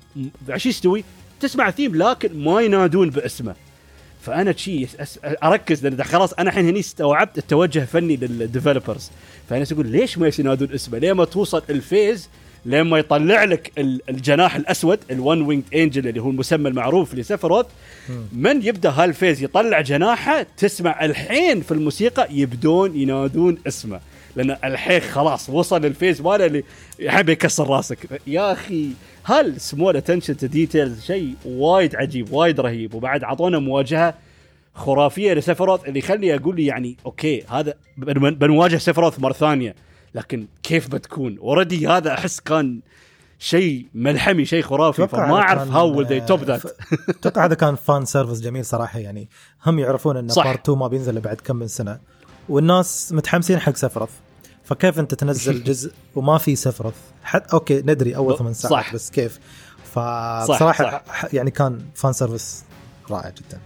[0.50, 1.04] إيش يستوي؟
[1.40, 3.56] تسمع الثيم لكن ما ينادون باسمه
[4.22, 4.88] فأنا شي
[5.44, 9.11] أركز لأن خلاص أنا الحين هني استوعبت التوجه الفني لل developers
[9.50, 12.30] فأنا أقول ليش ما ينادون اسمه؟ ليه ما توصل ال phase
[12.65, 13.72] لما يطلع لك
[14.10, 17.68] الجناح الأسود ال One Winged Angel اللي هو المسمى المعروف لسفروث
[18.34, 23.99] من يبدأ هال phase يطلع جناحه تسمع الحين في الموسيقى يبدون ينادون اسمه.
[24.35, 26.64] لأن الحين خلاص وصل ال phase ماله اللي
[26.99, 28.22] يحب يكسر راسك.
[28.27, 28.90] يا أخي
[29.23, 34.14] هل سمول اتنشن تو ديتيلز شيء وايد عجيب وايد رهيب؟ وبعد اعطونا مواجهة
[34.76, 39.76] خرافية لسفروث اللي يخلي أقول لي يعني okay هذا بنواجه سفروث مرة ثانية.
[40.15, 42.81] لكن كيف بتكون؟ already هذا أحس كان
[43.40, 46.61] شيء ملحمي شيء خرافي فما أعرف how will they top that
[47.10, 49.30] أتوقع هذا كان fan service جميل صراحة يعني
[49.65, 51.99] هم يعرفون إن part 2 ما بينزل بعد كم من سنة.
[52.49, 54.10] والناس متحمسين حق سفرث.
[54.64, 58.94] فكيف أنت تنزل جزء وما في سفرث؟ حتى أوكي ندري أول ثمان ساعات صح.
[58.94, 59.40] بس كيف؟
[59.84, 61.03] فبصراحه
[61.34, 62.64] يعني كان fan service
[63.10, 63.60] رائع جدا.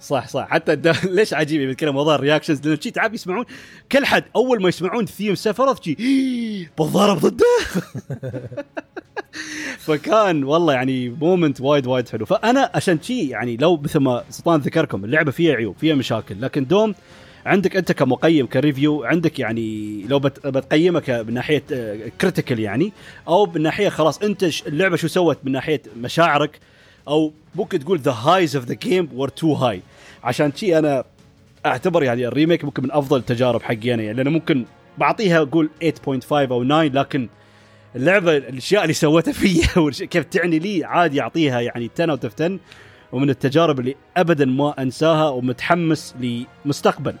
[0.00, 0.48] صح صح.
[0.50, 3.44] حتى ليش عجيب بيتكلم موضوع ال reactions لأنه شي تعب يسمعون.
[3.92, 5.94] كل حد أول ما يسمعون ثيم سفرث شي
[6.78, 7.46] بالضرب ضده.
[9.78, 12.26] فكان والله يعني moment وايد وايد حلو.
[12.26, 16.40] فأنا عشان شي يعني لو مثل ما سلطان ذكركم اللعبة فيها عيوب فيها مشاكل.
[16.40, 16.94] لكن دوم
[17.46, 21.62] عندك أنت كمقيم ك review عندك يعني لو بتقيمك من ناحية
[22.20, 22.92] critical يعني
[23.28, 26.58] أو من ناحية خلاص أنت اللعبة شو سوت من ناحية مشاعرك
[27.08, 29.82] أو ممكن تقول the highs of the game were too high
[30.24, 31.04] عشان شي أنا
[31.66, 34.64] أعتبر يعني ال remake ممكن من أفضل التجارب حقي أنا يعني لأنه ممكن
[34.98, 37.28] بعطيها أقول 8.5 أو 9 لكن
[37.96, 42.58] اللعبة الأشياء اللي سوتها فيا كيف تعني لي عادي أعطيها يعني 10 out of 10
[43.12, 47.14] ومن التجارب اللي ابدا ما أنساها ومتحمس لمستقبل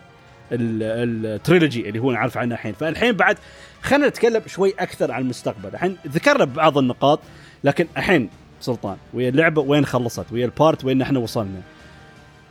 [0.52, 2.72] ال trilogy اللي هو نعرف عنه الحين.
[2.72, 3.38] فالحين بعد
[3.82, 5.68] خلينا نتكلم شوي أكثر عن المستقبل.
[5.68, 7.20] الحين ذكرنا بعض النقاط
[7.64, 8.28] لكن الحين
[8.60, 11.60] سلطان ويا اللعبة وين خلصت ويا ال part وين إحنا وصلنا.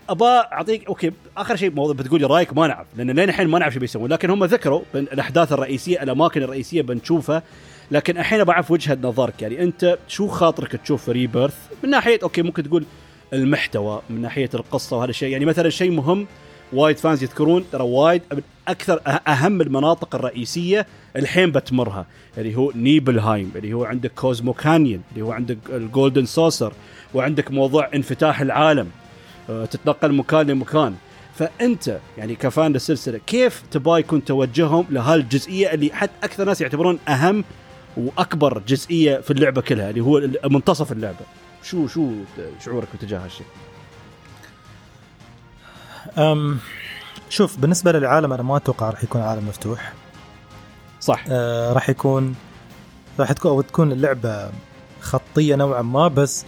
[0.10, 3.60] ابى أعطيك okay آخر شيء موضوع بتقول لي رأيك ما نعرف لأن لين الحين ما
[3.60, 4.10] نعرف شو بيسوون.
[4.10, 7.44] لكن هم ذكروا الأحداث الرئيسية الأماكن الرئيسية بنشوفها.
[7.92, 9.42] لكن الحين بعرف وجهة نظرك.
[9.42, 12.86] يعني أنت شو خاطرك تشوف Rebirth من ناحية okay ممكن تقول
[13.34, 15.30] المحتوى من ناحية القصة وهذا الشيء.
[15.30, 16.28] يعني مثلا شيء مهم
[16.73, 18.22] وايد fans يذكرون ترى وايد
[18.68, 20.85] أكثر أهم المناطق الرئيسية
[21.15, 22.06] الحين بتمرها
[22.38, 26.73] اللي هو نيبلهايم اللي هو عندك كوزمو كانيون اللي هو عندك الجولدن سوسر
[27.14, 28.89] وعندك موضوع انفتاح العالم
[29.49, 30.95] آه، تتنقل مكان لمكان
[31.35, 36.99] فأنت يعني ك fan للسلسلة كيف تبغى يكون توجههم لهالجزئية اللي حتى أكثر ناس يعتبرون
[37.07, 37.44] أهم
[37.98, 41.26] وأكبر جزئية في اللعبة كلها اللي هو منتصف اللعبة
[41.64, 42.11] شو شو
[42.65, 43.45] شعورك تجاه هالشيء؟
[46.18, 46.58] أم
[47.30, 49.94] شوف بالنسبة للعالم أنا ما أتوقع راح يكون عالم مفتوح.
[51.02, 51.26] صح.
[51.30, 52.36] آه راح يكون
[53.20, 54.50] راح تكون أو تكون اللعبة
[55.02, 56.46] خطية نوعا ما بس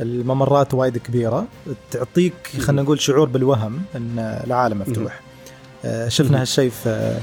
[0.00, 1.46] الممرات وايد كبيرة.
[1.90, 5.20] تعطيك خلينا نقول شعور بالوهم إن العالم مفتوح.
[5.84, 7.18] آه شفنا هالشيء في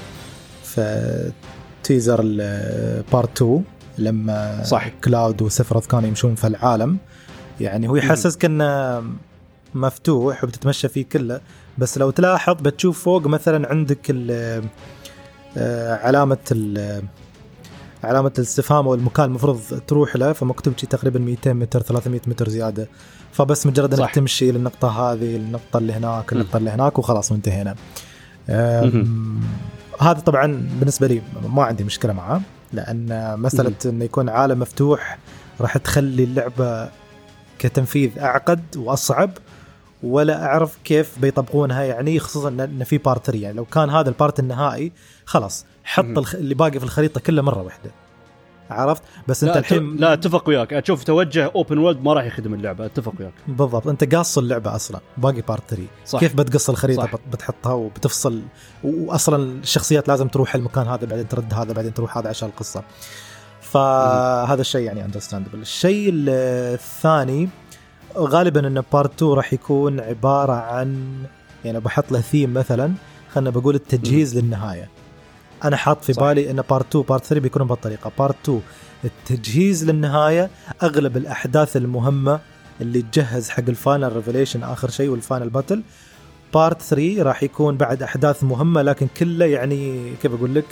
[0.64, 1.32] في
[1.84, 2.22] تيزر
[3.12, 3.64] part 2
[3.98, 4.88] لما صح.
[4.88, 6.98] كلاود وسفرث كانوا يمشون في العالم.
[7.60, 9.04] يعني هو يحسسك إنه
[9.76, 11.42] مفتوح وبتتمشى فيه كله.
[11.78, 14.16] بس لو تلاحظ بتشوف فوق مثلا عندك
[15.58, 16.38] آه، علامة
[18.04, 22.88] علامة الاستفهام أو المكان المفروض تروح له فمكتوب شي تقريبا 200 متر 300 متر زيادة.
[23.32, 27.76] فبس مجرد إنك تمشي للنقطة هذه النقطة اللي هناك النقطة اللي هناك وخلاص وانتهينا.
[30.00, 32.42] هذا طبعا بالنسبة لي ما عندي مشكلة معاه
[32.74, 35.18] لأن مسألة إنه يكون عالم مفتوح
[35.62, 36.90] راح تخلي اللعبة
[37.60, 39.32] كتنفيذ أعقد وأصعب.
[40.04, 44.16] ولا أعرف كيف بيطبقونها يعني خصوصا ان في part 3 يعني لو كان هذا ال
[44.16, 44.92] part النهائي
[45.26, 46.36] خلاص حط.
[46.36, 47.92] اللي باقي في الخريطة كله مرة واحدة.
[48.70, 50.74] عرفت؟ بس أنت الحين لا أتفق وياك.
[50.74, 52.86] أشوف توجه open world ما راح يخدم اللعبة.
[52.86, 53.34] أتفق وياك.
[53.48, 53.88] بالضبط.
[53.88, 55.00] أنت قاص اللعبة أصلا.
[55.18, 56.20] باقي part 3 صح.
[56.20, 57.16] كيف بتقص الخريطة؟ صح.
[57.32, 58.42] بتحطها وبتفصل.
[58.84, 62.84] واصلا الشخصيات لازم تروح المكان هذا بعدين ترد هذا بعدين تروح هذا عشان القصة.
[63.62, 67.50] فهذا الشيء يعني understandable الشيء الثاني
[68.18, 71.14] غالبا إن part 2 راح يكون عبارة عن
[71.66, 72.94] يعني بحط له ثيم مثلا
[73.34, 74.40] خلينا بقول التجهيز م.
[74.40, 74.90] للنهاية.
[75.64, 76.22] أنا حاط في صح.
[76.22, 78.12] بالي إن part 2 part 3 بيكونوا بهالطريقة.
[78.20, 78.62] part 2
[79.06, 80.50] التجهيز للنهاية
[80.84, 82.40] أغلب الأحداث المهمة
[82.82, 85.84] اللي تجهز حق ال final revelation آخر شيء وال final battle
[86.54, 90.66] part 3 راح يكون بعد أحداث مهمة لكن كله يعني كيف أقول لك؟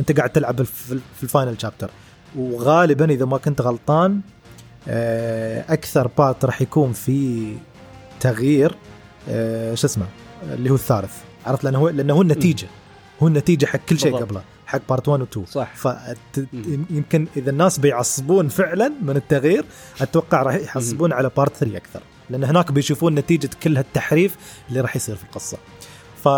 [0.00, 1.90] أنت قاعد تلعب في ال final chapter
[2.36, 4.20] وغالبا إذا ما كنت غلطان
[5.68, 7.52] أكثر part راح يكون في
[8.20, 8.76] تغيير
[9.28, 10.06] آه، شو اسمه؟
[10.52, 11.12] اللي هو الثالث.
[11.46, 12.66] عرفت؟ لأنه هو لأنه هو النتيجة.
[13.22, 15.68] هو النتيجة حق كل شيء قبله حق part 1 و 2 صح.
[15.74, 19.64] فيمكن إذا الناس بيعصبون فعلا من التغيير
[20.00, 22.00] أتوقع راح يعصبون على part 3 أكثر.
[22.30, 24.36] لأن هناك بيشوفون نتيجة كل هالتحريف
[24.68, 25.58] اللي راح يصير في القصة.
[26.22, 26.28] ف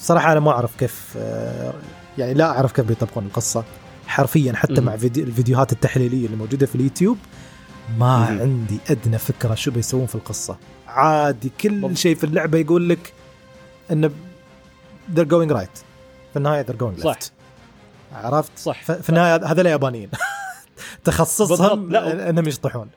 [0.00, 1.72] صراحة أنا ما أعرف كيف آه،
[2.18, 3.64] يعني لا أعرف كيف بيطبقون القصة.
[4.06, 7.18] حرفيا حتى مع فيديو الفيديوهات التحليلية اللي موجودة في اليوتيوب
[7.98, 8.14] ما.
[8.14, 10.56] عندي أدنى فكرة شو بيسوون في القصة.
[10.88, 13.12] عادي كل شيء في اللعبة يقول لك
[13.90, 14.10] انه
[15.14, 15.78] they're going right.
[16.32, 17.02] في النهاية they're going left.
[17.02, 17.18] صح.
[18.12, 18.82] عرفت؟ صح.
[18.82, 20.10] في النهاية هذول يابانيين.
[21.04, 22.88] تخصصهم إنهم يشطحون.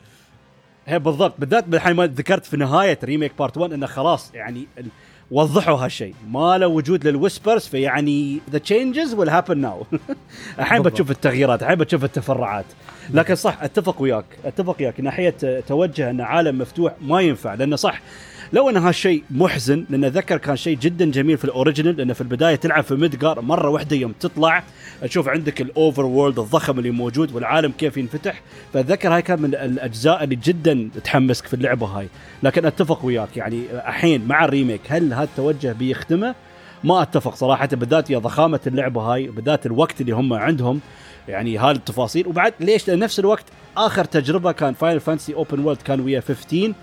[0.85, 1.33] هي بالضبط.
[1.39, 4.67] بالذات الحين ما ذكرت في نهاية remake part 1 إنه خلاص يعني
[5.31, 6.15] وضحوا هالشيء.
[6.31, 9.85] ما له وجود لل whispers فيعني the changes will happen now
[10.59, 12.65] الحين بتشوف التغييرات الحين بتشوف التفرعات.
[13.09, 14.99] لكن صح أتفق وياك أتفق وياك.
[14.99, 18.01] ناحية توجه أن عالم مفتوح ما ينفع لأنه صح
[18.53, 22.21] لو أن هالشيء محزن لأن ذكر كان شيء جدا جميل في ال original لأنه في
[22.21, 24.63] البداية تلعب في ميدجار مرة واحدة يوم تطلع.
[25.01, 28.41] تشوف عندك ال overworld الضخم اللي موجود والعالم كيف ينفتح.
[28.73, 32.07] فأتذكر هاي كان من الأجزاء اللي جدا تحمسك في اللعبة هاي.
[32.43, 36.35] لكن أتفق وياك يعني الحين مع ال remake هل هذا التوجه بيخدمه؟
[36.83, 40.79] ما أتفق صراحة بالذات يا ضخامة اللعبة هاي بالذات الوقت اللي هم عندهم.
[41.27, 42.27] يعني هاي التفاصيل.
[42.27, 43.45] وبعد ليش؟ لأن نفس الوقت
[43.77, 46.73] آخر تجربة كان Final Fantasy open world كان ويا 15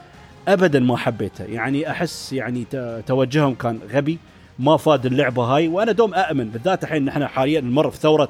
[0.48, 1.44] ابدا ما حبيته.
[1.44, 2.66] يعني أحس يعني
[3.06, 4.18] توجههم كان غبي
[4.59, 8.28] ما فاد اللعبة هاي وأنا دوم اامن بالذات الحين نحن حاليا نمر في ثورة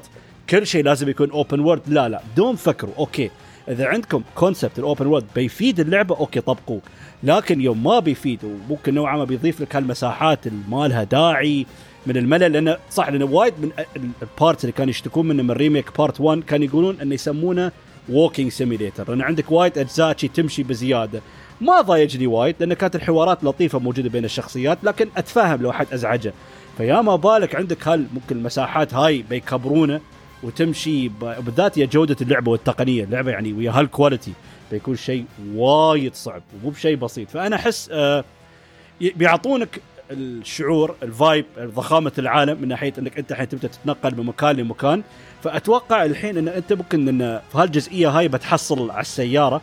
[0.49, 2.93] كل شيء لازم يكون open world لا لا دوم فكروا.
[2.97, 3.31] okay
[3.69, 6.81] إذا عندكم concept ال open world بيفيد اللعبة okay طبقوه.
[7.23, 11.65] لكن يوم ما بيفيد وممكن نوعا ما بيضيف لك هالمساحات اللي ما لها داعي
[12.07, 13.71] من الملل لأنه صح لأنه وايد من
[14.21, 17.71] ال parts اللي كانوا يشتكون منه من remake part 1 كانوا يقولون إنه يسمونه
[18.09, 21.21] walking simulator لأن عندك وايد أجزاء تمشي بزيادة.
[21.61, 26.33] ما ضايجني وايد لأن كانت الحوارات لطيفة موجودة بين الشخصيات لكن اتفهم لو حد أزعجه.
[26.77, 30.01] فيا ما بالك عندك هال ممكن المساحات هاي بيكبرونه
[30.43, 33.03] وتمشي بالذات يا جودة اللعبة والتقنية.
[33.03, 34.33] اللعبة يعني ويا هال quality
[34.71, 35.25] بيكون شيء
[35.55, 37.29] وايد صعب ومو بشيء بسيط.
[37.29, 38.23] فأنا أحس آه
[39.01, 39.81] بيعطونك
[40.11, 45.03] الشعور ال vibe ضخامه العالم من ناحية إنك أنت الحين تبدأ تتنقل من مكان لمكان.
[45.43, 49.61] فأتوقع الحين إن أنت ممكن إن في هالجزئية هاي بتحصل على السيارة.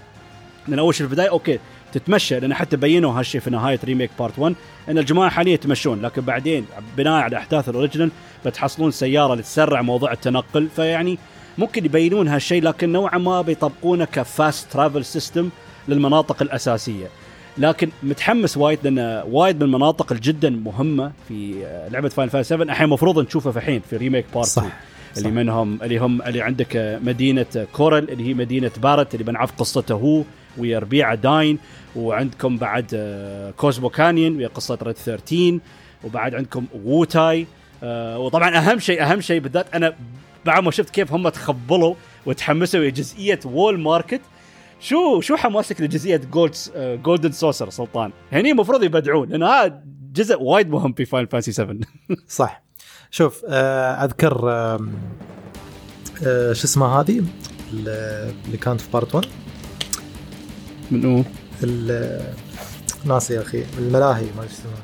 [0.69, 1.59] لأن أول شيء في البداية okay
[1.95, 4.55] تتمشى لأن حتى بينوا هالشيء في نهاية remake part 1
[4.89, 6.67] إن الجماعة حاليا يتمشون لكن بعدين
[6.97, 8.11] بناء على أحداث ال original
[8.47, 11.19] بتحصلون سيارة لتسرع موضوع التنقل فيعني
[11.59, 15.49] ممكن يبينون هالشيء لكن نوعا ما بيطبقونه ك fast travel system
[15.89, 17.07] للمناطق الأساسية.
[17.59, 22.85] لكن متحمس وايد لأن وايد من المناطق الجدا مهمة في لعبة Final Fantasy 7 الحين
[22.85, 24.63] المفروض نشوفها في الحين في remake part صح.
[24.63, 24.73] 2
[25.19, 29.95] اللي منهم اللي هم اللي عندك مدينة Corel اللي هي مدينة Barret اللي بنعرف قصته
[29.95, 30.23] هو.
[30.59, 31.59] ويا ربيعه داين
[31.97, 32.87] وعندكم بعد
[33.57, 35.59] Cosmo Canyon ويا قصة Red 13
[36.05, 37.47] وبعد عندكم Wutai
[37.83, 39.95] آه، وطبعا أهم شيء أهم شيء بالذات أنا
[40.45, 41.95] بعد ما شفت كيف هم تخبلوا
[42.27, 44.21] وتحمسوا لجزئيه Wall Market
[44.81, 49.83] شو شو حماسك لجزئية Gold Golden Saucer سلطان؟ هني المفروض يبدعون لأن هذا
[50.13, 51.77] جزء وايد مهم في Final Fantasy 7
[52.29, 52.63] صح.
[53.11, 54.79] شوف آه، أذكر آه،
[56.53, 57.25] شو اسمها هذه؟
[57.73, 59.27] اللي كانت في part 1
[60.91, 61.25] منو؟
[63.05, 64.83] ناسي يا أخي الملاهي ما اسمها.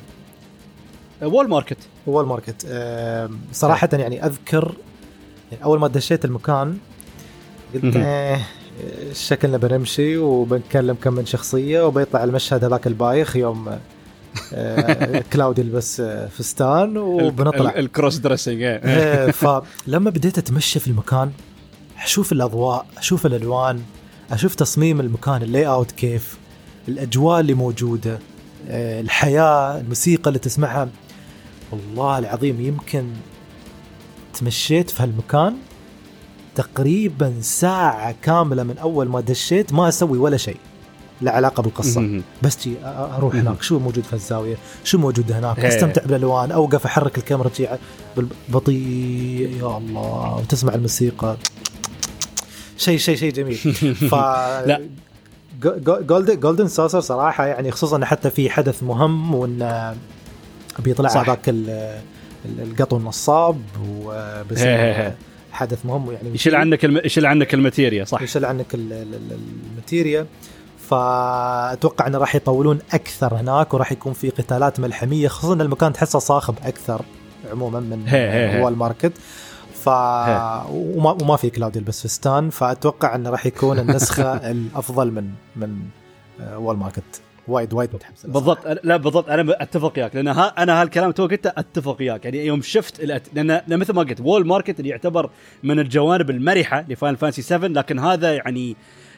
[1.22, 2.66] Wall Market Wall Market
[3.52, 4.74] صراحة يعني أذكر
[5.52, 6.78] يعني أول ما دشيت المكان
[7.74, 8.46] قلت إيه
[9.12, 13.78] شكلنا بنمشي وبنكلم كم من شخصية وبيطلع المشهد هذاك البايخ يوم
[14.54, 17.74] آه، Cloud يلبس آه، فستان وبنطلع.
[17.76, 18.78] ال cross dressing
[19.32, 21.30] فلما بديت أتمشى في المكان
[22.02, 23.82] أشوف الأضواء أشوف الألوان
[24.30, 26.38] أشوف تصميم المكان ال layout كيف
[26.88, 28.18] الأجواء اللي موجودة
[28.68, 30.88] آه، الحياة الموسيقى اللي تسمعها.
[31.72, 33.04] والله العظيم يمكن
[34.34, 35.56] تمشيت في هالمكان
[36.54, 40.56] تقريبا ساعة كاملة من أول ما دشيت ما أسوي ولا شيء
[41.22, 42.00] له علاقة بالقصة.
[42.42, 47.18] بس جي أروح هناك شو موجود في الزاوية شو موجود هناك؟ أستمتع بالألوان أوقف أحرك
[47.18, 47.50] الكاميرا
[48.48, 51.36] بطيء يا الله وتسمع الموسيقى.
[52.80, 53.56] شيء شيء شيء جميل.
[54.10, 54.80] ف لا.
[55.84, 59.94] Golden Golden Saucer صراحة يعني خصوصا حتى في حدث مهم وإن
[60.78, 61.54] بيطلع هذاك
[62.58, 65.12] القطو النصاب وبيصير
[65.52, 67.00] حدث مهم يعني يشيل عنك الم...
[67.04, 68.22] يشيل عنك ال materia صح.
[68.22, 70.26] يشيل عنك ال materia.
[70.90, 76.54] فأتوقع إنه راح يطولون أكثر هناك وراح يكون في قتالات ملحمية خصوصا المكان تحسه صاخب
[76.62, 77.02] أكثر
[77.50, 78.08] عموما من
[78.60, 79.12] Wall Market
[79.84, 79.88] ف
[80.70, 85.78] وما, وما في Cloud يلبس فستان فأتوقع إنه راح يكون النسخة الأفضل من من
[86.56, 88.58] Wall Market وايد وايد متحمس بالضبط.
[88.84, 89.28] لا بالضبط.
[89.28, 90.14] أنا أتفق وياك.
[90.14, 92.24] لأن ها أنا هالكلام تو قلته أتفق وياك.
[92.24, 93.28] يعني يوم شفت الأت...
[93.34, 95.30] لأن مثل ما قلت Wall Market اللي يعتبر
[95.62, 98.76] من الجوانب المرحة ل Final Fantasy 7 لكن هذا يعني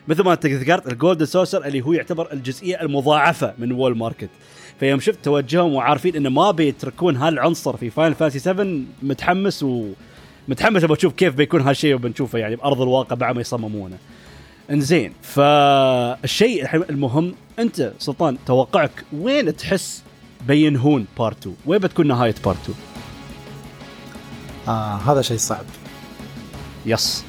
[0.09, 4.31] مثل ما انت ذكرت ال Golden Saucer اللي هو يعتبر الجزئية المضاعفة من Wall Market
[4.80, 8.66] فيوم شفت توجههم وعارفين انه ما بيتركون هالعنصر في Final Fantasy 7
[9.02, 9.89] متحمس و
[10.48, 13.97] متحمس أبغى أشوف كيف بيكون هالشيء وبنشوفه يعني بأرض الواقع بعد ما يصممونه.
[14.70, 20.02] إنزين فالشيء الحين المهم أنت سلطان توقعك وين تحس
[20.47, 22.78] بينهون part 2 وين بتكون نهاية part 2
[24.69, 25.64] آه هذا شيء صعب.
[26.86, 27.24] yes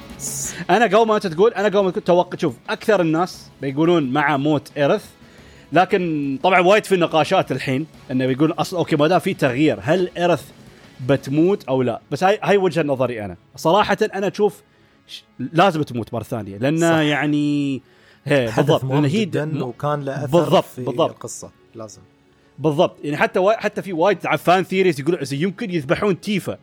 [0.70, 4.72] أنا قبل ما أنت تقول أنا قبل ما توقع شوف أكثر الناس بيقولون مع موت
[4.78, 5.06] Aerith
[5.74, 10.10] لكن طبعا وايد في نقاشات الحين إنه بيقول أصلا okay ما دام في تغيير هل
[10.18, 10.44] Aerith
[11.08, 12.02] بتموت أو لا.
[12.12, 13.38] بس هاي هاي وجهة نظري أنا.
[13.56, 14.62] صراحة أنا أشوف
[15.40, 16.58] لازم تموت مرة ثانية.
[16.58, 16.88] لأن صح.
[16.96, 17.82] يعني
[18.28, 18.84] بالضبط.
[18.84, 21.10] لأن هي جدا وكان له أثر بالضبط، في بالضبط.
[21.10, 21.52] القصة.
[21.76, 22.02] لازم.
[22.60, 22.96] بالضبط.
[23.04, 23.54] يعني حتى وا...
[23.54, 26.58] حتى في وايد fan theories يقولون إذا يمكن يذبحون Tifa.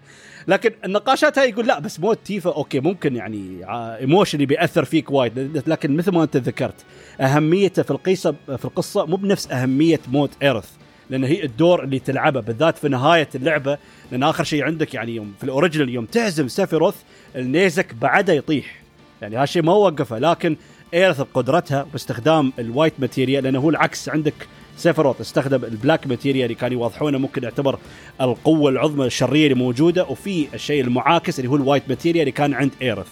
[0.49, 3.61] لكن النقاشات هاي يقول لا بس موت Tifa okay ممكن يعني
[3.99, 5.63] emotionally بيأثر فيك وايد.
[5.67, 6.85] لكن مثل ما أنت ذكرت
[7.21, 10.71] أهميته في القصة في القصة مو بنفس أهمية موت Aerith
[11.11, 13.79] لأن هي الدور اللي تلعبه بالذات في نهاية اللعبة
[14.13, 16.95] لأن آخر شيء عندك يعني يوم في ال original يوم تهزم Sephiroth
[17.37, 18.81] النيزك بعده يطيح.
[19.23, 20.57] يعني هالشيء ما وقفه لكن
[20.95, 24.35] Aerith بقدرتها باستخدام ال white materia لأنه هو العكس عندك
[24.77, 27.79] Sephiroth استخدم ال black materia اللي كانوا يوضحونه ممكن يعتبر
[28.21, 32.55] القوة العظمى الشريه اللي موجودة وفي الشيء المعاكس اللي هو ال white materia اللي كان
[32.55, 33.09] عند Aerith.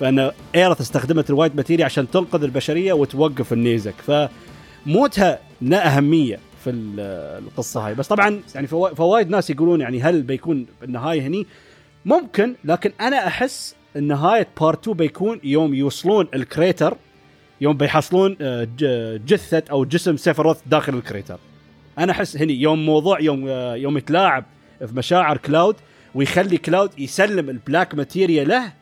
[0.00, 3.94] فإن Aerith استخدمت ال white materia عشان تنقذ البشرية وتوقف النيزك.
[4.86, 6.38] فموتها له أهمية.
[6.64, 7.00] في ال-
[7.44, 7.94] القصة هاي.
[7.94, 11.46] بس طبعا يعني فوا- فوايد ناس يقولون يعني هل بيكون النهاية هني؟
[12.04, 16.96] ممكن لكن أنا أحس نهايه part 2 بيكون يوم يوصلون ال crater
[17.60, 18.68] يوم بيحصلون آه،
[19.26, 21.38] جثة أو جسم Sephiroth داخل ال crater.
[21.98, 24.44] أنا أحس هني يوم موضوع يوم آه، يوم يتلاعب
[24.78, 25.76] في مشاعر Cloud
[26.14, 28.72] ويخلي Cloud يسلم ال black materia له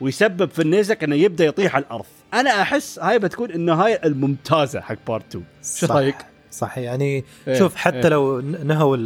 [0.00, 2.04] ويسبب في النيزك إنه يبدأ يطيح على الأرض.
[2.34, 5.44] أنا أحس هاي بتكون النهاية الممتازة حق part 2
[5.76, 5.86] شو.
[5.86, 6.16] رأيك؟
[6.58, 8.08] صح يعني إيه، شوف حتى إيه.
[8.08, 8.96] لو نهوا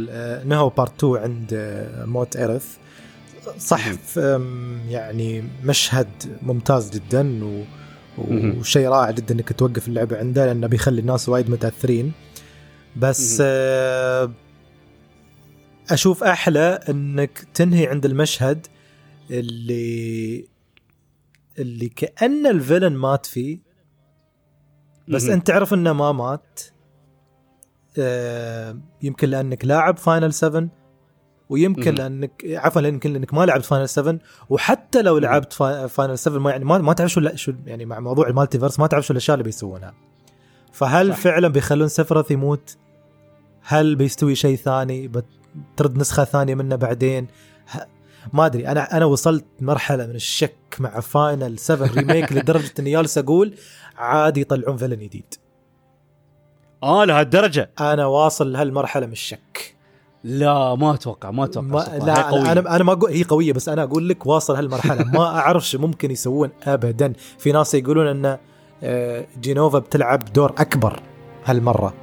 [0.43, 1.47] نهوا part 2 عند
[2.05, 2.77] موت Aerith
[3.57, 3.87] صح
[4.89, 6.07] يعني مشهد
[6.41, 7.63] ممتاز جدا و.
[8.17, 12.11] وشيء رائع جدا إنك توقف اللعبة عنده لأنه بيخلي الناس وايد متأثرين
[12.95, 13.37] بس.
[13.45, 14.31] آه،
[15.89, 18.67] أشوف أحلى إنك تنهي عند المشهد
[19.31, 20.45] اللي
[21.59, 23.59] اللي كأن ال villain مات فيه
[25.07, 25.23] بس.
[25.23, 26.59] أنت تعرف إنه ما مات
[29.01, 30.67] يمكن لأنك لاعب Final 7
[31.49, 31.95] ويمكن.
[31.95, 34.17] لأنك عفوا يمكن لأنك ما لعبت Final 7
[34.49, 37.99] وحتى لو لعبت Fi- Final 7 ما يعني ما, ما تعرف شو شو يعني مع
[37.99, 39.93] موضوع ال multiverse ما تعرف شو الأشياء اللي بيسوونها
[40.71, 41.19] فهل صح.
[41.19, 42.77] فعلا بيخلون Sephiroth يموت؟
[43.61, 47.27] هل بيستوي شيء ثاني؟ بترد نسخة ثانية منه بعدين؟
[48.33, 53.17] ما أدري أنا أنا وصلت مرحلة من الشك مع Final 7 Remake لدرجة إني جالس
[53.17, 53.53] أقول
[53.97, 55.33] عادي يطلعون villain جديد
[56.83, 57.69] آه لهالدرجة.
[57.79, 59.75] أنا واصل لهالمرحلة من الشك.
[60.23, 62.43] لا ما أتوقع ما أتوقع ما لا قوية.
[62.43, 65.03] لا أنا أنا ما أقول هي قوية بس أنا أقول لك واصل هالمرحلة.
[65.03, 67.13] ما أعرف شو ممكن يسوون ابدا.
[67.39, 68.37] في ناس يقولون إن
[68.83, 70.99] آه، جينوفا بتلعب دور أكبر
[71.45, 71.93] هالمرة.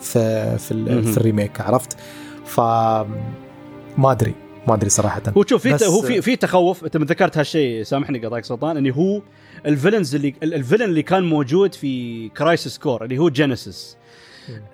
[0.00, 1.02] في في.
[1.02, 1.96] في ال remake عرفت؟
[2.44, 4.34] ف ما أدري
[4.68, 5.22] ما أدري صراحة.
[5.36, 6.84] هو شوف في هو في في تخوف.
[6.84, 9.22] أنت ذكرت هالشيء سامحني قطعك سلطان إني هو
[9.66, 13.96] ال villains اللي ال- ال villain اللي كان موجود في Crisis Core اللي هو Genesis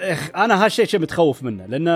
[0.01, 1.91] إخ أنا هالشيء شيء متخوف منه لأنه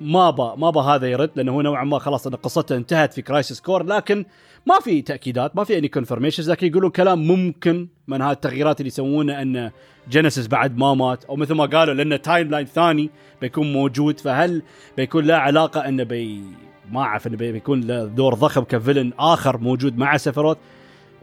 [0.00, 3.22] ما با ما با هذا يرد لأنه هو نوعا ما خلاص أن قصته انتهت في
[3.22, 4.24] Crisis Core لكن
[4.66, 8.88] ما في تأكيدات ما في اني confirmations لكن يقولون كلام ممكن من هذه التغييرات اللي
[8.88, 9.70] يسوونه أن
[10.10, 13.10] Genesis بعد ما مات أو مثل ما قالوا لأنه timeline ثاني
[13.40, 14.62] بيكون موجود فهل
[14.96, 16.42] بيكون له علاقة انه بي
[16.92, 20.58] ما أعرف انه بي- بيكون له دور ضخم ك villain آخر موجود مع Sephiroth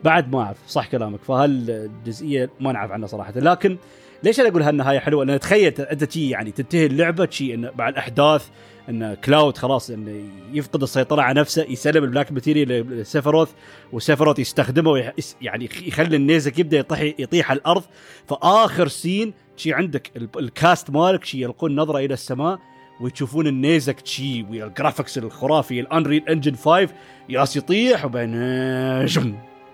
[0.03, 3.77] بعد ما أعرف صح كلامك فهل الجزئيه ما نعرف عنها صراحة لكن
[4.23, 7.94] ليش أنا أقول هالنهاية حلوة؟ لأن تخيل أنت شي يعني تنتهي اللعبة شي انه بعد
[7.94, 8.48] الأحداث
[8.89, 10.22] إن Cloud خلاص انه
[10.53, 12.69] يفقد السيطرة على نفسه يسلم ال Black Materia
[12.99, 13.49] ل Sephiroth
[13.93, 17.84] و Sephiroth يستخدمه يعني يخلي النيزك يبدأ يطيح يطيح على الأرض.
[18.27, 22.60] فآخر scene شي عندك ال- ال cast مالك شي يلقون نظرة إلى السماء
[23.02, 26.89] ويشوفون النيزك شي وال graphics الخرافي ال Unreal Engine 5
[27.30, 28.35] جالس يطيح وبعدين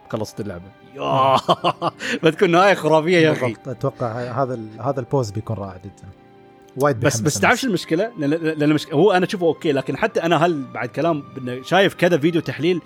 [0.09, 0.82] خلصت اللعبة.
[2.23, 3.55] بتكون نهاية خرافية يا أخي.
[3.67, 6.07] أتوقع هذا هذا ال pause بيكون رائع جدا.
[6.77, 10.63] وايد بس بس تعرف المشكلة؟ لأن المشكلة هو أنا أشوفه okay لكن حتى أنا هل
[10.73, 11.23] بعد كلام
[11.63, 12.81] شايف كذا فيديو تحليل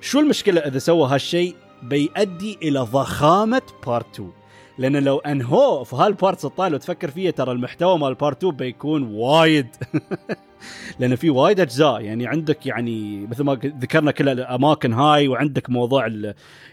[0.00, 4.30] شو المشكلة إذا سوى هالشيء بيؤدي إلى ضخامة part 2
[4.78, 8.56] لأن لو انهوه في هال part 16 لو تفكر فيها ترى المحتوى مال part 2
[8.56, 9.66] بيكون وايد.
[10.98, 12.00] لأن في وايد أجزاء.
[12.00, 16.08] يعني عندك يعني مثل ما ذكرنا كل الأماكن هاي وعندك موضوع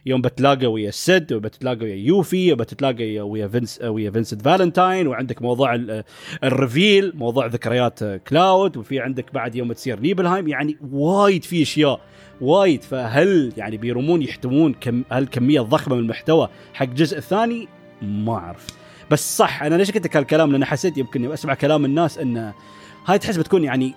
[0.06, 5.80] يوم بتلاقى ويا Cid وبتلاقى ويا Yuffie وبتلاقى ويا Vince ويا Vincent Valentine وعندك موضوع
[6.44, 10.48] ال reveal موضوع ذكريات Cloud وفي عندك بعد يوم تصير Nibelheim.
[10.48, 12.00] يعني وايد في أشياء
[12.42, 12.84] وايد.
[12.84, 17.68] فهل يعني بيرمون يحتوون كم هالكمية الضخمه من المحتوى حق الجزء الثاني؟
[18.04, 18.68] ما أعرف.
[19.12, 22.54] بس صح أنا ليش قلت هالكلام؟ لأن حسيت يمكن أسمع كلام الناس إنه
[23.06, 23.96] هاي تحس بتكون يعني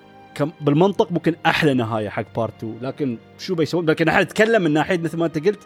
[0.61, 4.99] بالمنطق ممكن أحلى نهاية حق part 2 لكن شو بيسوون؟ لكن إحنا نتكلم من ناحية
[4.99, 5.61] مثل ما أنت قلت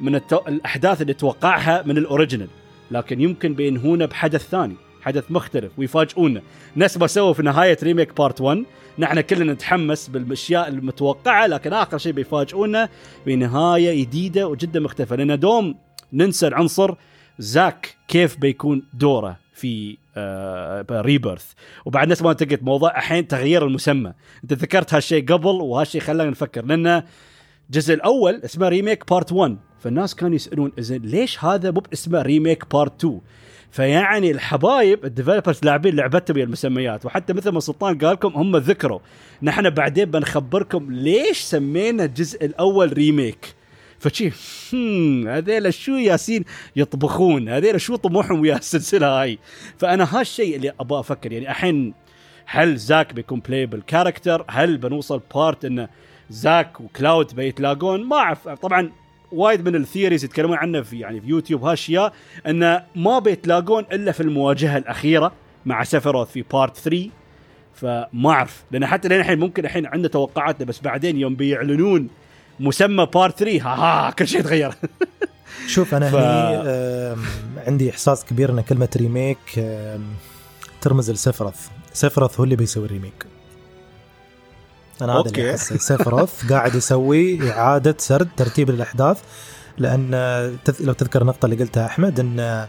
[0.00, 0.38] من التو...
[0.48, 2.48] الأحداث اللي توقعها من ال original
[2.90, 6.42] لكن يمكن بينهونا بحدث ثاني حدث مختلف ويفاجئونا.
[6.76, 8.64] نفس ما سووا في نهاية Remake part 1
[8.98, 12.88] نحن كلنا نتحمس بالأشياء المتوقعة لكن آخر شيء بيفاجئونا
[13.26, 15.16] بنهاية جديدة وجدا مختلفة.
[15.16, 15.74] لأن دوم
[16.12, 16.94] ننسى العنصر
[17.40, 21.52] Zack كيف بيكون دوره في آه Rebirth
[21.84, 24.12] وبعد نفس ما انت قلت موضوع الحين تغيير المسمى.
[24.44, 27.02] انت ذكرت هالشيء قبل وهالشيء خلانا نفكر لأن
[27.70, 32.72] الجزء الأول اسمه Remake part 1 فالناس كانوا يسألون زين ليش هذا مو باسمه Remake
[32.72, 33.20] part 2
[33.70, 37.06] فيعني الحبايب ال developers لاعبين لعبتهم ويا المسميات.
[37.06, 38.98] وحتى مثل ما سلطان قال لكم هم ذكروا.
[39.42, 43.59] نحن بعدين بنخبركم ليش سمينا الجزء الأول Remake
[44.00, 44.30] فشي
[45.28, 46.44] هذيلا شو يالسين
[46.76, 49.38] يطبخون؟ هذيلا شو طموحهم ويا السلسله هاي؟
[49.78, 51.94] فأنا هالشيء اللي أبغى أفكر يعني الحين
[52.46, 55.88] هل Zack بيكون playable character هل بنوصل part إنه
[56.30, 58.48] Zack و Cloud بيتلاقون؟ ما أعرف.
[58.48, 58.90] طبعا
[59.32, 62.12] وايد من ال theories يتكلمون عنه في يعني في يوتيوب هالأشياء
[62.46, 65.32] إنه ما بيتلاقون إلا في المواجهة الأخيرة
[65.66, 67.08] مع Sephiroth في part 3
[67.74, 72.08] فما أعرف لأن حتى لين الحين ممكن الحين عندنا توقعاتنا بس بعدين يوم بيعلنون
[72.60, 74.74] مسمى part 3 ها, ها كل شيء تغير
[75.66, 76.14] شوف أنا ف...
[76.14, 77.22] هني
[77.66, 79.38] عندي إحساس كبير إن كلمة remake
[80.80, 81.68] ترمز ل Sephiroth.
[81.92, 83.26] Sephiroth هو اللي بيسوي ال remake
[85.02, 85.76] أنا هذا اللي أحسه.
[85.76, 89.18] Sephiroth قاعد يسوي إعادة سرد ترتيب الأحداث
[89.78, 90.10] لأن
[90.80, 92.66] لو تذكر النقطة اللي قلتها أحمد إن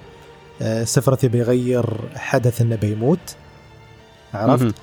[0.85, 1.85] Sephiroth يبي يغير
[2.15, 3.35] حدث إنه بيموت.
[4.33, 4.75] عرفت؟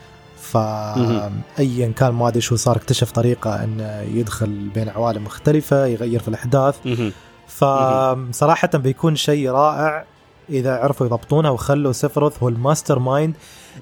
[0.50, 6.28] فأيا كان ما أدري شو صار اكتشف طريقة انه يدخل بين عوالم مختلفة يغير في
[6.28, 6.76] الأحداث.
[7.46, 10.04] فصراحه بيكون شيء رائع
[10.50, 13.34] إذا عرفوا يضبطونه وخلوا Sephiroth هو ال mastermind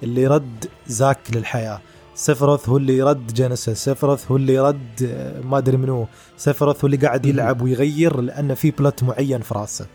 [0.02, 1.80] اللي رد Zack للحياة.
[2.14, 5.10] Sephiroth هو اللي رد Genesis Sephiroth هو اللي رد
[5.44, 6.06] ما أدري منو.
[6.36, 9.86] Sephiroth هو اللي قاعد يلعب ويغير لأنه في plot معين في راسه.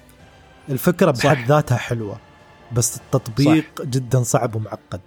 [0.69, 2.18] الفكرة بحد ذاتها حلوة
[2.72, 3.85] بس التطبيق صح.
[3.85, 5.02] جدا صعب ومعقد.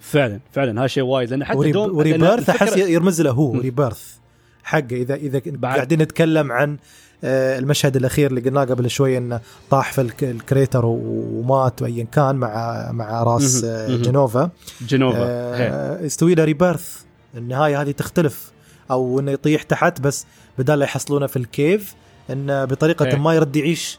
[0.00, 0.80] فعلا فعلا.
[0.80, 4.14] هذا شيء وايد لأن حتى و Reb دوم و Rebirth أحس يرمز له هو rebirth
[4.64, 4.92] حقه.
[4.92, 6.76] اذا إذا قاعدين نتكلم عن
[7.24, 9.40] المشهد الأخير اللي قلناه قبل شوي إنه
[9.70, 14.50] طاح في ال crater ومات وايا كان مع مع راس جنوفا.
[14.80, 16.04] جنوفا.
[16.04, 16.96] يستوي له rebirth
[17.36, 18.52] النهاية هذه تختلف
[18.90, 20.26] أو إنه يطيح تحت بس
[20.58, 21.94] بدال لا يحصلونه في ال cave
[22.30, 23.98] إنه بطريقة ما يرد يعيش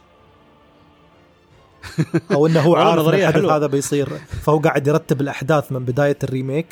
[2.33, 4.09] أو إنه هو عارف إن الحدث هذا بيصير.
[4.41, 6.67] فهو قاعد يرتب الأحداث من بداية ال remake.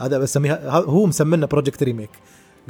[0.00, 2.10] هذا بسميها هو مسمينا project remake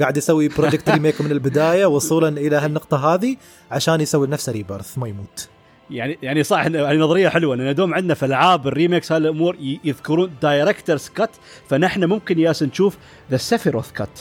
[0.01, 3.37] قاعد يسوي project remake من البداية وصولا إلى هالنقطة هذه
[3.71, 5.49] عشان يسوي نفسه rebirth ما يموت.
[5.91, 7.57] يعني يعني صح يعني نظرية حلوة.
[7.57, 11.31] لأن دوم عندنا في ألعاب ال remakes هالامور يذكرون director's cut
[11.69, 12.97] فنحن ممكن yes نشوف
[13.31, 14.21] the Sephiroth cut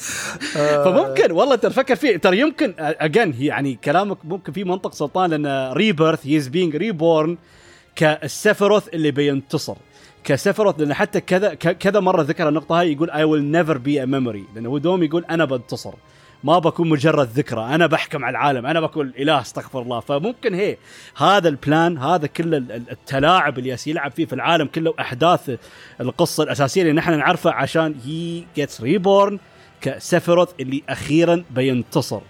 [0.84, 2.16] فممكن والله ترى فكر فيه.
[2.16, 7.36] ترى يمكن again يعني كلامك ممكن في منطق سلطان لأن rebirth he is being reborn
[7.96, 9.76] كال Sephiroth اللي بينتصر.
[10.24, 14.02] ك Sephiroth لأن حتى كذا كذا مرة ذكر النقطة هاي يقول I will never be
[14.02, 15.94] a memory لأنه هو دوم يقول أنا بنتصر.
[16.44, 17.74] ما بكون مجرد ذكرى.
[17.74, 18.66] أنا بحكم على العالم.
[18.66, 20.00] أنا بكون إله استغفر الله.
[20.00, 20.76] فممكن هي
[21.16, 25.58] هذا ال plan هذا كل التلاعب اللي يلعب فيه في العالم كله واحداث
[26.00, 29.38] القصة الأساسية اللي نحن نعرفها عشان he gets reborn
[29.80, 32.20] ك Sephiroth اللي أخيرا بينتصر.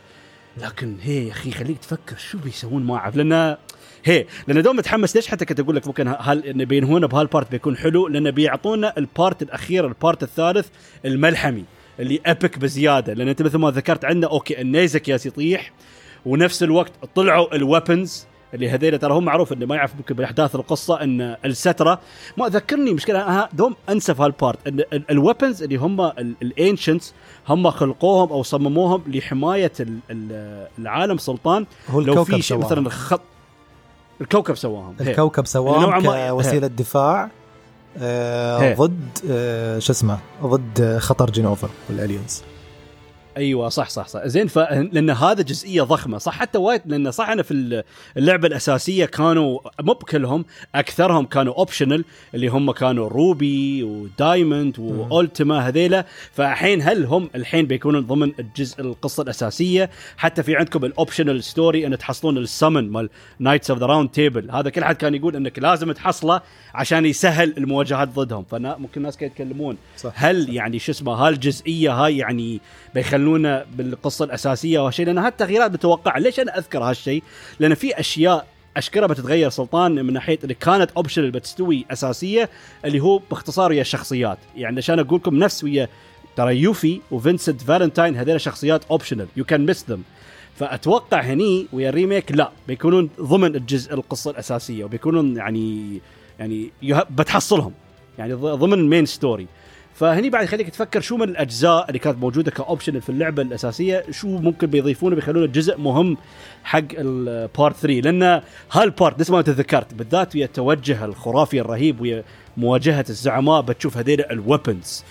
[0.58, 3.56] لكن هي يا أخي خليك تفكر شو بيسوون ما اعرف لأن
[4.04, 7.76] هي لأن دوم متحمس ليش حتى كنت أقول لك ممكن هل بينهونا بهال part بيكون
[7.76, 10.68] حلو؟ لأنه بيعطونا ال part الأخير ال part الثالث
[11.04, 11.64] الملحمي
[12.00, 13.12] اللي epic بزيادة.
[13.12, 15.72] لأن أنت مثل ما ذكرت عندنا okay النيزك yes يطيح
[16.26, 20.54] ونفس الوقت طلعوا ال weapons اللي هذيلا ترى هم معروف إنه ما يعرف ممكن بأحداث
[20.54, 22.00] القصة إن ال Cetra
[22.36, 26.00] ما ذكرني مشكلة دوم أنسى في هال part إن ال weapons اللي هم
[26.42, 27.14] ال ancients
[27.48, 29.72] هم خلقوهم أو صمموهم لحماية
[30.78, 31.66] العالم سلطان.
[31.90, 33.20] هو لو في شيء مثلا خط
[34.20, 34.94] الكوكب سواهم.
[35.00, 37.30] الكوكب سواهم كوسيلة دفاع
[37.98, 42.42] آه ضد آه شو اسمه ضد خطر جينوفا وال aliens
[43.36, 44.26] أيوه صح صح صح.
[44.26, 46.18] زين ف لأن هذا جزئية ضخمة.
[46.18, 47.82] صح حتى وايد لأن صح أنا في
[48.16, 50.44] اللعبة الأساسية كانوا مو بكلهم
[50.74, 52.04] أكثرهم كانوا optional
[52.34, 56.04] اللي هم كانوا روبي ودايموند والتما هذيلا.
[56.32, 61.86] فالحين هل هم الحين بيكونون ضمن الجزء القصة الأساسية؟ حتى في عندكم ال optional story
[61.86, 65.58] إن تحصلون السمن مال Knights of the Round Table هذا كل حد كان يقول إنك
[65.58, 66.40] لازم تحصله
[66.74, 68.44] عشان يسهل المواجهات ضدهم.
[68.44, 69.76] فممكن الناس كانوا يتكلمون.
[69.96, 70.12] صح.
[70.14, 70.54] هل.
[70.54, 72.60] يعني شو اسمه هالجزئية هاي يعني
[73.20, 77.22] بيخلونا بالقصة الأساسية وهالشيء لأن هالتغييرات متوقعه ليش أنا أذكر هالشيء
[77.60, 82.50] لأن في أشياء أشكرها بتتغير سلطان من ناحية اللي كانت optional بتستوي أساسية
[82.84, 84.38] اللي هو باختصار ويا الشخصيات.
[84.56, 85.88] يعني عشان أقول لكم نفس ويا
[86.36, 90.02] ترى يوفي وفينسنت فالنتاين هذول شخصيات optional you can miss them
[90.56, 96.00] فأتوقع هني ويا ال remake لا بيكونون ضمن الجزء القصة الأساسية وبيكونون يعني
[96.38, 96.70] يعني
[97.10, 97.72] بتحصلهم.
[98.18, 99.46] يعني ضمن ال main story
[100.00, 104.04] فهني بعد يخليك تفكر شو من الأجزاء اللي كانت موجودة ك option في اللعبة الأساسية
[104.10, 106.16] شو ممكن بيضيفونه بيخلونه جزء مهم
[106.64, 111.60] حق ال part 3 لأن هال part نفس ما أنت ذكرت بالذات ويا التوجه الخرافي
[111.60, 112.24] الرهيب ويا
[112.56, 115.04] مواجهة الزعماء بتشوف هذيل ال weapons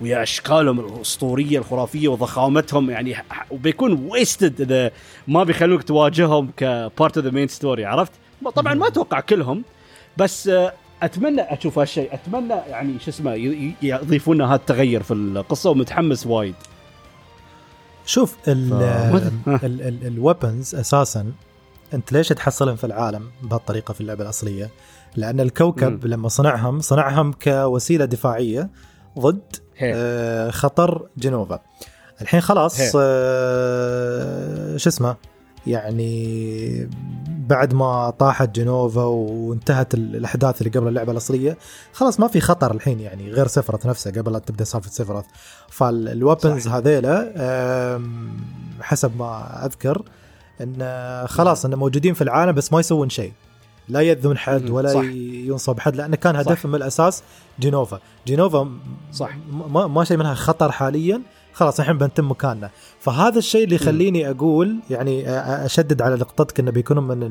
[0.00, 3.16] ويا أشكالهم الأسطورية الخرافية وضخامتهم يعني
[3.50, 4.90] وبيكون wasted إذا
[5.28, 8.12] ما بيخلوك تواجههم ك part of the main story عرفت؟
[8.54, 9.64] طبعا ما أتوقع كلهم
[10.16, 10.50] بس
[11.02, 12.14] أتمنى أشوف هالشيء.
[12.14, 13.34] أتمنى يعني شو اسمه
[13.82, 16.54] يضيفون هذا التغير في القصة ومتحمس وايد.
[18.06, 18.36] شوف
[20.06, 21.32] ال weapons أساسا
[21.94, 24.70] أنت ليش تحصلهم في العالم بهالطريقة في اللعبة الأصلية؟
[25.16, 26.08] لأن الكوكب م.
[26.08, 28.70] لما صنعهم صنعهم كوسيلة دفاعية
[29.18, 31.60] ضد آه خطر جنوفا.
[32.22, 35.16] الحين خلاص آه شو اسمه؟
[35.66, 36.88] يعني
[37.46, 41.58] بعد ما طاحت جنوفا وانتهت الأحداث اللي قبل اللعبة الأصلية
[41.92, 45.24] خلاص ما في خطر الحين يعني غير سفرت نفسها قبل لا تبدأ سالفة سفرت
[45.68, 48.00] فالويبنز هذيلا
[48.80, 50.02] حسب ما أذكر
[50.60, 53.32] إن خلاص إن موجودين في العالم بس ما يسوون شيء.
[53.88, 55.04] لا يأذون حد ولا صح.
[55.04, 57.22] ينصب حد لأنه كان هدفهم من الأساس
[57.58, 58.00] جنوفا.
[58.26, 58.70] جنوفا
[59.12, 59.30] صح.
[59.50, 61.22] ما, ما شيء منها خطر حاليا
[61.56, 62.70] خلاص الحين بنتم مكاننا.
[63.00, 65.30] فهذا الشيء اللي يخليني أقول يعني
[65.64, 67.30] أشدد على نقطتك إنه بيكونوا من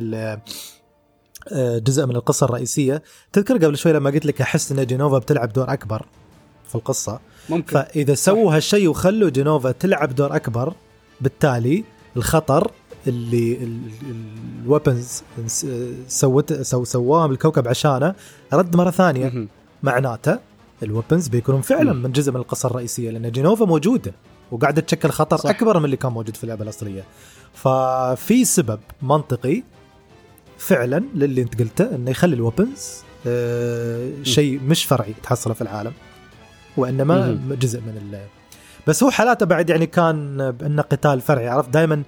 [1.84, 3.04] جزء من القصة الرئيسية.
[3.34, 6.06] تذكر قبل شوي لما قلت لك أحس إن جينوفا بتلعب دور أكبر
[6.68, 7.20] في القصة؟
[7.50, 7.74] ممكن.
[7.74, 10.74] فإذا سووا هالشيء وخلوا جينوفا تلعب دور أكبر
[11.22, 11.84] بالتالي
[12.18, 12.72] الخطر
[13.08, 13.70] اللي
[14.64, 15.24] ال weapons
[16.08, 18.16] سوت سو سواهم الكوكب عشانه
[18.54, 19.48] رد مرة ثانية
[19.84, 20.40] معناته.
[20.84, 24.14] ال weapons بيكونون فعلا من جزء من القصة الرئيسية لأن جينوفا موجودة
[24.52, 25.50] وقاعدة تشكل خطر صح.
[25.50, 27.04] أكبر من اللي كان موجود في اللعبة الأصلية.
[27.54, 29.64] ففي سبب منطقي
[30.58, 35.94] فعلا للي أنت قلته إنه يخلي ال weapons آه شيء مش فرعي تحصله في العالم
[36.78, 38.20] وإنما جزء من ال
[38.88, 42.04] بس هو حالاته بعد يعني كان إنه قتال فرعي عرفت؟ دائما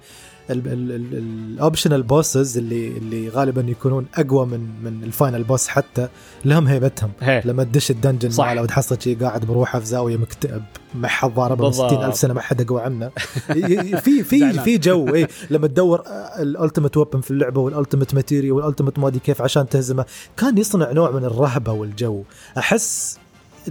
[0.50, 6.08] ال optional bosses اللي اللي غالبا يكونون أقوى من من ال final boss حتى
[6.44, 7.10] لهم هيبتهم.
[7.20, 7.42] هي.
[7.44, 10.62] لما تدش ال dungeon صح لو تحصل شيء قاعد بروحه في زاوية مكتئب
[10.94, 13.10] ما حد ضاربه من 60 ألف سنة ما حد أقوى عنه.
[14.04, 16.02] في في في جو اي لما تدور
[16.38, 20.04] ال ultimate weapon في اللعبة وال ultimate materia وال ultimate مودي كيف عشان تهزمه
[20.36, 22.22] كان يصنع نوع من الرهبة والجو.
[22.58, 23.18] أحس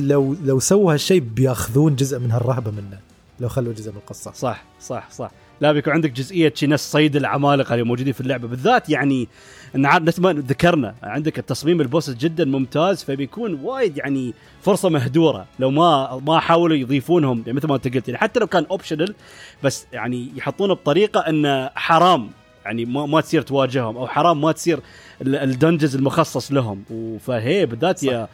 [0.01, 2.99] لو لو سووا هالشيء بياخذون جزء من هالرهبة منه
[3.39, 4.31] لو خلوا جزء من القصة.
[4.31, 5.31] صح صح صح.
[5.61, 8.47] لا بيكون عندك جزئية شي نفس صيد العمالقة اللي موجودين في اللعبة.
[8.47, 9.27] بالذات يعني
[9.75, 15.71] نفس ما ذكرنا عندك التصميم ال bosses جدا ممتاز فبيكون وايد يعني فرصة مهدورة لو
[15.71, 19.15] ما ما حاولوا يضيفونهم يعني مثل ما انت قلت يعني حتى لو كان optional
[19.63, 22.29] بس يعني يحطونه بطريقة انه حرام
[22.65, 24.79] يعني ما, ما تصير تواجههم أو حرام ما تصير
[25.21, 26.84] ال dungeons المخصص لهم.
[27.19, 28.27] فهي بالذات يا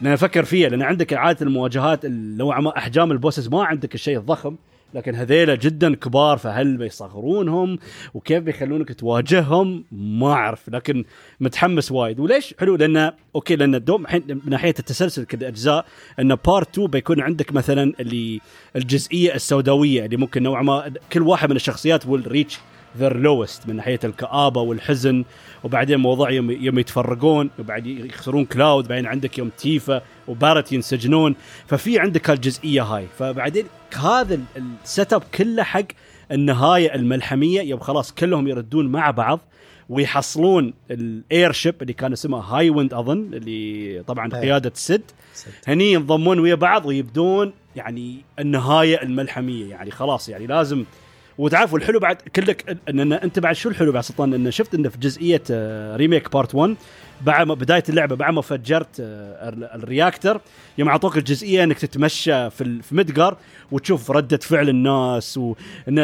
[0.00, 4.18] لأن أفكر فيها لأن عندك عادة المواجهات نوعا ما أحجام ال bosses ما عندك الشيء
[4.18, 4.56] الضخم
[4.94, 7.78] لكن هذيلا جدا كبار فهل بيصغرونهم؟
[8.14, 11.04] وكيف بيخلونك تواجههم؟ ما أعرف لكن
[11.40, 12.20] متحمس وايد.
[12.20, 15.84] وليش؟ حلو لأن أوكي لأن دوم الحين من ناحية التسلسل كذا اجزاء
[16.20, 18.40] إن part 2 بيكون عندك مثلا اللي
[18.76, 22.58] الجزئية السوداوية اللي ممكن نوعا ما كل واحد من الشخصيات will reach
[22.98, 25.24] their lowest من ناحية الكآبة والحزن
[25.64, 31.34] وبعدين موضوع يوم, يوم يتفرقون وبعد يخسرون كلاود بعدين عندك يوم تيفا وباريت ينسجنون.
[31.66, 33.06] ففي عندك هالجزئية هاي.
[33.18, 33.64] فبعدين
[34.02, 34.40] هذا
[34.84, 35.84] ال setup كله حق
[36.32, 39.40] النهاية الملحمية يوم خلاص كلهم يردون مع بعض
[39.88, 44.40] ويحصلون ال airship اللي كان اسمها هاي ويند أظن اللي طبعا هي.
[44.40, 45.02] قيادة سيد
[45.66, 49.70] هني ينضمون ويا بعض ويبدون يعني النهاية الملحمية.
[49.70, 50.84] يعني خلاص يعني لازم
[51.40, 54.98] وتعرف والحلو بعد كلك ان أنت بعد شو الحلو بعد سلطان؟ إن شفت انه في
[54.98, 55.42] جزئية
[55.96, 56.76] remake part 1
[57.22, 60.40] بعد ما بداية اللعبة بعد ما فجرت آه، ال- ال reactor
[60.78, 63.36] يوم أعطوك الجزئية إنك تتمشى في في ميدجار
[63.70, 65.98] وتشوف ردة فعل الناس وان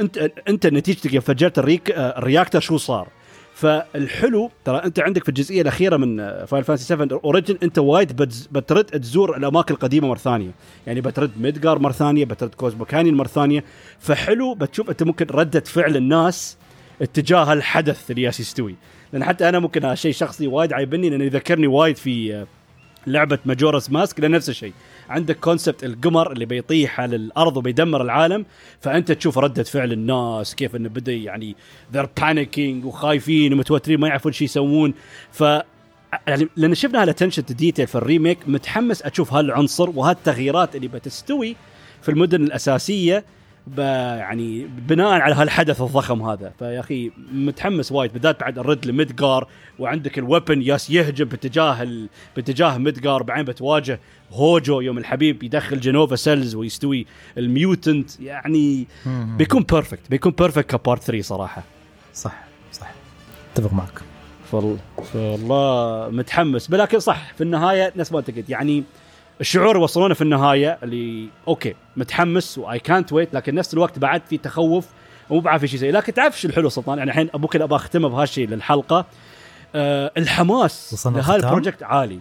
[0.00, 3.08] انت أنت نتيجتك يوم فجرت آه، ال reactor شو صار؟
[3.56, 8.16] فالحلو ترى أنت عندك في الجزئية الأخيرة من فاينل فانتسي 7 original أنت وايد
[8.52, 10.50] بترد تزور الأماكن القديمة مرة ثانية.
[10.86, 13.64] يعني بترد ميدجار مرة ثانية بترد كوزمو كانيون مرة ثانية.
[13.98, 16.56] فحلو بتشوف أنت ممكن ردة فعل الناس
[17.02, 18.74] اتجاه الحدث اللي ياس يستوي.
[19.12, 22.46] لأن حتى أنا ممكن هذا شيء شخصي وايد عيبني لأنه يذكرني وايد في
[23.06, 24.72] لعبة ماجورس ماسك لأن نفس الشيء.
[25.08, 28.46] عندك concept القمر اللي بيطيح على الأرض وبيدمر العالم
[28.80, 31.56] فأنت تشوف ردة فعل الناس كيف إنه بدأ يعني
[31.92, 34.94] they're panicking وخايفين ومتوترين ما يعرفون شو يسوون.
[35.32, 35.44] ف
[36.26, 41.56] يعني لأن شفنا هال attention detail في ال remake متحمس أشوف هالعنصر وهالتغييرات اللي بتستوي
[42.02, 43.24] في المدن الأساسية
[43.76, 46.52] يعني بناء على هالحدث الضخم هذا.
[46.58, 49.48] فيا أخي متحمس وايد بالذات بعد الرد لميدجار
[49.78, 52.08] وعندك ال Weapon ياس يهجم باتجاه ال...
[52.36, 54.00] باتجاه ميدجار بعدين بتواجه
[54.32, 57.06] هوجو يوم الحبيب يدخل جنوفا cells ويستوي
[57.38, 58.20] ال mutant.
[58.20, 61.62] يعني بيكون perfect بيكون perfect ك part 3 صراحة.
[62.14, 62.90] صح صح.
[63.52, 64.00] اتفق معك.
[64.52, 66.70] فالله متحمس.
[66.70, 68.84] لكن صح في النهاية نفس ما أنت قلت يعني
[69.40, 74.38] الشعور وصلونا في النهاية اللي أوكي متحمس واي كانت ويت لكن نفس الوقت بعد في
[74.38, 74.86] تخوف
[75.30, 78.48] ومو بعرف إيش يصير لكن تعرف شو الحلو سلطان؟ يعني الحين أبوك أبغى أختمه بهالشيء
[78.48, 79.06] للحلقة.
[79.74, 82.20] آه الحماس لهذا؟ ال project عالي.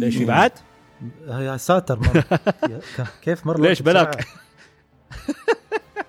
[0.00, 0.52] ليش في بعد؟
[1.28, 2.22] يا ساتر مر
[3.22, 4.26] كيف مر ليش بلاك؟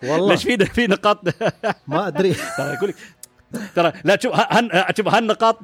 [0.04, 0.30] والله.
[0.30, 1.20] ليش في في نقاط؟
[1.88, 2.34] ما أدري.
[2.58, 2.96] ترى أقول لك
[3.76, 5.60] ترى لا شوف هن شوف هالنقاط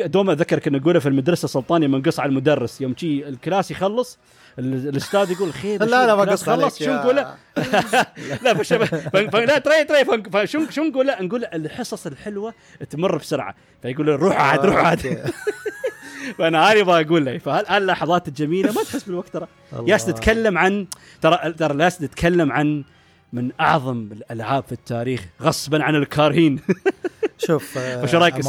[0.00, 2.80] دوما اتذكر كنا نقولها في المدرسة السلطانيه لما نقص على المدرس.
[2.80, 4.18] يوم شي الكلاس يخلص
[4.58, 7.16] ال- الأستاذ يقول خير لا لا ما قص خلص؟ شو نقول؟
[8.44, 12.54] لا فش لا تري تري فشو شو نقول؟ نقول الحصص الحلوة
[12.90, 13.54] تمر بسرعة.
[13.82, 15.18] فيقول روح عاد روح عاد.
[16.38, 19.46] فأنا هذه أبغى أقول له فهاللحظات الجميلة؟ ما تحس بالوقت ترى.
[19.86, 20.86] ياس نتكلم عن
[21.20, 22.84] ترى ترى ياس نتكلم عن
[23.32, 26.60] من أعظم الألعاب في التاريخ غصبا عن الكارهين
[27.46, 28.40] شوف وش رأيك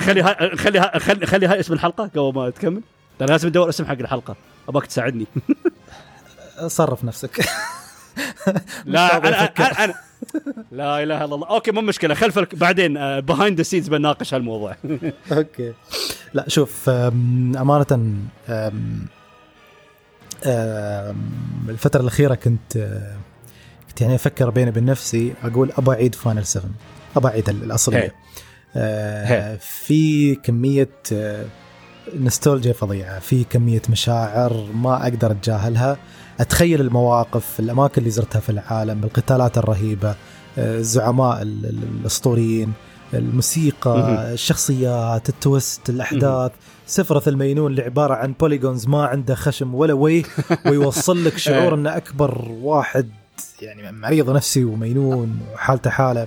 [0.00, 0.22] خلي.
[0.56, 0.98] خلي.
[0.98, 2.80] خلي خلي هاي اسم الحلقة قبل ما تكمل
[3.18, 4.36] ترى لازم ندور اسم حق الحلقة
[4.68, 5.26] أبغاك تساعدني
[6.66, 7.44] صرف نفسك
[8.84, 9.64] لا أنا يفكر.
[9.64, 9.94] أنا, أنا...
[10.72, 12.38] لا إله إلا الله أوكي مو مشكلة خلف.
[12.54, 14.76] بعدين behind the scenes بناقش هالموضوع
[15.32, 15.72] okay
[16.34, 17.86] لا شوف أمانة
[18.48, 19.06] أم،
[21.68, 22.88] الفترة الأخيرة كنت
[23.94, 26.70] كنت يعني أفكر بيني وبين نفسي أقول ابى أعيد فاينل 7
[27.16, 27.64] ابى أعيد ال- هي.
[27.64, 28.14] الاصليه
[28.76, 31.44] أه، في كمية أه،
[32.20, 33.18] نستولجيا فظيعة.
[33.18, 35.96] في كمية مشاعر ما أقدر أتجاهلها.
[36.40, 42.72] أتخيل المواقف الأماكن اللي زرتها في العالم القتالات الرهيبة أه، الزعماء ال- ال- الأسطوريين
[43.14, 43.96] الموسيقى.
[44.32, 46.52] الشخصيات ال twist الأحداث.
[46.86, 50.24] سيفروث المينون اللي عبارة عن polygons ما عنده خشم ولا وجه
[50.66, 53.08] ويوصل لك شعور إنه أكبر واحد
[53.64, 56.26] يعني مريض نفسي ومينون وحالته حاله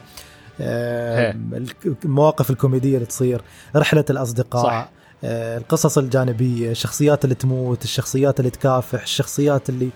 [0.62, 3.42] آم، الك- المواقف الكوميدية اللي تصير
[3.76, 4.90] رحلة الأصدقاء صح.
[5.24, 9.90] آه، القصص الجانبية الشخصيات اللي تموت الشخصيات اللي تكافح الشخصيات اللي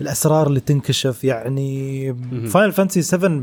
[0.00, 2.12] الأسرار اللي تنكشف يعني.
[2.48, 3.42] فاينل فانتسي 7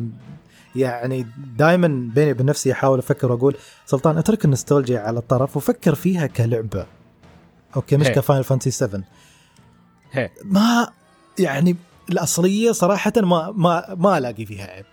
[0.76, 3.56] يعني دائما بيني وبين نفسي أحاول أفكر وأقول
[3.86, 6.86] سلطان أترك النوستالجيا على الطرف وفكر فيها كلعبة
[7.76, 8.12] okay مش هي.
[8.14, 9.02] كفاينل فانتسي 7
[10.12, 10.30] هي.
[10.44, 10.88] ما
[11.40, 11.76] يعني
[12.12, 14.86] الأصلية صراحة ما ما ما ألاقي فيها عيب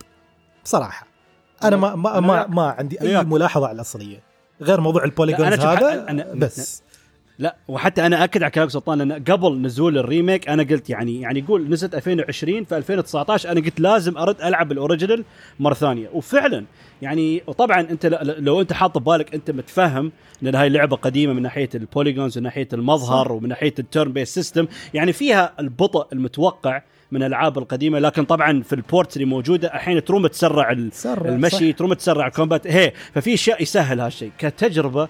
[0.63, 1.07] صراحة.
[1.63, 3.23] أنا ما ما ما, ما عندي أي.
[3.23, 4.19] ملاحظة على الأصلية
[4.61, 6.83] غير موضوع ال polygons هذا أنا- بس.
[7.39, 11.21] لا وحتى أنا أكد على كلامك سلطان لأن قبل نزول ال remake أنا قلت يعني
[11.21, 15.23] يعني يقول نزلت 2020 في 2019 أنا قلت لازم أرد ألعب ال original
[15.59, 16.09] مرة ثانية.
[16.13, 16.65] وفعلا
[17.01, 18.05] يعني وطبعا أنت
[18.39, 20.11] لو أنت حاط ببالك أنت متفهم
[20.43, 23.31] ان هاي لعبة قديمة من ناحية ال polygons ومن ناحية المظهر صح.
[23.31, 26.81] ومن ناحية ال turn-based system يعني فيها البطء المتوقع
[27.11, 31.29] من الألعاب القديمة لكن طبعا في ال ports اللي موجودة الحين تروم تسرع ال- سرع،
[31.29, 31.77] المشي صح.
[31.77, 32.67] تروم تسرع ال combat.
[32.67, 34.31] هي ففي أشياء يسهل هالشيء.
[34.37, 35.07] كتجربة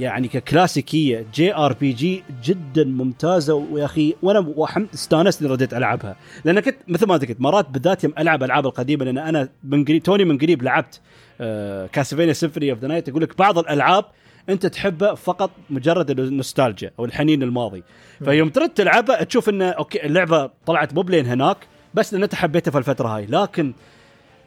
[0.00, 3.54] يعني ككلاسيكية JRPG جدا ممتازة.
[3.54, 6.16] ويا أخي وأنا استانست إني رديت ألعبها.
[6.44, 9.84] لأن كنت مثل ما أنت قلت مرات بالذات يوم ألعب ألعاب القديمة لأن أنا من
[9.84, 11.00] قريب توني من قريب لعبت
[11.40, 14.04] آه كاسلفينيا سيمفوني اوف ذا نايت يقول لك بعض الألعاب
[14.48, 17.82] انت تحبها فقط مجرد النوستالجيا أو الحنين الماضي.
[18.24, 21.56] فيوم ترد تلعبها تشوف إنه okay اللعبة طلعت مو بلين هناك
[21.94, 23.26] بس لأن أنت حبيتها في الفترة هاي.
[23.26, 23.72] لكن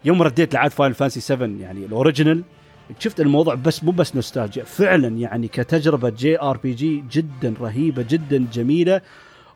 [0.06, 2.44] يوم رديت لعبت فاينل فانتسي 7 يعني ال original
[3.00, 9.02] شفت الموضوع بس مو بس نوستالجيا فعلا يعني كتجربة JRPG جدا رهيبة جدا جميلة.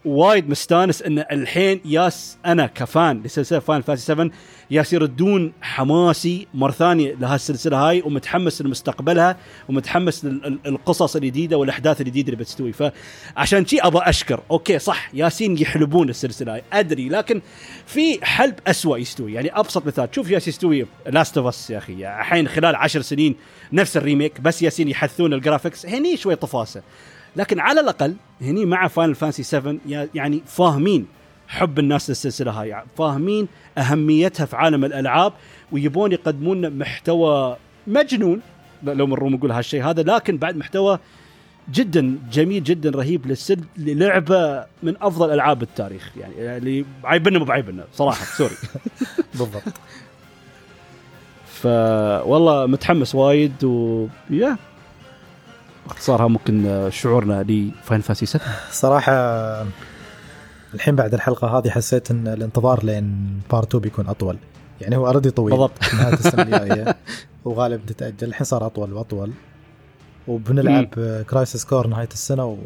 [0.06, 4.30] وايد مستانس إن الحين ياس أنا ك fan لسلسلة Final Fantasy 7
[4.72, 9.38] ياس يردون حماسي مرة ثانية لهالسلسله هاي ومتحمس لمستقبلها
[9.70, 12.74] ومتحمس للقصص الجديدة والأحداث الجديدة اللي بتستوي.
[12.74, 14.42] فعشان شي أبغى أشكر.
[14.52, 16.64] أوكي صح ياسين يحلبون السلسلة هاي.
[16.74, 17.42] أدري لكن
[17.86, 19.34] في حلب أسوأ يستوي.
[19.34, 21.94] يعني أبسط مثال شوف ياس يستوي Last of Us يا أخي.
[21.94, 23.36] الحين خلال عشر سنين
[23.74, 26.82] نفس ال remake بس ياسين يحدثون ال graphics هني شوي طفاسة.
[27.36, 29.76] لكن على الأقل هني مع Final Fantasy 7
[30.16, 31.08] يعني فاهمين
[31.48, 33.48] حب الناس للسلسلة هاي يعني فاهمين
[33.78, 35.34] أهميتها في عالم الألعاب
[35.72, 37.58] ويبون يقدمون لنا محتوى
[37.88, 38.42] مجنون
[38.84, 41.00] لو مروا نقول هالشيء هذا لكن بعد محتوى
[41.72, 47.84] جدا جميل جدا رهيب للسل للعبة من أفضل ألعاب التاريخ يعني اللي عيبنا مو بعيبنا
[47.94, 48.56] صراحة sorry.
[49.40, 49.64] بالضبط
[51.46, 54.58] فوالله متحمس وايد و يا
[55.88, 59.14] باختصارها ممكن شعورنا ل Final Fantasy 7 صراحة
[60.74, 64.38] الحين بعد الحلقة هذه حسيت إن الانتظار لين part 2 بيكون أطول.
[64.82, 65.52] يعني هو already طويل.
[65.52, 65.72] بالضبط.
[65.94, 66.96] نهاية السنة الجاية.
[67.46, 68.28] وغالب تتأجل.
[68.28, 69.32] الحين صار أطول وأطول.
[70.28, 70.88] وبنلعب
[71.30, 72.58] Crisis Core نهاية السنة و...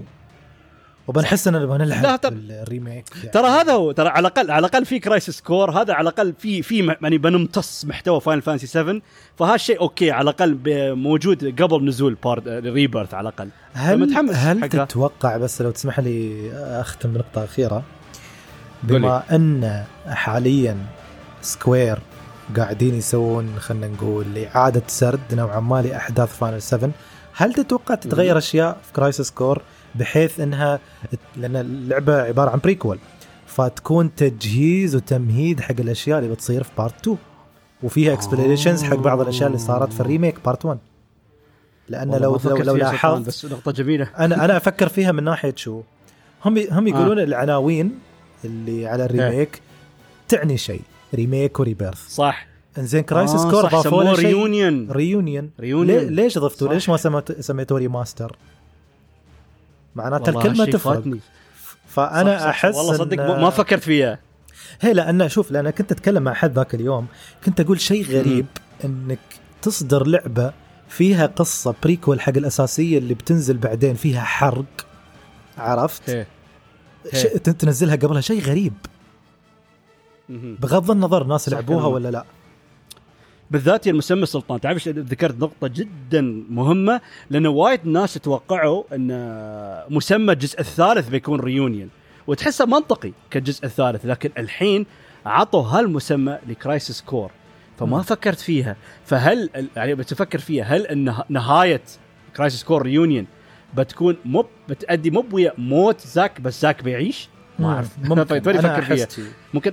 [1.08, 3.30] وبنحس إننا نبغى نلعب ال remake يعني.
[3.30, 6.62] ترى هذا هو ترى على الاقل على الأقل في Crisis Core هذا على الأقل في
[6.62, 9.02] في يعني بنمتص محتوى Final Fantasy 7
[9.38, 10.60] فهالشيء أوكي على الأقل
[10.96, 13.50] موجود قبل نزول part Rebirth على الأقل.
[13.74, 14.86] هل هل حقا.
[14.86, 17.84] تتوقع بس لو تسمح لي أختم بنقطة أخيرة؟
[18.84, 20.78] بما أن حاليا
[21.42, 22.00] Square
[22.58, 24.26] قاعدين يسوون خلينا نقول
[24.56, 26.92] إعادة سرد نوعا ما لأحداث Final 7
[27.34, 29.62] هل تتوقع تتغير أشياء في Crisis Core
[30.00, 30.80] بحيث إنها
[31.38, 33.00] لأن اللعبة عبارة عن prequel
[33.46, 37.18] فتكون تجهيز وتمهيد حق الأشياء اللي بتصير في part 2
[37.84, 40.80] وفيها explanations حق بعض الأشياء اللي صارت في ال remake part 1
[41.90, 44.10] لأن لو لو, لو لاحظت بس نقطة جميلة.
[44.20, 45.82] أنا أنا أفكر فيها من ناحية شو؟
[46.46, 47.24] هم هم يقولون آه.
[47.24, 48.00] العناوين
[48.46, 49.62] اللي على ال remake
[50.28, 50.82] تعني شيء
[51.14, 52.48] remake و Rebirth صح.
[52.78, 58.36] إنزين Crisis آه Core ضافوا Reunion Reunion Reunion ليش ضفتوا؟ ليش ما سميتوه remaster؟
[59.98, 61.04] معناته الكلمة تفرق.
[61.88, 62.48] فأنا صح صح.
[62.48, 64.20] أحس والله صدق ما فكرت فيها.
[64.82, 67.08] هي لأن شوف لأن كنت أتكلم مع حد ذاك اليوم
[67.46, 68.46] كنت أقول شيء غريب
[68.86, 69.20] إنك
[69.62, 70.54] تصدر لعبة
[70.90, 74.88] فيها قصة بريكول حق الأساسية اللي بتنزل بعدين فيها حرق
[75.58, 76.26] عرفت؟ هي.
[77.14, 77.24] هي.
[77.40, 78.74] تنزلها قبلها شيء غريب.
[80.30, 82.26] بغض النظر الناس لعبوها ولا لا.
[83.52, 90.60] بالذات المسمى السلطان تعرف ذكرت نقطة جدا مهمة؟ لأن وايد ناس توقعوا أن مسمى الجزء
[90.60, 91.90] الثالث بيكون ريونيون
[92.28, 94.86] وتحسه منطقي كالجزء الثالث لكن الحين
[95.26, 97.32] عطوا هالمسمى ل Crisis Core
[97.80, 98.02] فما م.
[98.02, 98.76] فكرت فيها.
[99.06, 101.82] فهل يعني بتفكر فيها هل إن نهاية
[102.38, 103.26] Crisis Core Reunion
[103.78, 107.30] بتكون مو بتأدي مو ويا موت زاك بس زاك بيعيش؟
[107.60, 107.98] ما أعرف.
[108.04, 108.50] ممكن.
[108.50, 109.08] أنا فيها.
[109.54, 109.72] ممكن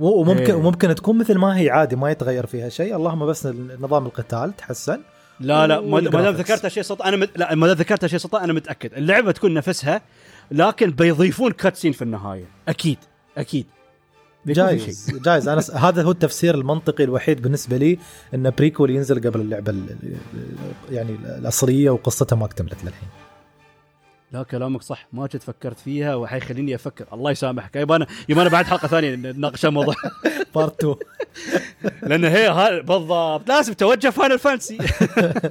[0.00, 0.54] وممكن إيه.
[0.54, 2.96] وممكن تكون مثل ما هي عادي ما يتغير فيها شيء.
[2.96, 3.48] اللهم بس
[3.80, 5.00] نظام القتال تحسن.
[5.40, 7.30] لا لا ما دام ذكرت شيء سلطان أنا مت...
[7.36, 8.94] لا ما دام ذكرت شيء سلطان أنا متأكد.
[8.94, 10.02] اللعبة تكون نفسها
[10.50, 12.44] لكن بيضيفون cutscene في النهاية.
[12.68, 12.98] أكيد
[13.38, 13.66] أكيد.
[14.46, 15.48] جايز جايز.
[15.48, 15.70] أنا س...
[15.86, 17.98] هذا هو التفسير المنطقي الوحيد بالنسبة لي
[18.34, 19.74] إن prequel ينزل قبل اللعبة
[20.90, 23.08] يعني الأصلية وقصتها ما اكتملت للحين.
[24.32, 27.06] لا كلامك صح ما كنت فكرت فيها وحيخليني أفكر.
[27.12, 27.76] الله يسامحك.
[27.76, 29.94] يبا أنا يبا أنا بعد حلقة ثانية نناقش الموضوع.
[30.54, 30.94] part 2
[32.10, 33.48] لأن هي بالضبط.
[33.48, 34.78] لازم توجه Final Fantasy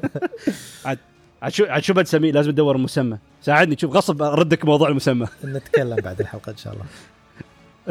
[0.85, 0.99] عاد
[1.41, 5.27] عاد شو عاد شو بتسميه لازم تدور مسمى ساعدني شوف غصب اردك موضوع المسمى.
[5.43, 6.85] نتكلم بعد الحلقة إن شاء الله.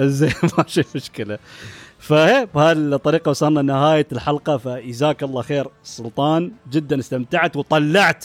[0.08, 1.38] زين ما في مشكلة.
[1.98, 4.56] فهي بهالطريقه وصلنا لنهاية الحلقة.
[4.56, 6.52] فجزاك الله خير سلطان.
[6.70, 8.24] جدا استمتعت وطلعت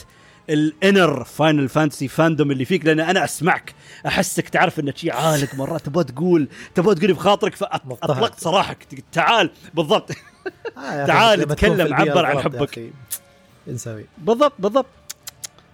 [0.50, 3.74] ال inner Final Fantasy fandom اللي فيك لأن أنا أسمعك.
[4.08, 8.76] أحسك تعرف إنك شيء عالق مرات تبغى تقول تبغى تقول بخاطرك فأطلقت صراحة.
[9.12, 9.50] تعال.
[9.74, 10.12] بالضبط.
[10.78, 12.92] آه تعال تكلم عبر عن حبك.
[13.68, 14.86] نسوي بالضبط بالضبط.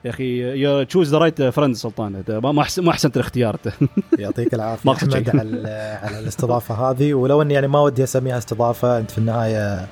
[0.05, 2.23] يا أخي you chose the right friend سلطان.
[2.29, 3.59] ما أحسنت الاختيار.
[4.19, 4.91] يعطيك العافية.
[4.91, 7.13] أحمد على على الاستضافة هذه.
[7.13, 9.87] ولو إني يعني ما ودي أسميها استضافة أنت في النهاية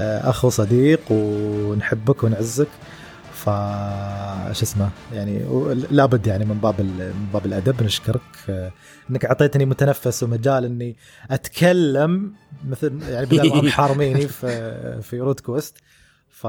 [0.00, 2.68] آه، أخ وصديق ونحبك ونعزك.
[3.42, 3.48] ف
[4.52, 5.44] شو اسمه يعني
[5.90, 8.20] لابد يعني من باب من باب الأدب نشكرك.
[9.10, 10.96] إنك أعطيتني متنفس ومجال إني
[11.30, 12.34] أتكلم
[12.68, 15.78] مثل يعني بدل ما حارميني في في رود كويست.
[16.28, 16.44] ف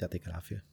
[0.00, 0.71] يعطيك العافية.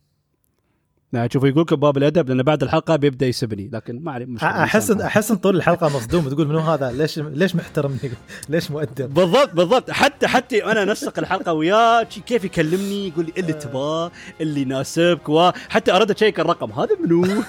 [1.13, 5.31] شوف يقول لك باب الأدب لأن بعد الحلقة بيبدأ يسبني لكن ما عليه أحس أحس
[5.31, 7.99] طول الحلقة مصدوم تقول منو هذا؟ ليش ليش محترمني
[8.49, 9.91] ليش مؤدب؟ بالضبط بالضبط.
[9.91, 14.11] حتى حتى أنا أنسق الحلقة وياه كيف يكلمني؟ يقول لي اللي تبغاه
[14.41, 16.71] اللي يناسبك وحتى أرد اشيك الرقم.
[16.71, 17.25] هذا منو؟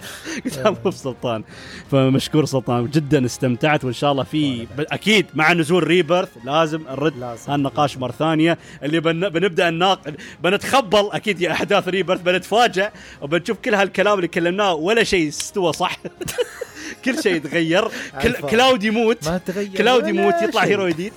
[0.44, 1.44] قلت مو بسلطان.
[1.90, 7.36] فمشكور سلطان جدا استمتعت وإن شاء الله في أكيد مع نزول Rebirth لازم نرد.
[7.48, 8.58] هالنقاش مرة ثانية.
[8.82, 9.28] اللي بن...
[9.28, 10.00] بنبدأ الناق
[10.44, 12.90] بنتخبل أكيد يا احداث Rebirth بنتفاجئ
[13.22, 15.98] وبنشوف كل هالكلام اللي كلمناه ولا شيء استوى صح.
[17.04, 17.88] كل شيء يتغير.
[18.22, 18.32] كل...
[18.32, 19.28] كلاود يموت.
[19.28, 20.64] ما تغير كلاود يموت يطلع.
[20.64, 21.12] hero جديد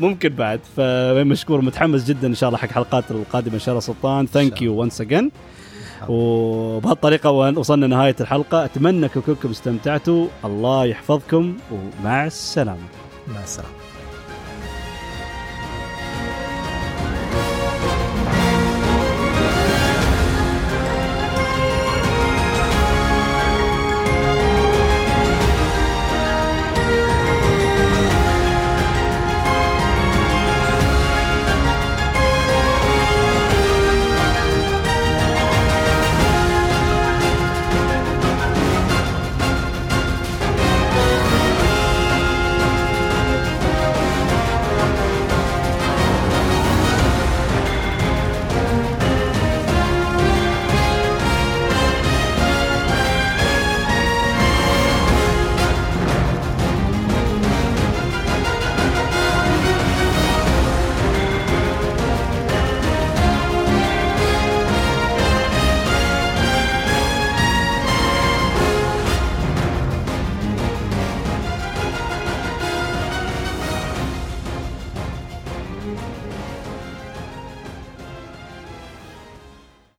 [0.00, 0.60] ممكن بعد.
[0.76, 4.74] فمشكور متحمس جدا إن شاء الله حق حلقات القادمة إن شاء الله سلطان thank you
[4.74, 5.30] once again
[6.08, 10.26] وبهالطريقة وصلنا نهايه الحلقة أتمنى كلكم استمتعتوا.
[10.44, 12.88] الله يحفظكم ومع السلامة.
[13.34, 13.77] مع السلامة.